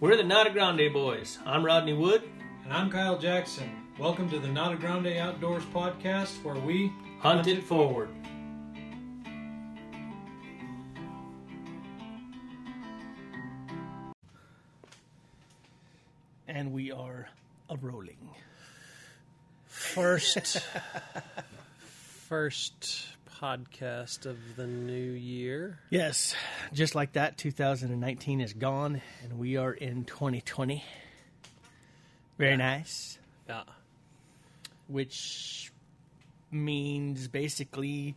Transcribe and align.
We're 0.00 0.16
the 0.16 0.22
Nata 0.22 0.50
Grande 0.50 0.92
Boys. 0.92 1.38
I'm 1.44 1.66
Rodney 1.66 1.92
Wood. 1.92 2.22
And 2.62 2.72
I'm 2.72 2.88
Kyle 2.88 3.18
Jackson. 3.18 3.68
Welcome 3.98 4.30
to 4.30 4.38
the 4.38 4.46
Nata 4.46 4.76
Grande 4.76 5.18
Outdoors 5.18 5.64
podcast 5.74 6.40
where 6.44 6.54
we 6.54 6.92
Hunt 7.18 7.48
it 7.48 7.64
forward. 7.64 8.08
And 16.46 16.72
we 16.72 16.92
are 16.92 17.28
a 17.68 17.76
rolling. 17.76 18.30
First, 19.66 20.64
first 22.28 23.08
podcast 23.40 24.26
of 24.26 24.36
the 24.56 24.66
new 24.66 25.12
year. 25.12 25.78
Yes, 25.90 26.34
just 26.72 26.94
like 26.94 27.12
that, 27.12 27.38
2019 27.38 28.40
is 28.40 28.52
gone, 28.52 29.00
and 29.22 29.38
we 29.38 29.56
are 29.56 29.72
in 29.72 30.04
2020. 30.04 30.82
Very 32.36 32.56
nice. 32.56 33.18
Yeah. 33.48 33.62
Which 34.88 35.72
means 36.50 37.28
basically 37.28 38.16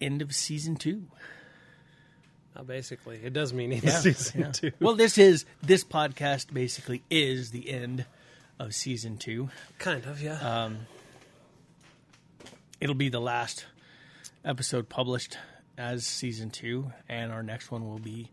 end 0.00 0.22
of 0.22 0.34
season 0.34 0.76
two. 0.76 1.04
Not 2.54 2.66
basically. 2.66 3.20
It 3.22 3.32
does 3.32 3.52
mean 3.52 3.72
end 3.72 3.84
of 3.84 3.90
season 3.90 4.40
yeah. 4.40 4.52
two. 4.52 4.72
Well, 4.80 4.94
this 4.94 5.18
is 5.18 5.44
this 5.62 5.84
podcast 5.84 6.52
basically 6.52 7.02
is 7.10 7.50
the 7.50 7.70
end 7.70 8.04
of 8.58 8.74
season 8.74 9.16
two. 9.16 9.50
kind 9.78 10.04
of, 10.04 10.20
yeah. 10.20 10.64
Um, 10.64 10.80
it'll 12.80 12.94
be 12.94 13.08
the 13.08 13.20
last 13.20 13.64
episode 14.44 14.88
published 14.88 15.38
as 15.78 16.06
season 16.06 16.50
two, 16.50 16.92
and 17.08 17.32
our 17.32 17.42
next 17.42 17.70
one 17.70 17.88
will 17.88 17.98
be 17.98 18.30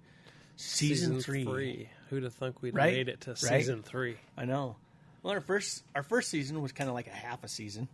season, 0.56 1.22
three. 1.22 1.90
Who'd 2.10 2.24
have 2.24 2.34
thunk 2.34 2.62
we'd 2.62 2.74
Right? 2.76 2.94
made 2.94 3.08
it 3.10 3.22
to 3.22 3.32
Right? 3.32 3.38
season 3.38 3.84
three? 3.84 4.18
I 4.38 4.46
know. 4.46 4.76
Well, 5.24 5.34
our 5.34 5.42
first 5.42 5.84
our 5.96 6.04
first 6.04 6.30
season 6.30 6.62
was 6.62 6.72
kind 6.72 6.90
of 6.90 6.94
like 6.96 7.08
a 7.08 7.12
half 7.12 7.44
a 7.44 7.48
season. 7.48 7.88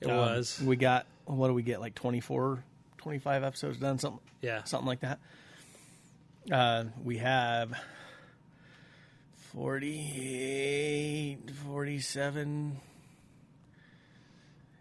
It 0.00 0.08
Um, 0.10 0.16
was. 0.16 0.60
We 0.60 0.76
got 0.76 1.06
what 1.26 1.48
do 1.48 1.54
we 1.54 1.62
get? 1.62 1.80
Like 1.80 1.94
24, 1.94 2.64
25 2.98 3.42
episodes 3.44 3.78
done, 3.78 3.98
something 3.98 4.20
Yeah. 4.40 4.64
something 4.64 4.86
like 4.86 5.00
that. 5.00 5.18
Uh, 6.50 6.84
we 7.04 7.18
have 7.18 7.72
48, 9.52 11.50
47. 11.50 12.80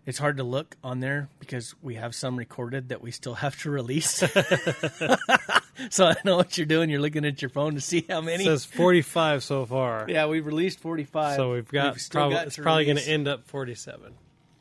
It's 0.06 0.18
hard 0.18 0.38
to 0.38 0.44
look 0.44 0.76
on 0.84 1.00
there 1.00 1.30
because 1.40 1.76
we 1.82 1.96
have 1.96 2.16
some 2.16 2.36
recorded 2.36 2.90
that 2.90 3.02
we 3.04 3.12
still 3.12 3.36
have 3.36 3.60
to 3.62 3.70
release. 3.70 4.10
so 5.90 6.08
I 6.08 6.16
know 6.26 6.38
what 6.38 6.58
you're 6.58 6.66
doing. 6.66 6.90
You're 6.90 7.02
looking 7.02 7.24
at 7.24 7.42
your 7.42 7.50
phone 7.50 7.76
to 7.76 7.82
see 7.82 8.06
how 8.10 8.20
It 8.20 8.24
many. 8.24 8.44
says 8.46 8.66
45 8.66 9.44
so 9.44 9.66
far. 9.66 10.06
yeah, 10.10 10.26
we've 10.26 10.46
released 10.46 10.80
45. 10.80 11.36
So 11.36 11.52
we've 11.54 11.68
got, 11.68 12.00
still 12.00 12.20
probably, 12.22 12.36
got 12.36 12.48
it's 12.48 12.58
probably 12.58 12.86
going 12.86 12.98
to 12.98 13.08
end 13.08 13.28
up 13.28 13.46
47. 13.48 14.14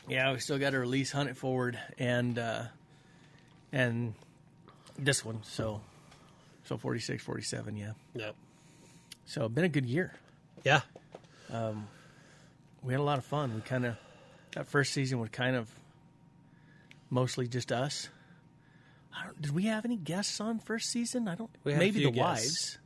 Yeah, 0.09 0.33
we 0.33 0.41
still 0.41 0.59
got 0.59 0.71
to 0.71 0.79
release 0.79 1.13
Hunt 1.13 1.31
It 1.31 1.37
Forward 1.37 1.79
and 1.99 2.39
uh, 2.39 2.65
and 3.73 4.13
this 4.99 5.25
one. 5.25 5.41
So 5.45 5.81
so 6.65 6.77
46, 6.77 7.23
47, 7.23 7.77
yeah. 7.77 7.93
Yep. 8.15 8.35
So 9.27 9.49
been 9.49 9.65
a 9.65 9.69
good 9.69 9.87
year. 9.87 10.13
Yeah. 10.65 10.81
Um, 11.51 11.87
we 12.83 12.93
had 12.93 13.01
a 13.01 13.05
lot 13.05 13.19
of 13.19 13.25
fun. 13.25 13.55
We 13.55 13.61
kind 13.61 13.87
of 13.87 13.97
that 14.53 14.67
first 14.67 14.93
season 14.93 15.21
was 15.21 15.31
kind 15.31 15.57
of 15.57 15.69
mostly 17.09 17.47
just 17.49 17.73
us. 17.73 18.09
I 19.17 19.25
don't, 19.25 19.43
did 19.43 19.53
we 19.53 19.65
have 19.65 19.85
any 19.85 19.97
guests 19.97 20.41
on 20.41 20.59
first 20.61 20.91
season? 20.91 21.29
I 21.29 21.35
don't. 21.35 21.51
We 21.65 21.73
had 21.73 21.81
a 21.81 21.85
maybe 21.85 22.05
the 22.05 22.11
guests. 22.11 22.79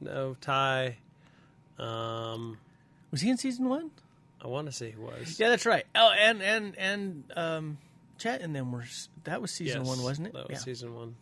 wives. 0.00 0.14
No, 0.14 0.36
Ty. 0.40 0.96
Um, 1.78 2.58
Was 3.10 3.20
he 3.20 3.30
in 3.30 3.36
season 3.36 3.68
one? 3.68 3.90
I 4.42 4.48
want 4.48 4.66
to 4.66 4.72
say 4.72 4.90
he 4.90 4.96
was. 4.98 5.38
Yeah, 5.38 5.48
that's 5.50 5.66
right. 5.66 5.84
Oh, 5.94 6.10
and 6.18 6.42
and 6.42 6.76
and 6.76 7.24
um, 7.36 7.78
Chet 8.18 8.40
and 8.40 8.54
them 8.54 8.72
were 8.72 8.84
that 9.24 9.40
was 9.40 9.52
season 9.52 9.82
Yes, 9.82 9.88
one, 9.88 10.02
wasn't 10.02 10.28
it? 10.28 10.32
That 10.34 10.46
yeah. 10.48 10.54
was 10.54 10.62
season 10.62 10.94
one. 10.94 11.14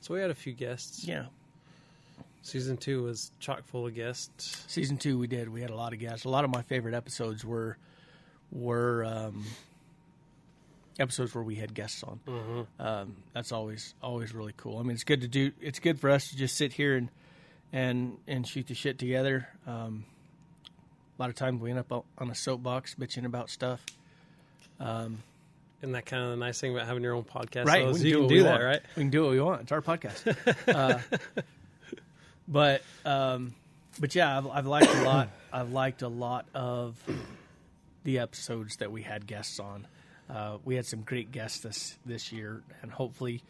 So 0.00 0.14
we 0.14 0.20
had 0.20 0.30
a 0.30 0.34
few 0.34 0.52
guests. 0.52 1.04
yeah. 1.06 1.26
Season 2.42 2.76
two 2.76 3.04
was 3.04 3.30
chock 3.40 3.64
full 3.64 3.86
of 3.86 3.94
guests. 3.94 4.64
Season 4.68 4.98
two, 4.98 5.18
we 5.18 5.26
did. 5.26 5.48
We 5.48 5.62
had 5.62 5.70
a 5.70 5.74
lot 5.76 5.92
of 5.94 5.98
guests. 5.98 6.26
A 6.26 6.28
lot 6.28 6.44
of 6.44 6.50
my 6.50 6.60
favorite 6.62 6.94
episodes 6.94 7.42
were 7.44 7.78
were 8.54 9.04
um, 9.04 9.44
episodes 10.98 11.34
where 11.34 11.44
we 11.44 11.56
had 11.56 11.74
guests 11.74 12.02
on. 12.02 12.66
Um, 12.78 13.16
that's 13.34 13.52
always 13.52 13.94
always 14.02 14.32
really 14.34 14.54
cool. 14.56 14.78
I 14.78 14.82
mean, 14.82 14.92
it's 14.92 15.04
good 15.04 15.20
to 15.20 15.28
do. 15.28 15.52
It's 15.60 15.80
good 15.80 16.00
for 16.00 16.08
us 16.08 16.28
to 16.28 16.36
just 16.36 16.56
sit 16.56 16.72
here 16.72 16.96
and 16.96 17.08
and 17.72 18.16
and 18.26 18.46
shoot 18.46 18.66
the 18.68 18.74
shit 18.74 18.98
together. 18.98 19.48
Um, 19.66 20.04
a 21.18 21.22
lot 21.22 21.28
of 21.28 21.36
times 21.36 21.60
we 21.60 21.70
end 21.70 21.78
up 21.78 22.04
on 22.18 22.30
a 22.30 22.34
soapbox 22.34 22.94
bitching 22.94 23.24
about 23.26 23.50
stuff. 23.50 23.84
Isn't 24.80 25.92
that 25.92 26.06
kind 26.06 26.22
of 26.22 26.30
the 26.30 26.36
nice 26.36 26.58
thing 26.58 26.74
about 26.74 26.86
having 26.86 27.02
your 27.02 27.14
own 27.14 27.24
podcast? 27.24 27.66
Right, 27.66 27.84
though, 27.84 27.90
we 27.92 27.96
is 27.96 27.98
can 27.98 28.06
you 28.06 28.14
do 28.14 28.20
can 28.20 28.28
do 28.28 28.34
we 28.36 28.42
that, 28.42 28.50
want. 28.52 28.62
right? 28.64 28.80
We 28.96 29.02
can 29.02 29.10
do 29.10 29.22
what 29.22 29.30
we 29.32 29.40
want. 29.40 29.60
It's 29.60 29.72
our 29.72 29.82
podcast. 29.82 30.34
uh, 30.74 30.98
but 32.48 32.82
um, 33.04 33.54
but 34.00 34.14
yeah, 34.14 34.38
I've, 34.38 34.46
I've 34.46 34.66
liked 34.66 34.94
a 34.94 35.02
lot. 35.02 35.28
I've 35.52 35.72
liked 35.72 36.00
a 36.00 36.08
lot 36.08 36.46
of 36.54 36.96
the 38.04 38.18
episodes 38.20 38.76
that 38.76 38.92
we 38.92 39.02
had 39.02 39.26
guests 39.26 39.58
on. 39.58 39.86
Uh, 40.30 40.58
we 40.64 40.76
had 40.76 40.86
some 40.86 41.02
great 41.02 41.32
guests 41.32 41.58
this 41.60 41.98
this 42.06 42.32
year, 42.32 42.62
and 42.82 42.90
hopefully, 42.90 43.42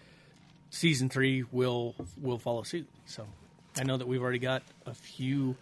season 0.71 1.09
three 1.09 1.45
will 1.53 1.95
will 2.21 2.39
follow 2.39 2.63
suit. 2.63 2.89
So, 3.07 3.27
I 3.79 3.85
know 3.85 3.97
that 3.97 4.09
we've 4.09 4.23
already 4.23 4.39
got 4.41 4.63
a 4.87 4.95
few 4.95 5.57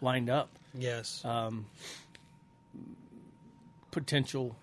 lined 0.00 0.28
up. 0.30 0.48
Yes. 0.74 1.22
Uh, 1.24 1.50
Potential 3.90 4.54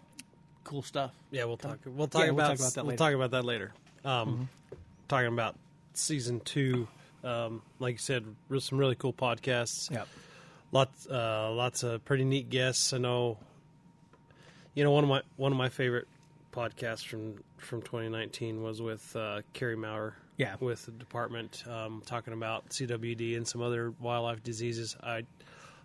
cool 0.64 0.84
stuff. 0.84 1.12
yeah, 1.32 1.46
we'll 1.46 1.58
talk. 1.58 1.80
We'll 1.86 2.08
talk 2.08 2.22
Yeah, 2.26 2.32
we'll 2.32 2.46
about. 2.46 2.50
talk 2.52 2.60
about 2.60 2.74
that 2.74 2.84
we'll 2.84 2.90
later. 2.92 2.98
talk 2.98 3.14
about 3.14 3.32
that 3.32 3.46
later. 3.46 3.74
Um, 4.06 4.50
Talking 5.08 5.28
about 5.34 5.56
season 5.94 6.40
two. 6.42 6.88
Um, 7.24 7.62
like 7.80 7.94
you 7.94 7.98
said, 8.00 8.26
some 8.60 8.78
really 8.78 8.96
cool 8.96 9.14
podcasts. 9.14 9.90
Yep. 9.92 10.08
Lots, 10.72 11.08
uh, 11.08 11.52
lots 11.52 11.84
of 11.84 12.04
pretty 12.06 12.26
neat 12.26 12.50
guests. 12.50 12.94
I 12.94 12.98
know. 13.00 13.38
You 14.74 14.84
know, 14.84 14.92
one 14.92 15.04
of 15.04 15.10
my 15.10 15.22
one 15.38 15.52
of 15.52 15.58
my 15.58 15.70
favorite 15.70 16.08
podcasts 16.52 17.06
from 17.06 17.36
from 17.58 17.82
2019 17.82 18.62
was 18.62 18.82
with 18.82 19.16
uh, 19.16 19.42
Kerry 19.54 19.76
Maurer. 19.76 20.16
Yeah. 20.36 20.56
with 20.60 20.88
the 20.88 20.92
department 20.92 21.64
um, 21.70 22.02
talking 22.08 22.34
about 22.34 22.68
CWD 22.70 23.38
and 23.38 23.48
some 23.48 23.62
other 23.62 23.94
wildlife 24.00 24.42
diseases. 24.42 24.98
I 25.04 25.26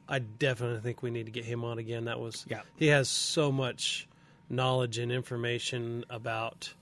I 0.08 0.20
definitely 0.20 0.80
think 0.80 1.02
we 1.02 1.10
need 1.10 1.26
to 1.26 1.32
get 1.32 1.44
him 1.44 1.64
on 1.64 1.78
again. 1.78 2.06
That 2.06 2.18
was 2.18 2.46
Yeah. 2.48 2.62
He 2.76 2.86
has 2.86 3.10
so 3.10 3.52
much 3.52 4.08
knowledge 4.48 4.96
and 4.98 5.12
information 5.12 6.04
about 6.08 6.72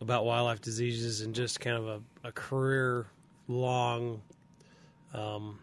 about 0.00 0.24
wildlife 0.24 0.60
diseases 0.62 1.20
and 1.20 1.34
just 1.34 1.60
kind 1.60 1.76
of 1.76 1.86
a, 1.86 2.28
a 2.28 2.32
career 2.32 3.06
long 3.48 4.22
um, 5.12 5.58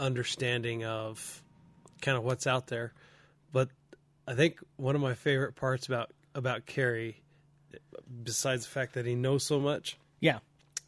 understanding 0.00 0.84
of 0.84 1.42
kind 2.00 2.18
of 2.18 2.24
what's 2.24 2.46
out 2.46 2.66
there. 2.66 2.92
But 3.52 3.68
I 4.30 4.34
think 4.34 4.60
one 4.76 4.94
of 4.94 5.00
my 5.00 5.14
favorite 5.14 5.56
parts 5.56 5.88
about 5.88 6.12
about 6.36 6.64
Kerry, 6.64 7.20
besides 8.22 8.64
the 8.64 8.70
fact 8.70 8.94
that 8.94 9.04
he 9.04 9.16
knows 9.16 9.42
so 9.44 9.58
much, 9.58 9.98
Yeah. 10.20 10.38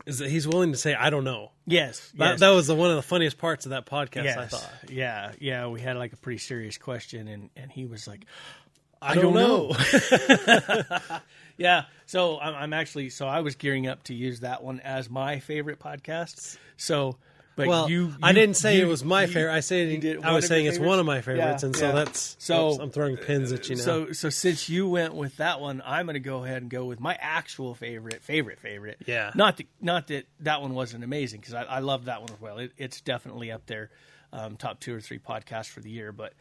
is 0.07 0.19
that 0.19 0.31
he's 0.31 0.47
willing 0.47 0.71
to 0.71 0.79
say, 0.79 0.95
"I 0.95 1.11
don't 1.11 1.25
know." 1.25 1.51
Yes. 1.67 2.13
That, 2.19 2.31
yes. 2.33 2.41
that 2.41 2.51
was 2.51 2.69
the, 2.69 2.77
one 2.77 2.91
of 2.91 2.97
the 2.97 3.03
funniest 3.03 3.39
parts 3.39 3.67
of 3.67 3.71
that 3.71 3.85
podcast. 3.87 4.25
yes. 4.25 4.39
I 4.39 4.47
thought. 4.47 4.71
Yeah, 4.89 5.33
yeah. 5.41 5.67
We 5.67 5.81
had 5.81 5.97
like 5.97 6.13
a 6.13 6.17
pretty 6.17 6.39
serious 6.39 6.79
question, 6.79 7.27
and 7.27 7.51
and 7.57 7.71
he 7.73 7.85
was 7.87 8.07
like, 8.07 8.27
"I, 9.01 9.15
don't 9.17 9.35
don't 9.35 9.35
know." 9.35 9.77
yeah. 11.57 11.87
So 12.07 12.39
I'm, 12.39 12.55
I'm 12.55 12.73
actually 12.73 13.11
so 13.11 13.27
I 13.27 13.41
was 13.41 13.57
gearing 13.57 13.89
up 13.89 14.05
to 14.05 14.15
use 14.15 14.41
that 14.41 14.63
one 14.63 14.79
as 14.81 15.11
my 15.11 15.41
favorite 15.41 15.81
podcast. 15.81 16.59
So, 16.77 17.19
but 17.55 17.67
Well, 17.69 17.91
you, 17.91 18.15
I 18.23 18.33
didn't 18.33 18.57
say 18.57 18.77
you- 18.79 18.85
it 18.85 18.89
was 18.89 19.05
my 19.05 19.27
favorite. 19.27 19.53
I 19.53 19.61
said 19.61 20.05
I 20.25 20.33
was 20.33 20.47
saying 20.47 20.67
it's 20.67 20.79
one 20.79 20.99
of 20.99 21.07
my 21.07 21.21
favorites? 21.21 21.63
favorites, 21.63 21.63
Yeah, 21.63 21.67
and 21.67 21.77
so 21.77 21.87
yeah. 21.89 21.93
that's 22.05 22.37
So- 22.39 22.71
oops, 22.71 22.79
I'm 22.81 22.91
throwing 22.91 23.17
pins 23.17 23.53
at 23.53 23.69
you 23.69 23.77
now. 23.77 23.83
So 23.83 24.13
so 24.13 24.31
since 24.31 24.69
you 24.69 24.89
went 24.89 25.15
with 25.15 25.37
that 25.37 25.61
one, 25.61 25.83
I'm 25.85 26.07
going 26.07 26.15
to 26.15 26.21
go 26.21 26.45
ahead 26.45 26.63
and 26.63 26.71
go 26.71 26.85
with 26.87 26.99
my 27.01 27.17
actual 27.21 27.75
favorite, 27.75 28.23
favorite, 28.23 28.59
favorite. 28.61 28.99
Yeah. 29.07 29.33
Not 29.35 29.59
that 29.59 29.67
not 29.81 30.07
that 30.09 30.27
that 30.41 30.63
one 30.63 30.75
wasn't 30.75 31.05
amazing 31.05 31.41
because 31.41 31.55
I, 31.55 31.63
I 31.65 31.79
love 31.81 32.07
that 32.07 32.21
one 32.23 32.31
as 32.31 32.41
well. 32.41 32.59
It, 32.59 32.73
it's 32.79 33.01
definitely 33.01 33.53
up 33.53 33.67
there, 33.67 33.91
um, 34.33 34.57
top 34.57 34.81
two 34.81 34.95
or 34.95 35.01
three 35.01 35.19
podcasts 35.19 35.69
for 35.69 35.81
the 35.81 35.91
year. 35.91 36.11
But 36.13 36.33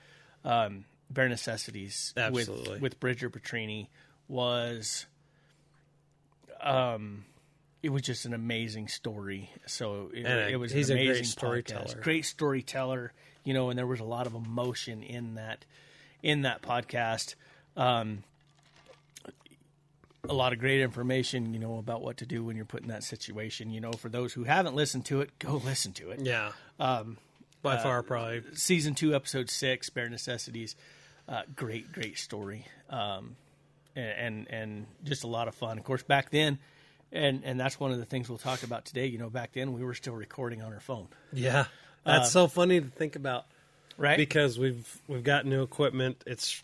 um, 0.45 0.85
Bare 1.09 1.27
Necessities 1.29 2.13
Absolutely. 2.15 2.71
with 2.73 2.81
with 2.81 2.99
Bridger 3.01 3.29
Petrini 3.29 3.87
was, 4.29 5.05
um, 6.61 7.25
it 7.83 7.89
was 7.89 8.01
just 8.03 8.25
an 8.25 8.33
amazing 8.33 8.87
story. 8.87 9.49
So 9.65 10.09
it, 10.13 10.25
uh, 10.25 10.47
it 10.49 10.57
was 10.57 10.71
he's 10.71 10.89
an 10.89 10.97
a 10.97 10.99
great 10.99 11.07
amazing 11.07 11.25
storyteller. 11.25 11.85
podcast. 11.85 12.01
Great 12.01 12.25
storyteller, 12.25 13.13
you 13.43 13.53
know, 13.53 13.69
and 13.69 13.77
there 13.77 13.87
was 13.87 13.99
a 13.99 14.05
lot 14.05 14.27
of 14.27 14.35
emotion 14.35 15.01
in 15.03 15.35
that 15.35 15.65
in 16.21 16.43
that 16.43 16.61
podcast. 16.61 17.35
Um, 17.75 18.23
a 20.29 20.33
lot 20.33 20.53
of 20.53 20.59
great 20.59 20.81
information, 20.81 21.53
you 21.53 21.59
know, 21.59 21.79
about 21.79 22.01
what 22.03 22.17
to 22.17 22.25
do 22.27 22.43
when 22.43 22.55
you're 22.55 22.65
put 22.65 22.83
in 22.83 22.89
that 22.89 23.03
situation. 23.03 23.71
You 23.71 23.81
know, 23.81 23.91
for 23.91 24.09
those 24.09 24.33
who 24.33 24.43
haven't 24.43 24.75
listened 24.75 25.05
to 25.05 25.21
it, 25.21 25.37
go 25.39 25.53
listen 25.65 25.93
to 25.93 26.11
it. 26.11 26.21
yeah, 26.21 26.51
by 27.63 27.77
far 27.77 28.03
probably 28.03 28.43
season 28.53 28.93
two, 28.93 29.15
episode 29.15 29.49
six, 29.49 29.89
Bare 29.89 30.09
Necessities. 30.09 30.75
Uh, 31.27 31.43
great, 31.55 31.91
great 31.91 32.17
story, 32.17 32.65
um, 32.89 33.35
and, 33.95 34.11
and 34.17 34.47
and 34.49 34.85
just 35.03 35.23
a 35.23 35.27
lot 35.27 35.47
of 35.47 35.55
fun. 35.55 35.77
Of 35.77 35.83
course, 35.83 36.03
back 36.03 36.29
then, 36.29 36.59
and 37.11 37.43
and 37.43 37.59
that's 37.59 37.79
one 37.79 37.91
of 37.91 37.97
the 37.97 38.05
things 38.05 38.29
we'll 38.29 38.37
talk 38.37 38.63
about 38.63 38.85
today. 38.85 39.07
You 39.07 39.17
know, 39.17 39.29
back 39.29 39.53
then 39.53 39.73
we 39.73 39.83
were 39.83 39.93
still 39.93 40.13
recording 40.13 40.61
on 40.61 40.73
our 40.73 40.79
phone, 40.79 41.07
yeah. 41.33 41.65
That's 42.03 42.31
so 42.31 42.47
funny 42.47 42.81
to 42.81 42.87
think 42.87 43.15
about 43.15 43.45
right? 43.97 44.17
because 44.17 44.57
we've 44.57 45.01
we've 45.07 45.23
got 45.23 45.45
new 45.45 45.61
equipment. 45.61 46.23
It's 46.25 46.61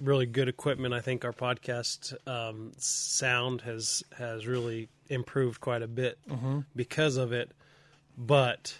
really 0.00 0.26
good 0.26 0.48
equipment. 0.48 0.94
I 0.94 1.00
think 1.00 1.24
our 1.24 1.32
podcast 1.32 2.14
um, 2.26 2.72
sound 2.78 3.62
has 3.62 4.02
has 4.16 4.46
really 4.46 4.88
improved 5.08 5.60
quite 5.60 5.82
a 5.82 5.88
bit 5.88 6.18
because 6.76 7.16
of 7.16 7.32
it. 7.32 7.50
But 8.16 8.76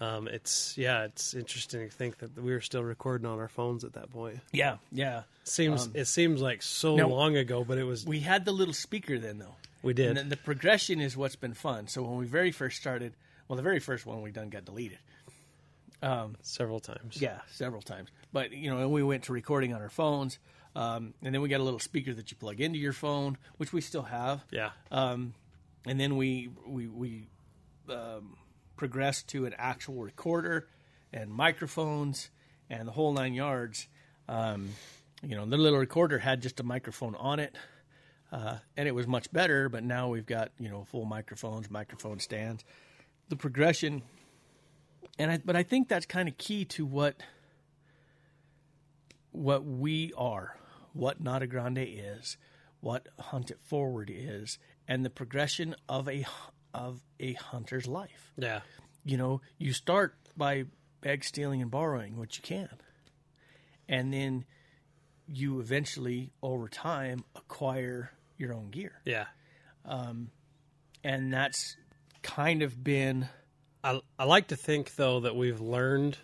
um, 0.00 0.28
it's 0.28 0.78
yeah, 0.78 1.04
it's 1.04 1.34
interesting 1.34 1.88
to 1.88 1.94
think 1.94 2.18
that 2.18 2.36
we 2.40 2.52
were 2.52 2.60
still 2.60 2.84
recording 2.84 3.26
on 3.26 3.38
our 3.38 3.48
phones 3.48 3.82
at 3.84 3.94
that 3.94 4.10
point. 4.10 4.38
yeah, 4.52 4.76
yeah. 4.92 5.22
Seems 5.44 5.88
it 5.94 6.06
seems 6.06 6.40
like 6.40 6.62
so 6.62 6.94
no. 6.94 7.08
long 7.08 7.36
ago, 7.36 7.64
but 7.64 7.78
it 7.78 7.84
was 7.84 8.06
we, 8.06 8.20
had 8.20 8.44
the 8.44 8.52
little 8.52 8.74
speaker 8.74 9.18
then, 9.18 9.38
though. 9.38 9.56
We 9.82 9.94
did. 9.94 10.08
And 10.08 10.16
then 10.16 10.28
the 10.28 10.36
progression 10.36 11.00
is 11.00 11.16
what's 11.16 11.36
been 11.36 11.54
fun. 11.54 11.88
So 11.88 12.02
when 12.02 12.18
we 12.18 12.26
very 12.26 12.52
first 12.52 12.76
started, 12.76 13.14
well, 13.48 13.56
the 13.56 13.62
very 13.62 13.80
first 13.80 14.06
one 14.06 14.22
we 14.22 14.30
done 14.30 14.50
got 14.50 14.64
deleted. 14.64 14.98
several 16.42 16.80
times. 16.80 17.20
Yeah, 17.20 17.38
several 17.52 17.82
times. 17.82 18.10
But 18.32 18.52
you 18.52 18.70
know, 18.70 18.78
and 18.78 18.92
we 18.92 19.02
went 19.02 19.24
to 19.24 19.32
recording 19.32 19.74
on 19.74 19.82
our 19.82 19.88
phones, 19.88 20.38
um, 20.76 21.14
and 21.22 21.34
then 21.34 21.40
we 21.40 21.48
got 21.48 21.60
a 21.60 21.64
little 21.64 21.80
speaker 21.80 22.14
that 22.14 22.30
you 22.30 22.36
plug 22.36 22.60
into 22.60 22.78
your 22.78 22.92
phone, 22.92 23.36
which 23.56 23.72
we 23.72 23.80
still 23.80 24.02
have. 24.02 24.44
Yeah. 24.52 24.70
Um, 24.92 25.34
and 25.86 25.98
then 25.98 26.16
we 26.16 26.50
we 26.66 26.86
we 26.86 27.26
um, 27.88 28.36
progressed 28.78 29.28
to 29.28 29.44
an 29.44 29.54
actual 29.58 29.96
recorder 29.96 30.68
and 31.12 31.30
microphones 31.30 32.30
and 32.70 32.88
the 32.88 32.92
whole 32.92 33.12
nine 33.12 33.34
yards. 33.34 33.88
Um, 34.28 34.70
you 35.22 35.36
know, 35.36 35.44
the 35.44 35.56
little 35.56 35.78
recorder 35.78 36.18
had 36.18 36.40
just 36.40 36.60
a 36.60 36.62
microphone 36.62 37.14
on 37.16 37.40
it, 37.40 37.54
uh, 38.30 38.58
and 38.76 38.88
it 38.88 38.92
was 38.92 39.06
much 39.06 39.30
better. 39.32 39.68
But 39.68 39.84
now 39.84 40.08
we've 40.08 40.26
got 40.26 40.52
you 40.58 40.68
know 40.68 40.84
full 40.84 41.04
microphones, 41.04 41.70
microphone 41.70 42.20
stands. 42.20 42.64
The 43.28 43.36
progression, 43.36 44.02
and 45.18 45.30
I, 45.30 45.40
but 45.44 45.56
I 45.56 45.62
think 45.62 45.88
that's 45.88 46.06
kind 46.06 46.28
of 46.28 46.38
key 46.38 46.64
to 46.66 46.86
what 46.86 47.16
what 49.32 49.64
we 49.64 50.12
are, 50.16 50.56
what 50.92 51.20
Nada 51.20 51.46
Grande 51.46 51.78
is, 51.78 52.36
what 52.80 53.08
Hunt 53.18 53.50
It 53.50 53.58
Forward 53.60 54.10
is, 54.12 54.58
and 54.86 55.04
the 55.04 55.10
progression 55.10 55.74
of 55.88 56.08
a 56.08 56.24
of 56.74 57.00
a 57.20 57.32
hunter's 57.34 57.86
life. 57.86 58.32
Yeah. 58.36 58.60
You 59.04 59.16
know, 59.16 59.40
you 59.58 59.72
start 59.72 60.14
by 60.36 60.64
bag 61.00 61.24
stealing 61.24 61.62
and 61.62 61.70
borrowing 61.70 62.16
what 62.16 62.36
you 62.36 62.42
can, 62.42 62.68
and 63.88 64.12
then 64.12 64.44
you 65.26 65.60
eventually, 65.60 66.30
over 66.42 66.68
time, 66.68 67.24
acquire 67.34 68.10
your 68.36 68.52
own 68.54 68.70
gear, 68.70 69.00
Yeah. 69.04 69.26
Um, 69.84 70.30
and 71.04 71.32
that's 71.32 71.76
kind 72.22 72.62
of 72.62 72.82
been 72.82 73.28
I, 73.84 74.00
I 74.18 74.24
like 74.24 74.48
to 74.48 74.56
think 74.56 74.96
though 74.96 75.20
that 75.20 75.36
we've 75.36 75.60
learned 75.60 76.18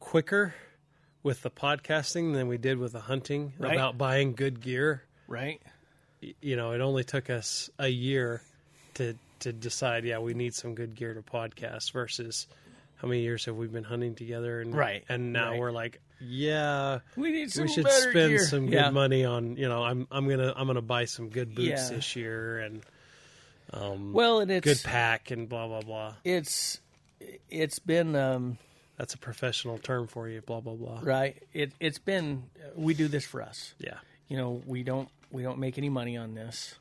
quicker 0.00 0.54
with 1.22 1.42
the 1.42 1.50
podcasting 1.50 2.34
than 2.34 2.46
we 2.46 2.58
did 2.58 2.78
with 2.78 2.92
the 2.92 3.00
hunting 3.00 3.52
Right. 3.58 3.72
about 3.74 3.98
buying 3.98 4.34
good 4.34 4.60
gear. 4.60 5.02
right. 5.26 5.60
You 6.20 6.56
know, 6.56 6.72
it 6.72 6.80
only 6.80 7.04
took 7.04 7.30
us 7.30 7.70
a 7.78 7.88
year 7.88 8.42
to 8.94 9.16
to 9.40 9.52
decide, 9.52 10.04
yeah, 10.04 10.18
we 10.18 10.34
need 10.34 10.54
some 10.54 10.74
good 10.74 10.94
gear 10.94 11.14
to 11.14 11.22
podcast 11.22 11.92
versus 11.92 12.46
how 12.96 13.08
many 13.08 13.20
years 13.22 13.44
have 13.44 13.56
we 13.56 13.66
been 13.68 13.84
hunting 13.84 14.14
together 14.14 14.60
and 14.60 14.74
Right, 14.74 15.04
and 15.08 15.32
now 15.32 15.50
right. 15.50 15.60
we're 15.60 15.70
like, 15.70 16.00
yeah, 16.20 16.98
We 17.16 17.30
need 17.30 17.52
some 17.52 17.64
we 17.66 17.72
should 17.72 17.84
better 17.84 18.10
spend 18.10 18.30
gear. 18.30 18.38
some 18.44 18.66
good 18.66 18.74
Yeah. 18.74 18.90
money 18.90 19.24
on, 19.24 19.56
you 19.56 19.68
know, 19.68 19.84
I'm 19.84 20.08
I'm 20.10 20.26
going 20.26 20.40
to 20.40 20.52
I'm 20.56 20.66
going 20.66 20.74
to 20.76 20.82
buy 20.82 21.04
some 21.04 21.28
good 21.28 21.54
boots 21.54 21.68
Yeah. 21.68 21.88
this 21.96 22.16
year 22.16 22.58
and 22.58 22.82
um 23.72 24.12
Well, 24.12 24.40
and 24.40 24.50
it's 24.50 24.64
good 24.64 24.80
pack 24.82 25.30
and 25.30 25.48
blah 25.48 25.68
blah 25.68 25.82
blah. 25.82 26.14
it's 26.24 26.80
it's 27.50 27.78
been 27.78 28.16
um, 28.16 28.58
That's 28.96 29.14
a 29.14 29.18
professional 29.18 29.78
term 29.78 30.08
for 30.08 30.28
you, 30.28 30.40
blah 30.40 30.60
blah 30.60 30.74
blah. 30.74 30.98
right. 31.02 31.40
It 31.52 31.70
it's 31.78 31.98
been 32.00 32.44
we 32.74 32.94
do 32.94 33.06
this 33.06 33.24
for 33.24 33.40
us. 33.42 33.74
Yeah. 33.78 33.98
You 34.26 34.36
know, 34.38 34.60
we 34.66 34.82
don't 34.82 35.08
we 35.30 35.44
don't 35.44 35.58
make 35.60 35.78
any 35.78 35.88
money 35.88 36.16
on 36.16 36.34
this. 36.34 36.74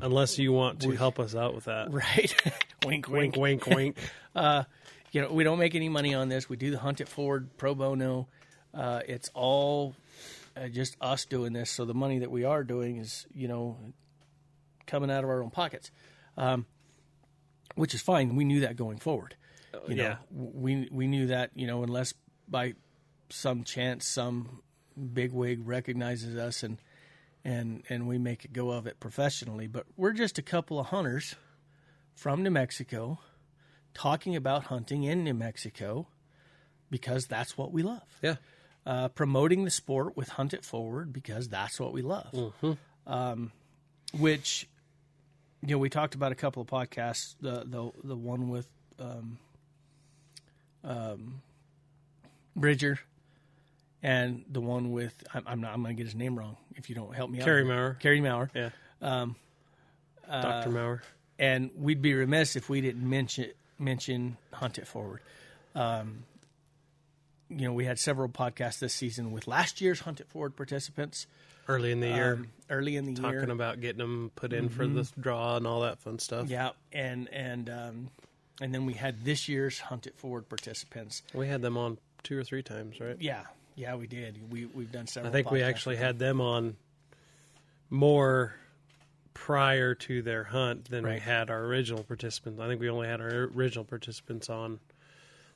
Unless 0.00 0.38
you 0.38 0.52
want 0.52 0.80
to 0.82 0.90
help 0.92 1.18
us 1.18 1.34
out 1.34 1.54
with 1.54 1.64
that. 1.64 1.92
Right. 1.92 2.34
wink, 2.84 3.08
Wink, 3.08 3.36
wink. 3.36 3.66
wink, 3.66 3.66
wink. 3.66 3.96
You 5.10 5.22
know, 5.22 5.32
we 5.32 5.42
don't 5.42 5.58
make 5.58 5.74
any 5.74 5.88
money 5.88 6.14
on 6.14 6.28
this. 6.28 6.50
We 6.50 6.56
do 6.56 6.70
the 6.70 6.78
Hunt 6.78 7.00
It 7.00 7.08
Forward 7.08 7.56
pro 7.56 7.74
bono. 7.74 8.28
Uh, 8.74 9.00
it's 9.08 9.30
all 9.32 9.96
uh, 10.54 10.68
just 10.68 10.96
us 11.00 11.24
doing 11.24 11.54
this. 11.54 11.70
So 11.70 11.86
the 11.86 11.94
money 11.94 12.18
that 12.18 12.30
we 12.30 12.44
are 12.44 12.62
doing 12.62 12.98
is, 12.98 13.26
you 13.34 13.48
know, 13.48 13.78
coming 14.86 15.10
out 15.10 15.24
of 15.24 15.30
our 15.30 15.42
own 15.42 15.50
pockets, 15.50 15.90
um, 16.36 16.66
which 17.74 17.94
is 17.94 18.02
fine. 18.02 18.36
We 18.36 18.44
knew 18.44 18.60
that 18.60 18.76
going 18.76 18.98
forward. 18.98 19.34
You 19.86 19.94
know, 19.94 20.02
yeah. 20.02 20.16
we 20.30 20.88
we 20.90 21.06
knew 21.06 21.28
that 21.28 21.50
you 21.54 21.66
know 21.66 21.82
unless 21.82 22.14
by 22.48 22.74
some 23.28 23.64
chance 23.64 24.06
some 24.06 24.60
bigwig 25.12 25.66
recognizes 25.66 26.36
us 26.36 26.62
and 26.62 26.78
and 27.48 27.82
and 27.88 28.06
we 28.06 28.18
make 28.18 28.44
a 28.44 28.48
go 28.48 28.70
of 28.70 28.86
it 28.86 29.00
professionally, 29.00 29.66
but 29.66 29.86
we're 29.96 30.12
just 30.12 30.38
a 30.38 30.42
couple 30.42 30.78
of 30.78 30.86
hunters 30.86 31.34
from 32.14 32.42
New 32.42 32.50
Mexico 32.50 33.18
talking 33.94 34.36
about 34.36 34.64
hunting 34.64 35.04
in 35.04 35.24
New 35.24 35.32
Mexico 35.32 36.06
because 36.90 37.26
that's 37.26 37.56
what 37.56 37.72
we 37.72 37.82
love. 37.82 38.02
Yeah. 38.20 38.36
Uh, 38.84 39.08
promoting 39.08 39.64
the 39.64 39.70
sport 39.70 40.14
with 40.16 40.28
Hunt 40.28 40.52
It 40.52 40.64
Forward 40.64 41.12
because 41.12 41.48
that's 41.48 41.80
what 41.80 41.92
we 41.92 42.02
love. 42.02 42.52
Um, 43.06 43.50
which, 44.12 44.68
you 45.62 45.68
know, 45.68 45.78
we 45.78 45.88
talked 45.88 46.14
about 46.14 46.32
a 46.32 46.34
couple 46.34 46.60
of 46.60 46.68
podcasts. 46.68 47.34
The 47.40 47.64
the 47.64 47.90
the 48.04 48.16
one 48.16 48.50
with 48.50 48.68
um, 48.98 49.38
um, 50.84 51.40
Bridger, 52.54 52.98
and 54.02 54.44
the 54.50 54.60
one 54.60 54.92
with 54.92 55.14
I'm, 55.34 55.42
I'm 55.46 55.60
not 55.60 55.72
I'm 55.74 55.82
going 55.82 55.96
to 55.96 56.00
get 56.02 56.06
his 56.06 56.14
name 56.14 56.38
wrong 56.38 56.56
if 56.76 56.88
you 56.88 56.94
don't 56.94 57.14
help 57.14 57.30
me 57.30 57.38
Kerry 57.40 57.62
out. 57.62 57.66
Maurer. 57.68 57.96
Kerry 58.00 58.20
Maurer. 58.20 58.50
Yeah. 58.54 58.70
Um, 59.02 59.36
Dr. 60.30 60.70
Maurer. 60.70 61.02
and 61.38 61.70
we'd 61.76 62.02
be 62.02 62.14
remiss 62.14 62.54
if 62.56 62.68
we 62.68 62.80
didn't 62.80 63.08
mention 63.08 63.50
mention 63.78 64.36
Hunt 64.52 64.78
It 64.78 64.86
Forward. 64.86 65.20
Um, 65.74 66.24
you 67.48 67.66
know, 67.66 67.72
we 67.72 67.86
had 67.86 67.98
several 67.98 68.28
podcasts 68.28 68.78
this 68.78 68.92
season 68.92 69.32
with 69.32 69.46
last 69.48 69.80
year's 69.80 70.00
Hunt 70.00 70.20
It 70.20 70.28
Forward 70.28 70.54
participants 70.56 71.26
Early 71.66 71.92
in 71.92 72.00
the 72.00 72.08
year. 72.08 72.32
um, 72.34 72.48
early 72.70 72.96
in 72.96 73.04
the 73.04 73.14
talking 73.14 73.30
year. 73.30 73.40
Talking 73.40 73.52
about 73.52 73.80
getting 73.80 73.98
them 73.98 74.30
put 74.36 74.52
in 74.52 74.68
for 74.68 74.86
the 74.86 75.08
draw 75.20 75.56
and 75.56 75.66
all 75.66 75.80
that 75.82 75.98
fun 75.98 76.18
stuff. 76.18 76.48
yeah, 76.48 76.70
and 76.92 77.28
and 77.32 77.68
um, 77.70 78.08
and 78.60 78.74
then 78.74 78.84
we 78.86 78.94
had 78.94 79.24
this 79.24 79.48
year's 79.48 79.78
Hunt 79.78 80.06
It 80.06 80.16
Forward 80.18 80.48
participants. 80.48 81.22
We 81.34 81.46
had 81.48 81.62
them 81.62 81.76
on 81.76 81.98
two 82.22 82.38
or 82.38 82.44
three 82.44 82.62
times, 82.62 83.00
right? 83.00 83.16
Yeah, 83.20 83.42
yeah, 83.78 83.94
we 83.94 84.06
did. 84.06 84.50
We 84.50 84.66
we've 84.66 84.90
done 84.92 85.06
several. 85.06 85.30
I 85.30 85.32
think 85.32 85.50
we 85.50 85.62
actually 85.62 85.96
had 85.96 86.18
them 86.18 86.40
on 86.40 86.76
more 87.90 88.54
prior 89.34 89.94
to 89.94 90.20
their 90.22 90.44
hunt 90.44 90.86
than 90.90 91.06
we 91.06 91.18
had 91.18 91.48
our 91.50 91.64
original 91.64 92.02
participants. 92.02 92.60
I 92.60 92.66
think 92.66 92.80
we 92.80 92.90
only 92.90 93.06
had 93.08 93.20
our 93.20 93.44
original 93.54 93.84
participants 93.84 94.50
on 94.50 94.80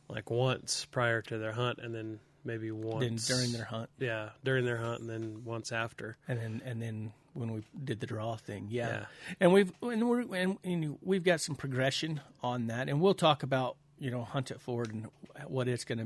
like 0.09 0.31
once 0.31 0.85
prior 0.87 1.21
to 1.23 1.38
their 1.38 1.52
hunt 1.52 1.79
and 1.83 1.95
then 1.95 2.21
maybe 2.45 2.69
then 2.71 2.81
once 2.83 3.26
during 3.26 3.52
their 3.52 3.64
hunt, 3.64 3.91
Yeah, 3.99 4.31
during 4.45 4.64
their 4.64 4.76
hunt 4.76 5.00
and 5.00 5.11
then 5.11 5.43
once 5.45 5.73
after. 5.73 6.17
and 6.29 6.38
then 6.38 6.62
and 6.64 6.81
then 6.81 7.12
when 7.35 7.52
we 7.52 7.62
did 7.85 7.99
the 8.00 8.07
draw 8.07 8.37
thing, 8.37 8.69
yeah, 8.71 8.88
Yeah. 8.88 9.05
and 9.41 9.52
we've 9.52 9.73
and 9.83 10.09
we're 10.09 10.21
and, 10.35 10.59
and 10.64 10.99
we've 11.02 11.25
got 11.25 11.41
some 11.41 11.55
progression 11.57 12.21
on 12.43 12.67
that, 12.69 12.88
and 12.88 13.00
we'll 13.00 13.14
talk 13.14 13.43
about 13.43 13.76
you 13.99 14.11
know 14.11 14.23
hunt 14.23 14.50
it 14.50 14.61
forward 14.61 14.93
and 14.93 15.09
what 15.47 15.67
it's 15.67 15.85
going 15.85 15.99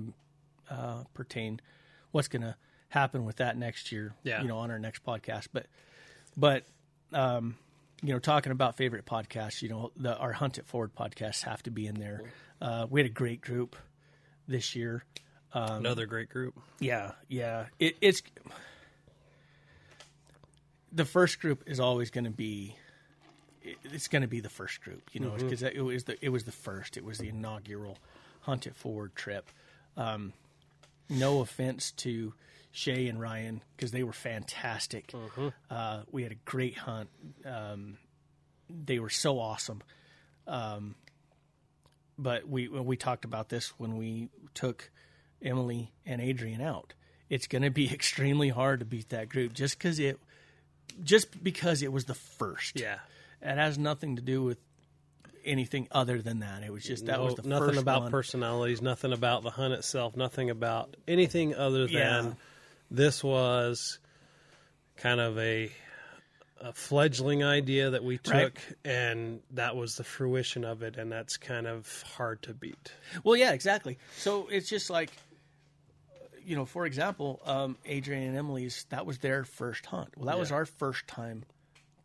to 0.69 0.75
uh, 0.75 1.05
pertain, 1.15 1.61
what's 2.17 2.29
going 2.29 2.41
to 2.43 2.57
happen 2.89 3.27
with 3.27 3.37
that 3.37 3.59
next 3.59 3.93
year, 3.93 4.15
Yeah. 4.25 4.41
you 4.41 4.49
know, 4.49 4.57
on 4.59 4.71
our 4.71 4.79
next 4.79 5.05
podcast, 5.05 5.49
but 5.53 5.67
but 6.35 6.65
um, 7.13 7.57
you 8.03 8.13
know, 8.13 8.19
talking 8.19 8.53
about 8.53 8.77
favorite 8.77 9.05
podcasts, 9.05 9.61
you 9.61 9.69
know, 9.69 9.93
the 9.97 10.17
our 10.17 10.33
hunt 10.33 10.57
it 10.57 10.67
forward 10.67 10.95
podcasts 10.95 11.43
have 11.43 11.63
to 11.65 11.71
be 11.71 11.87
in 11.87 11.97
there. 11.97 12.23
Uh, 12.61 12.87
we 12.89 13.01
had 13.01 13.07
a 13.11 13.13
great 13.13 13.43
group 13.43 13.77
this 14.49 14.75
year. 14.75 15.05
Um, 15.53 15.77
Another 15.77 16.07
great 16.07 16.29
group. 16.31 16.59
Yeah, 16.81 17.13
yeah. 17.29 17.67
It, 17.79 17.97
it's 18.01 18.23
the 20.93 21.05
first 21.05 21.41
group 21.41 21.65
is 21.67 21.81
always 21.81 22.11
going 22.11 22.25
to 22.25 22.31
be. 22.31 22.77
It's 23.85 24.09
going 24.09 24.23
to 24.23 24.29
be 24.29 24.41
the 24.41 24.49
first 24.49 24.81
group, 24.81 25.03
you 25.13 25.21
know, 25.21 25.33
because 25.37 25.63
it 25.63 25.85
was 25.85 26.05
the 26.05 26.17
it 26.25 26.31
was 26.31 26.45
the 26.45 26.53
first. 26.53 26.97
It 26.97 27.05
was 27.05 27.19
the 27.19 27.29
inaugural 27.29 27.99
Hunt 28.43 28.67
It 28.67 28.75
Forward 28.77 29.15
trip. 29.15 29.51
Um, 29.97 30.33
no 31.09 31.41
offense 31.41 31.93
to 31.93 32.35
Shay 32.73 33.09
and 33.09 33.21
Ryan 33.21 33.63
because 33.77 33.91
they 33.91 34.03
were 34.03 34.13
fantastic. 34.13 35.13
Uh, 35.71 36.03
we 36.11 36.23
had 36.23 36.33
a 36.33 36.37
great 36.45 36.77
hunt. 36.77 37.09
Um, 37.45 37.99
they 38.69 38.99
were 38.99 39.11
so 39.11 39.39
awesome. 39.39 39.83
Um, 40.47 40.95
but 42.19 42.49
we 42.49 42.69
we 42.69 42.97
talked 42.97 43.25
about 43.25 43.49
this 43.49 43.69
when 43.79 43.97
we 43.97 44.29
took 44.55 44.91
Emily 45.43 45.93
and 46.05 46.21
Adrian 46.21 46.61
out. 46.61 46.95
It's 47.29 47.47
going 47.47 47.63
to 47.63 47.71
be 47.71 47.91
extremely 47.93 48.49
hard 48.49 48.81
to 48.81 48.87
beat 48.87 49.09
that 49.11 49.29
group 49.29 49.53
just 49.53 49.79
because 49.79 49.99
it 49.99 50.19
just 51.03 51.43
because 51.43 51.83
it 51.83 51.93
was 51.93 52.05
the 52.05 52.15
first. 52.15 52.79
Yeah. 52.81 52.99
It 53.43 53.57
has 53.57 53.79
nothing 53.79 54.17
to 54.17 54.23
do 54.23 54.43
with 54.43 54.59
anything 55.47 55.89
other 55.93 56.21
than 56.21 56.41
that. 56.41 56.63
It 56.63 56.73
was 56.73 56.85
just 56.85 57.07
that 57.07 57.19
No- 57.19 57.25
was 57.27 57.35
the 57.37 57.43
nothing 57.49 57.79
about 57.79 58.03
one. 58.03 58.11
personalities, 58.11 58.83
nothing 58.83 59.13
about 59.13 59.43
the 59.43 59.51
hunt 59.51 59.73
itself, 59.75 60.17
nothing 60.17 60.51
about 60.51 60.97
anything 61.09 61.55
other 61.55 61.87
than 61.87 61.93
Yeah. 61.93 62.33
this 62.91 63.23
was 63.25 63.99
kind 64.97 65.21
of 65.21 65.39
a 65.39 65.71
a 66.59 66.73
fledgling 66.73 67.45
idea 67.45 67.91
that 67.91 68.03
we 68.03 68.17
took 68.17 68.33
Right. 68.35 68.59
and 68.83 69.43
that 69.51 69.77
was 69.77 69.97
the 69.97 70.05
fruition 70.05 70.65
of 70.65 70.83
it 70.83 70.97
and 70.97 71.13
that's 71.13 71.37
kind 71.37 71.67
of 71.67 72.01
hard 72.17 72.41
to 72.45 72.55
beat. 72.55 72.93
Well, 73.25 73.37
yeah, 73.37 73.53
exactly. 73.53 73.99
So 74.17 74.49
it's 74.49 74.67
just 74.67 74.89
like, 74.89 75.11
you 76.43 76.57
know, 76.57 76.65
for 76.65 76.87
example, 76.87 77.43
um, 77.45 77.77
Adrian 77.85 78.23
and 78.23 78.39
Emily's 78.39 78.87
that 78.89 79.05
was 79.05 79.19
their 79.19 79.45
first 79.45 79.85
hunt. 79.85 80.17
Well, 80.17 80.27
that 80.27 80.39
was 80.39 80.51
our 80.51 80.65
first 80.65 81.07
time 81.07 81.45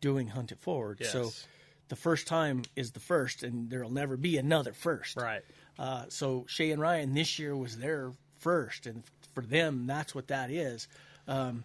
doing 0.02 0.28
Hunt 0.28 0.52
It 0.52 0.58
Forward. 0.60 1.02
So 1.02 1.24
Yes. 1.24 1.46
The 1.92 1.96
first 1.96 2.26
time 2.26 2.62
is 2.74 2.92
the 2.92 3.00
first, 3.00 3.42
and 3.42 3.68
there'll 3.68 3.92
never 3.92 4.16
be 4.16 4.38
another 4.38 4.72
first. 4.72 5.14
Right. 5.18 5.42
Uh, 5.78 6.06
so 6.08 6.46
Shay 6.48 6.70
and 6.70 6.80
Ryan 6.80 7.12
this 7.12 7.38
year 7.38 7.54
was 7.54 7.76
their 7.76 8.12
first, 8.38 8.86
and 8.86 9.02
for 9.34 9.42
them, 9.42 9.86
that's 9.86 10.14
what 10.14 10.28
that 10.28 10.50
is. 10.50 10.88
Um, 11.28 11.64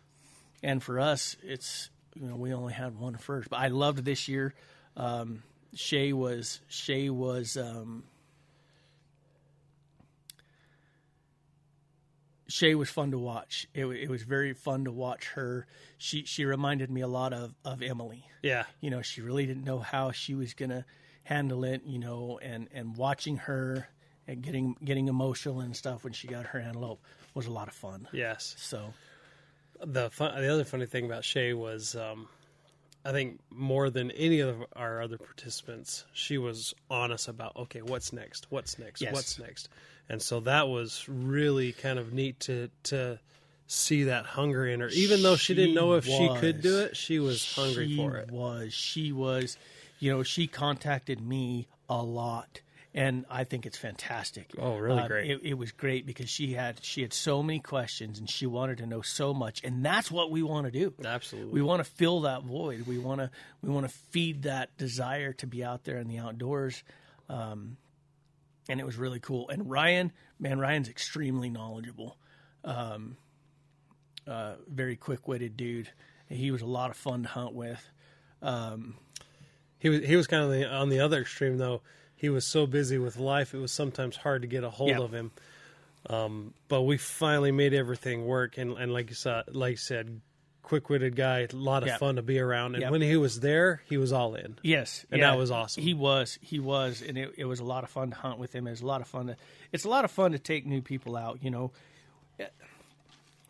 and 0.61 0.83
for 0.83 0.99
us, 0.99 1.37
it's 1.43 1.89
you 2.13 2.27
know 2.27 2.35
we 2.35 2.53
only 2.53 2.73
had 2.73 2.99
one 2.99 3.15
first, 3.15 3.49
but 3.49 3.55
I 3.55 3.69
loved 3.69 4.03
this 4.03 4.27
year. 4.27 4.53
Um, 4.97 5.43
Shay 5.73 6.11
was 6.11 6.59
Shay 6.67 7.09
was 7.09 7.55
um, 7.55 8.03
Shay 12.47 12.75
was 12.75 12.89
fun 12.89 13.11
to 13.11 13.17
watch. 13.19 13.67
It, 13.73 13.85
it 13.85 14.09
was 14.09 14.23
very 14.23 14.53
fun 14.53 14.85
to 14.85 14.91
watch 14.91 15.27
her. 15.35 15.67
She 15.97 16.23
she 16.23 16.45
reminded 16.45 16.89
me 16.89 17.01
a 17.01 17.07
lot 17.07 17.33
of 17.33 17.53
of 17.65 17.81
Emily 17.81 18.25
Yeah. 18.43 18.63
you 18.81 18.89
know 18.89 19.01
she 19.01 19.21
really 19.21 19.45
didn't 19.45 19.63
know 19.65 19.79
how 19.79 20.11
she 20.11 20.33
was 20.35 20.53
going 20.53 20.69
to 20.69 20.85
handle 21.23 21.63
it 21.65 21.81
you 21.85 21.99
know 21.99 22.39
and 22.41 22.69
and 22.73 22.95
watching 22.95 23.37
her 23.37 23.89
and 24.27 24.41
getting 24.41 24.75
getting 24.83 25.07
emotional 25.09 25.59
and 25.59 25.75
stuff 25.75 26.03
when 26.05 26.13
she 26.13 26.27
got 26.27 26.45
her 26.47 26.59
antelope 26.59 27.01
was 27.33 27.47
a 27.47 27.51
lot 27.51 27.67
of 27.67 27.73
fun 27.73 28.07
Yes. 28.13 28.55
so 28.57 28.93
the 29.83 30.09
fun, 30.09 30.41
the 30.41 30.51
other 30.51 30.63
funny 30.63 30.85
thing 30.85 31.05
about 31.05 31.23
Shay 31.23 31.53
was, 31.53 31.95
um, 31.95 32.27
I 33.07 33.13
think 33.13 33.39
more 33.49 33.89
than 33.89 34.11
any 34.11 34.41
of 34.41 34.65
our 34.75 35.01
other 35.01 35.17
participants, 35.17 36.03
she 36.11 36.37
was 36.37 36.75
honest 36.91 37.29
about 37.29 37.55
okay, 37.55 37.81
what's 37.81 38.11
next, 38.11 38.47
what's 38.49 38.77
next, 38.77 39.01
Yes. 39.01 39.13
what's 39.13 39.39
next, 39.39 39.69
and 40.09 40.21
so 40.21 40.41
that 40.41 40.67
was 40.67 41.07
really 41.07 41.71
kind 41.71 41.99
of 41.99 42.11
neat 42.11 42.37
to 42.41 42.69
to 42.83 43.17
see 43.65 44.03
that 44.03 44.25
hunger 44.25 44.67
in 44.67 44.81
her. 44.81 44.89
Even 44.89 45.23
though 45.23 45.37
she, 45.37 45.55
didn't 45.55 45.75
know 45.75 45.93
if 45.93 46.03
she 46.05 46.29
could 46.39 46.61
do 46.61 46.79
it, 46.79 46.97
she 46.97 47.19
was 47.19 47.55
hungry 47.55 47.87
she 47.87 47.95
for 47.95 48.17
it. 48.17 48.29
was 48.29 48.73
she 48.73 49.13
was 49.13 49.57
you 49.99 50.11
know 50.11 50.21
she 50.21 50.45
contacted 50.45 51.21
me 51.21 51.69
a 51.89 52.03
lot 52.03 52.59
and 52.93 53.25
I 53.29 53.43
think 53.43 53.65
it's 53.65 53.77
fantastic. 53.77 54.51
Oh, 54.57 54.77
really 54.77 55.01
Uh, 55.01 55.07
great. 55.07 55.29
It, 55.31 55.39
it 55.43 55.53
was 55.55 55.71
great 55.71 56.05
because 56.05 56.29
she 56.29 56.53
had 56.53 56.83
she 56.83 57.01
had 57.01 57.13
so 57.13 57.43
many 57.43 57.59
questions 57.59 58.17
and 58.19 58.29
she 58.29 58.45
wanted 58.45 58.79
to 58.79 58.85
know 58.85 59.01
so 59.01 59.33
much, 59.33 59.61
and 59.63 59.85
that's 59.85 60.09
what 60.09 60.31
we 60.31 60.41
want 60.43 60.65
to 60.65 60.71
do. 60.71 60.93
Absolutely. 61.03 61.53
we 61.53 61.61
want 61.61 61.83
to 61.83 61.89
fill 61.91 62.21
that 62.21 62.43
void. 62.43 62.87
We 62.87 62.97
want 62.97 63.21
to 63.21 63.29
we 63.61 63.69
want 63.69 63.87
to 63.87 63.93
feed 64.11 64.43
that 64.43 64.75
desire 64.77 65.33
to 65.33 65.47
be 65.47 65.63
out 65.63 65.83
there 65.83 65.97
in 65.97 66.07
the 66.07 66.17
outdoors. 66.19 66.83
Um, 67.29 67.77
and 68.69 68.79
it 68.79 68.85
was 68.85 68.97
really 68.97 69.19
cool. 69.19 69.47
And 69.49 69.69
Ryan, 69.69 70.11
man, 70.39 70.59
Ryan's 70.59 70.89
extremely 70.89 71.49
knowledgeable. 71.49 72.17
Um, 72.65 73.15
uh, 74.25 74.55
very 74.67 74.97
quick 74.97 75.25
witted 75.27 75.55
dude. 75.55 75.89
He 76.27 76.51
was 76.51 76.61
a 76.61 76.65
lot 76.65 76.89
of 76.89 76.97
fun 76.97 77.23
to 77.23 77.29
hunt 77.29 77.53
with. 77.53 77.81
He 79.79 79.89
was 79.89 80.03
he 80.05 80.15
was 80.15 80.27
kind 80.27 80.43
of 80.43 80.49
the, 80.51 80.67
on 80.69 80.89
the 80.89 80.99
other 80.99 81.21
extreme 81.21 81.57
though. 81.57 81.81
He 82.17 82.27
was 82.29 82.45
so 82.45 82.65
busy 82.67 82.97
with 82.97 83.17
life, 83.17 83.53
it 83.53 83.59
was 83.59 83.71
sometimes 83.71 84.17
hard 84.17 84.41
to 84.41 84.47
get 84.47 84.63
a 84.65 84.69
hold 84.69 84.89
Yeah. 84.89 84.99
of 85.01 85.13
him. 85.13 85.31
Um, 86.09 86.53
but 86.67 86.81
we 86.81 86.97
finally 86.97 87.51
made 87.51 87.73
everything 87.73 88.25
work, 88.25 88.57
and, 88.57 88.77
and 88.77 88.91
like 88.91 89.09
you 89.09 89.15
saw, 89.15 89.43
like 89.47 89.71
you 89.71 89.77
said, 89.77 90.19
quick 90.63 90.89
witted 90.89 91.15
guy, 91.15 91.39
a 91.41 91.55
lot 91.55 91.83
of 91.83 91.87
Yeah. 91.87 91.97
fun 91.97 92.15
to 92.17 92.21
be 92.21 92.39
around. 92.39 92.75
And 92.75 92.81
Yeah. 92.81 92.89
when 92.89 93.01
he 93.01 93.15
was 93.15 93.39
there, 93.39 93.81
he 93.87 93.97
was 93.97 94.11
all 94.11 94.35
in. 94.35 94.57
Yes, 94.63 95.05
And 95.11 95.21
that 95.21 95.37
was 95.37 95.49
awesome. 95.51 95.83
He 95.83 95.93
was, 95.93 96.37
he 96.41 96.59
was, 96.59 97.01
and 97.01 97.17
it, 97.17 97.35
it 97.37 97.45
was 97.45 97.59
a 97.59 97.63
lot 97.63 97.83
of 97.85 97.89
fun 97.89 98.09
to 98.09 98.15
hunt 98.17 98.37
with 98.39 98.53
him. 98.53 98.67
It 98.67 98.71
was 98.71 98.81
a 98.81 98.85
lot 98.85 98.99
of 99.01 99.07
fun 99.07 99.27
to. 99.27 99.37
It's 99.71 99.85
a 99.85 99.89
lot 99.89 100.03
of 100.05 100.11
fun 100.11 100.31
to 100.33 100.39
take 100.39 100.65
new 100.65 100.81
people 100.81 101.15
out. 101.15 101.39
You 101.43 101.51
know, 101.51 101.71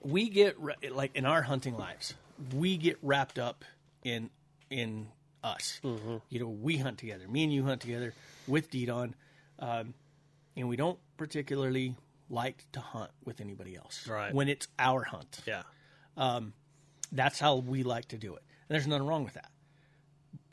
we 0.04 0.30
get 0.30 0.58
like 0.92 1.16
in 1.16 1.26
our 1.26 1.42
hunting 1.42 1.76
lives, 1.78 2.14
we 2.56 2.78
get 2.78 2.98
wrapped 3.02 3.40
up 3.40 3.66
in 4.04 4.30
in 4.70 5.08
us. 5.44 5.80
Mm-hmm. 5.84 6.18
You 6.30 6.40
know, 6.40 6.50
we 6.50 6.78
hunt 6.78 6.98
together. 6.98 7.28
Me 7.28 7.44
and 7.44 7.54
you 7.54 7.64
hunt 7.64 7.82
together 7.82 8.14
with 8.48 8.72
Didon, 8.72 9.14
um, 9.60 9.94
and 10.56 10.68
we 10.68 10.76
don't 10.76 11.00
particularly 11.18 11.96
like 12.30 12.66
to 12.74 12.80
hunt 12.80 13.12
with 13.24 13.42
anybody 13.42 13.76
else. 13.76 14.08
Right. 14.08 14.34
when 14.34 14.50
it's 14.50 14.68
our 14.78 15.04
hunt. 15.04 15.40
Yeah, 15.46 15.64
That's 17.12 17.40
how 17.40 17.56
we 17.56 17.84
like 17.84 18.10
to 18.10 18.18
do 18.18 18.36
it. 18.36 18.44
And 18.68 18.76
there's 18.76 18.88
nothing 18.88 19.08
wrong 19.08 19.24
with 19.24 19.36
that. 19.36 19.50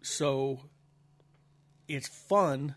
So 0.03 0.61
it's 1.88 2.09
fun 2.09 2.75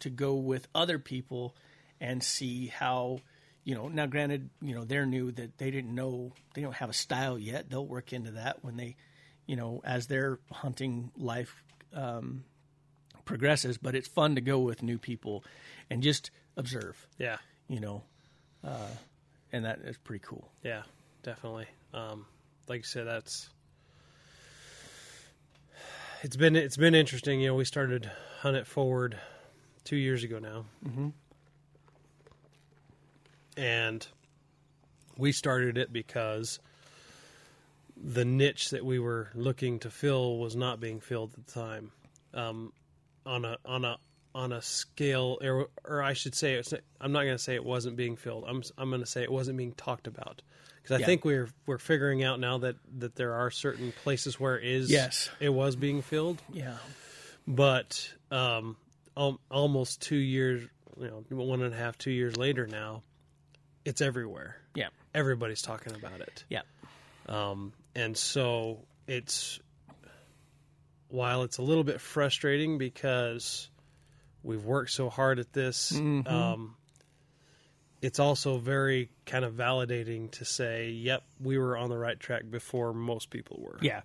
to 0.00 0.10
go 0.10 0.34
with 0.34 0.68
other 0.74 0.98
people 0.98 1.54
and 2.00 2.22
see 2.22 2.66
how, 2.66 3.20
you 3.64 3.74
know, 3.74 3.88
now 3.88 4.06
granted, 4.06 4.50
you 4.60 4.74
know, 4.74 4.84
they're 4.84 5.06
new 5.06 5.30
that 5.32 5.56
they 5.58 5.70
didn't 5.70 5.94
know, 5.94 6.32
they 6.54 6.62
don't 6.62 6.74
have 6.74 6.90
a 6.90 6.94
style 6.94 7.38
yet. 7.38 7.70
They'll 7.70 7.86
work 7.86 8.12
into 8.12 8.32
that 8.32 8.64
when 8.64 8.76
they, 8.76 8.96
you 9.46 9.56
know, 9.56 9.80
as 9.84 10.06
their 10.06 10.38
hunting 10.50 11.10
life 11.16 11.62
um, 11.94 12.44
progresses. 13.24 13.78
But 13.78 13.94
it's 13.94 14.08
fun 14.08 14.34
to 14.34 14.40
go 14.40 14.60
with 14.60 14.82
new 14.82 14.98
people 14.98 15.44
and 15.90 16.02
just 16.02 16.30
observe, 16.56 17.06
yeah, 17.18 17.38
you 17.68 17.80
know, 17.80 18.02
uh, 18.64 18.88
and 19.52 19.64
that 19.64 19.80
is 19.84 19.96
pretty 19.98 20.24
cool. 20.26 20.50
yeah, 20.62 20.82
definitely. 21.22 21.66
Um, 21.92 22.26
like 22.68 22.78
you 22.78 22.84
said, 22.84 23.06
that's 23.06 23.50
it's 26.22 26.36
been 26.36 26.56
it's 26.56 26.76
been 26.76 26.94
interesting. 26.94 27.40
You 27.40 27.48
know, 27.48 27.54
we 27.54 27.64
started 27.64 28.10
Hunt 28.40 28.56
It 28.56 28.66
Forward 28.66 29.18
two 29.84 29.96
years 29.96 30.22
ago 30.24 30.38
now, 30.38 30.64
mm-hmm. 30.86 31.08
and 33.56 34.06
we 35.16 35.32
started 35.32 35.76
it 35.76 35.92
because 35.92 36.60
the 38.04 38.24
niche 38.24 38.70
that 38.70 38.84
we 38.84 38.98
were 38.98 39.30
looking 39.34 39.78
to 39.80 39.90
fill 39.90 40.38
was 40.38 40.56
not 40.56 40.80
being 40.80 40.98
filled 41.00 41.32
at 41.38 41.46
the 41.46 41.52
time 41.52 41.92
um, 42.34 42.72
on 43.24 43.44
a 43.44 43.56
on 43.64 43.84
a 43.84 43.96
on 44.34 44.50
a 44.52 44.60
scale 44.62 45.38
or, 45.42 45.68
or 45.84 46.02
I 46.02 46.14
should 46.14 46.34
say 46.34 46.54
it's, 46.54 46.72
I'm 47.00 47.12
not 47.12 47.22
going 47.24 47.36
to 47.36 47.42
say 47.42 47.54
it 47.54 47.64
wasn't 47.64 47.96
being 47.96 48.16
filled 48.16 48.44
I'm 48.48 48.62
I'm 48.78 48.88
going 48.88 49.02
to 49.02 49.06
say 49.06 49.22
it 49.22 49.30
wasn't 49.30 49.56
being 49.58 49.72
talked 49.74 50.06
about 50.06 50.42
because 50.82 50.96
I 50.96 51.00
Yeah. 51.00 51.06
think 51.06 51.24
we're 51.24 51.48
we're 51.66 51.78
figuring 51.78 52.24
out 52.24 52.40
now 52.40 52.58
that 52.58 52.76
that 52.98 53.14
there 53.14 53.34
are 53.34 53.50
certain 53.50 53.92
places 54.02 54.40
where 54.40 54.58
it 54.58 54.64
is 54.64 54.90
Yes. 54.90 55.30
it 55.38 55.50
was 55.50 55.76
being 55.76 56.00
filled 56.02 56.40
Yeah. 56.52 56.76
but 57.46 58.10
um, 58.30 58.76
al- 59.16 59.40
almost 59.50 60.00
two 60.02 60.16
years 60.16 60.66
you 60.98 61.08
know 61.08 61.24
one 61.44 61.62
and 61.62 61.72
a 61.72 61.76
half 61.76 61.98
two 61.98 62.10
years 62.10 62.36
later 62.36 62.66
now 62.66 63.02
it's 63.84 64.00
everywhere 64.00 64.56
Yeah. 64.74 64.88
everybody's 65.14 65.62
talking 65.62 65.94
about 65.94 66.20
it 66.20 66.44
Yeah. 66.48 66.62
Um, 67.28 67.72
and 67.94 68.16
so 68.16 68.84
it's 69.06 69.60
while 71.08 71.42
it's 71.42 71.58
a 71.58 71.62
little 71.62 71.84
bit 71.84 72.00
frustrating 72.00 72.78
because 72.78 73.68
we've 74.42 74.64
worked 74.64 74.90
so 74.90 75.10
hard 75.10 75.38
at 75.38 75.52
this, 75.52 75.92
um, 76.26 76.74
it's 78.00 78.18
also 78.18 78.58
very 78.58 79.10
kind 79.26 79.44
of 79.44 79.54
validating 79.54 80.30
to 80.32 80.44
say, 80.44 80.90
"Yep, 80.90 81.22
we 81.40 81.58
were 81.58 81.76
on 81.76 81.90
the 81.90 81.98
right 81.98 82.18
track 82.18 82.42
before 82.50 82.92
most 82.92 83.30
people 83.30 83.58
were." 83.60 83.78
Yeah, 83.80 84.00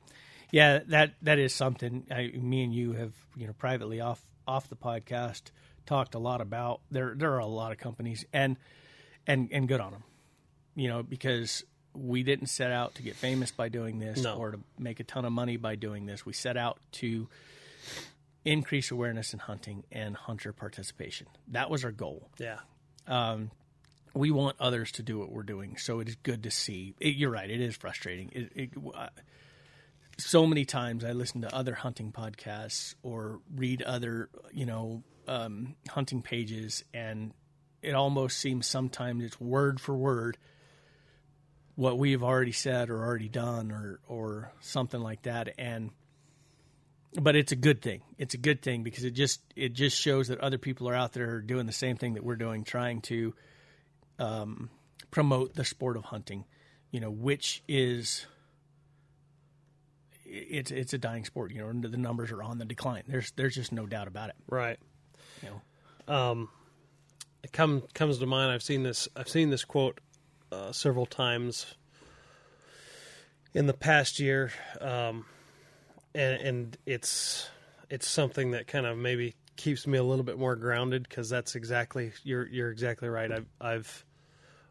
yeah. 0.52 0.80
That 0.88 1.14
that 1.24 1.40
is 1.40 1.54
something. 1.54 2.06
I, 2.12 2.32
me 2.34 2.64
and 2.64 2.74
you 2.74 2.94
have 2.94 3.14
you 3.36 3.48
know 3.48 3.54
privately 3.54 4.02
off 4.02 4.22
off 4.48 4.70
the 4.70 4.76
podcast 4.76 5.44
talked 5.86 6.14
a 6.14 6.20
lot 6.20 6.42
about. 6.42 6.82
There 6.92 7.16
there 7.16 7.34
are 7.34 7.40
a 7.40 7.48
lot 7.48 7.72
of 7.72 7.80
companies 7.80 8.26
and 8.32 8.58
and 9.26 9.50
and 9.52 9.68
good 9.68 9.82
on 9.82 9.94
them. 9.94 10.04
You 10.76 10.90
know 10.90 11.04
because 11.04 11.64
we 11.98 12.24
didn't 12.24 12.48
set 12.48 12.72
out 12.72 12.96
to 12.96 13.02
get 13.02 13.16
famous 13.16 13.52
by 13.52 13.70
doing 13.70 14.00
this 14.00 14.22
No. 14.22 14.36
or 14.36 14.52
to 14.52 14.60
make 14.78 15.00
a 15.00 15.04
ton 15.04 15.26
of 15.26 15.32
money 15.32 15.58
by 15.58 15.76
doing 15.76 16.06
this. 16.06 16.26
We 16.26 16.34
set 16.34 16.58
out 16.58 16.80
to 16.94 17.28
increase 18.46 18.92
awareness 18.92 19.34
in 19.34 19.40
hunting 19.40 19.84
and 19.92 20.16
hunter 20.16 20.54
participation. 20.54 21.28
That 21.50 21.70
was 21.70 21.84
our 21.84 21.92
goal 21.92 22.30
yeah, 22.40 22.60
we 24.14 24.32
want 24.32 24.56
others 24.60 24.92
to 24.94 25.04
do 25.04 25.20
what 25.20 25.32
we're 25.32 25.44
doing. 25.44 25.78
So 25.78 26.00
it 26.00 26.08
is 26.10 26.16
good 26.16 26.44
to 26.44 26.52
see. 26.52 26.96
It, 27.00 27.16
you're 27.16 27.30
right. 27.30 27.50
It 27.50 27.62
is 27.62 27.76
frustrating. 27.76 28.30
It, 28.34 28.52
it, 28.56 28.70
uh, 28.96 29.10
so 30.18 30.48
many 30.48 30.66
times 30.66 31.04
I 31.04 31.12
listen 31.12 31.42
to 31.42 31.56
other 31.56 31.76
hunting 31.76 32.12
podcasts 32.12 32.96
or 33.04 33.40
read 33.56 33.82
other, 33.84 34.30
you 34.52 34.66
know, 34.66 35.04
um, 35.28 35.76
hunting 35.90 36.22
pages, 36.22 36.84
and 36.94 37.34
it 37.82 37.94
almost 37.94 38.38
seems 38.38 38.66
sometimes 38.66 39.24
it's 39.24 39.40
word 39.40 39.80
for 39.80 39.96
word 39.96 40.38
what 41.78 41.98
we've 41.98 42.24
already 42.24 42.52
said 42.52 42.90
or 42.90 43.06
already 43.06 43.30
done 43.30 43.72
or 43.72 44.00
or 44.10 44.52
something 44.60 45.00
like 45.00 45.22
that 45.22 45.54
and 45.58 45.92
but 47.22 47.36
it's 47.36 47.52
a 47.52 47.56
good 47.56 47.82
thing 47.82 48.02
it's 48.18 48.34
a 48.34 48.38
good 48.38 48.62
thing 48.62 48.82
because 48.84 49.04
it 49.04 49.12
just 49.12 49.42
it 49.56 49.74
just 49.74 49.96
shows 49.98 50.28
that 50.28 50.40
other 50.40 50.58
people 50.58 50.90
are 50.90 50.96
out 50.96 51.14
there 51.14 51.40
doing 51.40 51.66
the 51.68 51.72
same 51.72 51.96
thing 51.96 52.16
that 52.16 52.24
we're 52.24 52.36
doing 52.36 52.64
trying 52.64 53.00
to 53.00 53.34
um, 54.20 54.70
promote 55.12 55.54
the 55.54 55.64
sport 55.64 55.96
of 55.98 56.04
hunting 56.06 56.44
you 56.92 57.00
know 57.00 57.12
which 57.12 57.62
is 57.68 58.26
it's 60.26 60.72
it's 60.72 60.94
a 60.94 60.98
dying 60.98 61.24
sport 61.26 61.52
you 61.52 61.62
know 61.62 61.70
and 61.70 61.84
the 61.84 61.96
numbers 61.98 62.32
are 62.32 62.44
on 62.44 62.58
the 62.58 62.66
decline 62.66 63.04
there's 63.08 63.32
there's 63.36 63.56
just 63.56 63.72
no 63.72 63.86
doubt 63.86 64.08
about 64.08 64.30
it 64.30 64.36
Right. 64.50 64.80
you 65.44 65.50
know 65.50 66.14
um 66.14 66.50
It 67.44 67.52
come 67.54 67.84
comes 67.94 68.18
to 68.18 68.26
mind. 68.26 68.52
I've 68.52 68.64
seen 68.64 68.84
this. 68.84 69.08
I've 69.16 69.30
seen 69.30 69.52
this 69.52 69.64
quote 69.64 70.00
uh, 70.52 70.72
several 70.72 71.06
times 71.06 71.66
in 73.54 73.66
the 73.68 73.74
past 73.74 74.20
year, 74.20 74.52
um, 74.82 75.26
and 76.14 76.42
and 76.42 76.78
it's 76.86 77.50
it's 77.90 78.08
something 78.08 78.52
that 78.52 78.68
kind 78.68 78.86
of 78.86 78.98
maybe 78.98 79.36
keeps 79.56 79.88
me 79.88 79.98
a 79.98 80.04
little 80.04 80.24
bit 80.26 80.38
more 80.38 80.56
grounded 80.56 81.04
because 81.08 81.30
that's 81.30 81.56
exactly 81.56 82.12
you're 82.24 82.48
you're 82.48 82.72
exactly 82.72 83.10
right. 83.10 83.32
I've 83.32 83.48
I've 83.60 84.06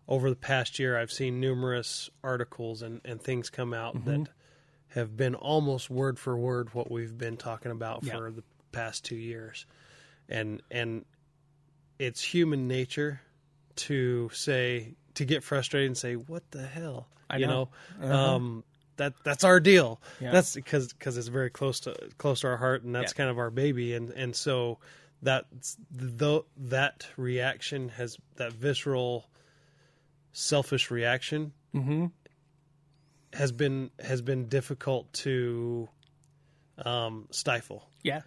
over 0.09 0.31
the 0.31 0.37
past 0.37 0.79
year 0.79 0.97
I've 0.99 1.11
seen 1.11 1.41
numerous 1.41 2.09
articles 2.23 2.83
and 2.83 3.01
and 3.05 3.21
things 3.21 3.51
come 3.51 3.75
out 3.75 4.05
that 4.05 4.29
have 4.89 5.17
been 5.17 5.35
almost 5.35 5.91
word 5.91 6.19
for 6.19 6.37
word 6.37 6.73
what 6.73 6.91
we've 6.91 7.17
been 7.19 7.37
talking 7.37 7.73
about 7.73 8.05
Yeah. 8.05 8.17
for 8.17 8.31
the 8.31 8.45
past 8.73 9.05
two 9.05 9.17
years, 9.17 9.67
and 10.29 10.63
and 10.71 11.05
it's 11.99 12.23
human 12.23 12.69
nature 12.69 13.21
to 13.77 14.31
say 14.33 14.95
to 15.17 15.25
get 15.25 15.43
frustrated 15.43 15.89
and 15.89 15.97
say 15.99 16.15
what 16.15 16.51
the 16.53 16.67
hell 16.67 17.09
I 17.29 17.37
you 17.39 17.47
know. 17.47 17.69
know, 18.01 18.13
um 18.13 18.65
that 18.97 19.13
that's 19.25 19.45
our 19.45 19.61
deal 19.61 20.01
Yeah. 20.21 20.31
that's 20.33 20.55
because 20.55 20.93
because 20.93 21.19
it's 21.19 21.29
very 21.29 21.51
close 21.51 21.81
to 21.81 21.95
close 22.17 22.41
to 22.41 22.47
our 22.49 22.57
heart 22.57 22.83
and 22.83 22.95
that's 22.95 23.13
Yeah. 23.13 23.17
kind 23.19 23.31
of 23.31 23.39
our 23.39 23.51
baby 23.51 23.93
and 23.95 24.11
and 24.11 24.35
so 24.35 24.79
that 25.23 25.47
though 25.91 26.47
that 26.57 27.07
reaction 27.17 27.89
has 27.91 28.17
that 28.37 28.53
visceral 28.53 29.29
selfish 30.33 30.91
reaction 30.91 31.53
mm-hmm. 31.75 32.07
has 33.33 33.53
been 33.53 33.91
has 34.01 34.23
been 34.23 34.49
difficult 34.49 35.13
to 35.13 35.89
um 36.85 37.27
stifle 37.31 37.89
yeah 38.03 38.21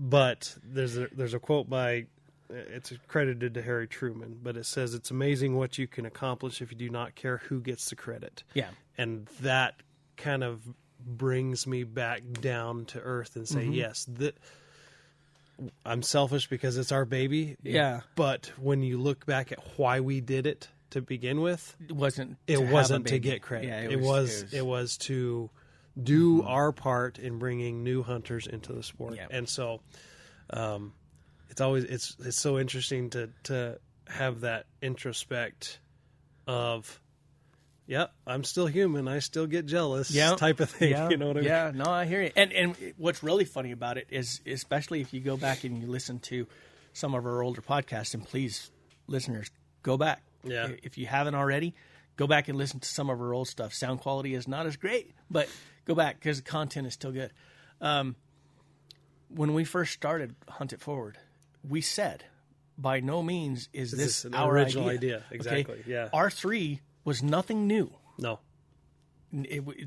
but 0.00 0.56
there's 0.62 0.96
a 0.98 1.08
there's 1.12 1.34
a 1.34 1.38
quote 1.38 1.68
by 1.68 2.06
it's 2.50 2.92
credited 3.08 3.54
to 3.54 3.62
Harry 3.62 3.88
Truman, 3.88 4.38
but 4.42 4.56
it 4.56 4.66
says 4.66 4.94
it's 4.94 5.10
amazing 5.10 5.56
what 5.56 5.78
you 5.78 5.86
can 5.86 6.06
accomplish 6.06 6.60
if 6.62 6.70
you 6.70 6.78
do 6.78 6.90
not 6.90 7.14
care 7.14 7.38
who 7.38 7.60
gets 7.60 7.90
the 7.90 7.96
credit. 7.96 8.42
yeah 8.54 8.68
And 8.96 9.26
that 9.40 9.74
kind 10.16 10.44
of 10.44 10.60
brings 11.04 11.66
me 11.66 11.84
back 11.84 12.22
down 12.40 12.84
to 12.86 13.00
earth 13.00 13.36
and 13.36 13.46
say, 13.48 13.64
yes, 13.64 14.06
that 14.14 14.36
I'm 15.84 16.02
selfish 16.02 16.48
because 16.48 16.76
it's 16.76 16.92
our 16.92 17.04
baby. 17.04 17.56
Yeah. 17.62 18.00
But 18.14 18.52
when 18.58 18.82
you 18.82 18.98
look 18.98 19.24
back 19.26 19.52
at 19.52 19.58
why 19.76 20.00
we 20.00 20.20
did 20.20 20.46
it 20.46 20.68
to 20.90 21.00
begin 21.00 21.40
with, 21.40 21.74
it 21.88 21.92
wasn't 21.92 22.36
it 22.46 22.60
wasn't 22.62 23.06
to 23.08 23.18
get 23.18 23.42
credit. 23.42 23.68
yeah 23.68 23.80
it, 23.80 24.00
was, 24.00 24.44
it 24.52 24.64
was 24.64 24.96
to 24.98 25.50
do 26.00 26.42
our 26.42 26.72
part 26.72 27.18
in 27.18 27.38
bringing 27.38 27.82
new 27.82 28.02
hunters 28.02 28.46
into 28.46 28.72
the 28.72 28.82
sport. 28.82 29.16
Yeah. 29.16 29.26
And 29.30 29.48
so 29.48 29.80
um, 30.50 30.92
it's 31.50 31.60
always 31.60 31.84
it's 31.84 32.16
it's 32.20 32.40
so 32.40 32.58
interesting 32.58 33.10
to 33.10 33.30
to 33.44 33.78
have 34.08 34.40
that 34.42 34.66
introspect 34.82 35.78
of 36.46 37.00
yep, 37.86 38.12
I'm 38.26 38.44
still 38.44 38.66
human. 38.66 39.08
I 39.08 39.18
still 39.20 39.46
get 39.46 39.66
jealous 39.66 40.10
Yeah. 40.10 40.34
type 40.36 40.60
of 40.60 40.70
thing. 40.70 40.90
Yeah, 40.90 41.08
You 41.08 41.16
know 41.16 41.28
what 41.28 41.36
I 41.36 41.40
mean? 41.40 41.48
yeah, 41.48 41.72
no, 41.74 41.84
I 41.84 42.04
hear 42.04 42.22
you. 42.22 42.30
And 42.36 42.52
and 42.52 42.76
what's 42.96 43.22
really 43.22 43.44
funny 43.44 43.72
about 43.72 43.98
it 43.98 44.08
is, 44.10 44.40
especially 44.46 45.00
if 45.00 45.12
you 45.14 45.20
go 45.20 45.36
back 45.36 45.64
and 45.64 45.80
you 45.80 45.86
listen 45.88 46.18
to 46.20 46.46
some 46.92 47.14
of 47.14 47.26
our 47.26 47.42
older 47.42 47.60
podcasts, 47.62 48.14
and 48.14 48.24
please, 48.26 48.70
listeners, 49.06 49.50
go 49.82 49.96
back. 49.96 50.22
Yeah. 50.44 50.68
If 50.82 50.96
you 50.98 51.06
haven't 51.06 51.34
already, 51.34 51.74
go 52.16 52.26
back 52.26 52.48
and 52.48 52.56
listen 52.56 52.80
to 52.80 52.88
some 52.88 53.10
of 53.10 53.20
our 53.20 53.34
old 53.34 53.48
stuff. 53.48 53.74
Sound 53.74 54.00
quality 54.00 54.34
is 54.34 54.46
not 54.48 54.66
as 54.66 54.76
great, 54.76 55.12
but 55.30 55.48
go 55.84 55.94
back 55.94 56.14
because 56.18 56.38
the 56.38 56.48
content 56.48 56.86
is 56.86 56.94
still 56.94 57.12
good. 57.12 57.32
Um, 57.80 58.16
when 59.28 59.52
we 59.54 59.64
first 59.64 59.92
started 59.92 60.34
Hunt 60.48 60.72
It 60.72 60.80
Forward, 60.80 61.18
we 61.68 61.80
said, 61.80 62.24
by 62.78 63.00
no 63.00 63.22
means 63.22 63.68
is 63.72 63.90
this, 63.92 64.26
our 64.32 64.52
original 64.52 64.88
idea. 64.88 65.16
idea. 65.16 65.22
Exactly, 65.30 65.82
yeah. 65.86 66.08
R 66.12 66.30
three 66.30 66.80
was 67.04 67.22
nothing 67.22 67.66
new 67.66 67.90
No. 68.18 68.38
it, 69.32 69.64
w- 69.64 69.86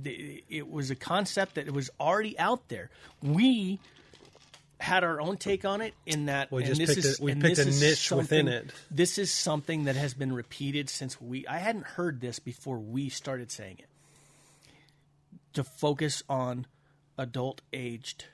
it 0.50 0.70
was 0.70 0.90
a 0.90 0.96
concept 0.96 1.56
that 1.56 1.70
was 1.72 1.90
already 2.00 2.38
out 2.40 2.68
there. 2.70 2.90
We 3.22 3.80
had 4.80 5.04
our 5.04 5.20
own 5.20 5.36
take 5.38 5.66
on 5.66 5.82
it 5.82 5.94
in 6.06 6.28
that 6.28 6.52
We 6.52 6.64
and 6.64 6.68
just 6.76 6.80
this 6.80 6.96
picked 6.96 7.06
is, 7.06 7.20
a- 7.20 7.24
we 7.24 7.36
picked 7.36 7.58
a 7.60 7.66
niche 7.66 8.12
within 8.12 8.48
it. 8.48 8.72
This 8.90 9.18
is 9.18 9.32
something 9.32 9.84
that 9.84 9.96
has 9.98 10.14
been 10.14 10.32
repeated 10.32 10.90
since 10.90 11.20
we. 11.22 11.46
I 11.48 11.58
hadn't 11.58 11.86
heard 11.86 12.22
this 12.22 12.40
before 12.40 12.80
we 12.80 13.10
started 13.10 13.52
saying 13.52 13.78
it. 13.80 13.86
To 15.54 15.64
focus 15.64 16.24
on 16.30 16.66
adult 17.18 17.62
aged 17.74 18.26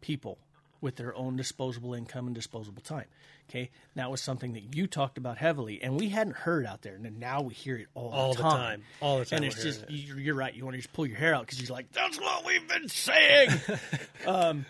people 0.00 0.38
with 0.80 0.96
their 0.96 1.14
own 1.16 1.36
disposable 1.36 1.94
income 1.94 2.26
and 2.26 2.34
disposable 2.34 2.82
time. 2.82 3.06
Okay, 3.48 3.70
that 3.94 4.10
was 4.10 4.20
something 4.20 4.54
that 4.54 4.74
you 4.74 4.86
talked 4.88 5.18
about 5.18 5.38
heavily, 5.38 5.80
and 5.80 5.98
we 5.98 6.08
hadn't 6.08 6.34
heard 6.36 6.66
out 6.66 6.82
there, 6.82 6.94
and 6.96 7.20
now 7.20 7.42
we 7.42 7.54
hear 7.54 7.76
it 7.76 7.86
all, 7.94 8.10
All 8.12 8.32
the 8.32 8.38
the 8.38 8.42
time. 8.42 8.52
time. 8.58 8.82
All 9.00 9.18
the 9.20 9.24
time 9.24 9.36
And 9.36 9.44
it's 9.46 9.62
just 9.62 9.84
you're, 9.88 10.18
you're 10.18 10.34
right. 10.34 10.52
You 10.52 10.64
want 10.64 10.74
to 10.74 10.78
just 10.82 10.92
pull 10.92 11.06
your 11.06 11.16
hair 11.16 11.32
out 11.34 11.46
because 11.46 11.60
you're 11.62 11.74
like, 11.74 11.92
that's 11.92 12.18
what 12.20 12.44
we've 12.44 12.66
been 12.68 12.88
saying. 12.88 13.50
um, 14.26 14.66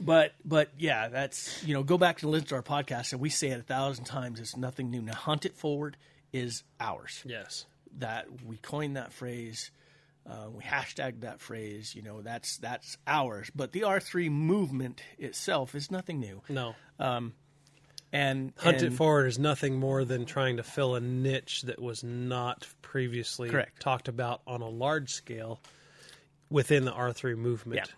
but 0.00 0.32
but 0.44 0.70
yeah, 0.76 1.08
that's 1.08 1.62
you 1.64 1.72
know, 1.72 1.84
go 1.84 1.96
back 1.96 2.20
and 2.22 2.32
listen 2.32 2.48
to 2.48 2.54
our 2.56 2.62
podcast, 2.62 3.12
and 3.12 3.20
we 3.20 3.30
say 3.30 3.48
it 3.50 3.60
a 3.60 3.62
thousand 3.62 4.06
times. 4.06 4.40
It's 4.40 4.56
nothing 4.56 4.90
new. 4.90 5.00
Now, 5.00 5.14
hunt 5.14 5.44
it 5.46 5.54
forward 5.56 5.96
is 6.32 6.64
ours 6.80 7.22
Yes. 7.24 7.64
that 7.98 8.26
we 8.44 8.56
coined 8.56 8.96
that 8.96 9.12
phrase. 9.12 9.70
Uh, 10.28 10.48
we 10.50 10.62
hashtagged 10.62 11.20
that 11.20 11.40
phrase. 11.40 11.94
You 11.94 12.02
know, 12.02 12.22
that's 12.22 12.56
that's 12.58 12.96
ours. 13.06 13.50
But 13.54 13.72
the 13.72 13.84
R 13.84 14.00
three 14.00 14.28
movement 14.28 15.02
itself 15.18 15.74
is 15.74 15.90
nothing 15.90 16.20
new. 16.20 16.42
No. 16.48 16.74
And 18.14 18.52
Hunt 18.58 18.76
and, 18.76 18.92
it 18.92 18.96
forward 18.96 19.26
is 19.26 19.40
nothing 19.40 19.74
more 19.74 20.04
than 20.04 20.24
trying 20.24 20.58
to 20.58 20.62
fill 20.62 20.94
a 20.94 21.00
niche 21.00 21.62
that 21.62 21.82
was 21.82 22.04
not 22.04 22.64
previously 22.80 23.50
Correct. 23.50 23.80
talked 23.80 24.06
about 24.06 24.40
on 24.46 24.62
a 24.62 24.68
large 24.68 25.10
scale 25.10 25.60
within 26.48 26.84
the 26.84 26.92
R3 26.92 27.36
movement. 27.36 27.80
Yeah. 27.84 27.92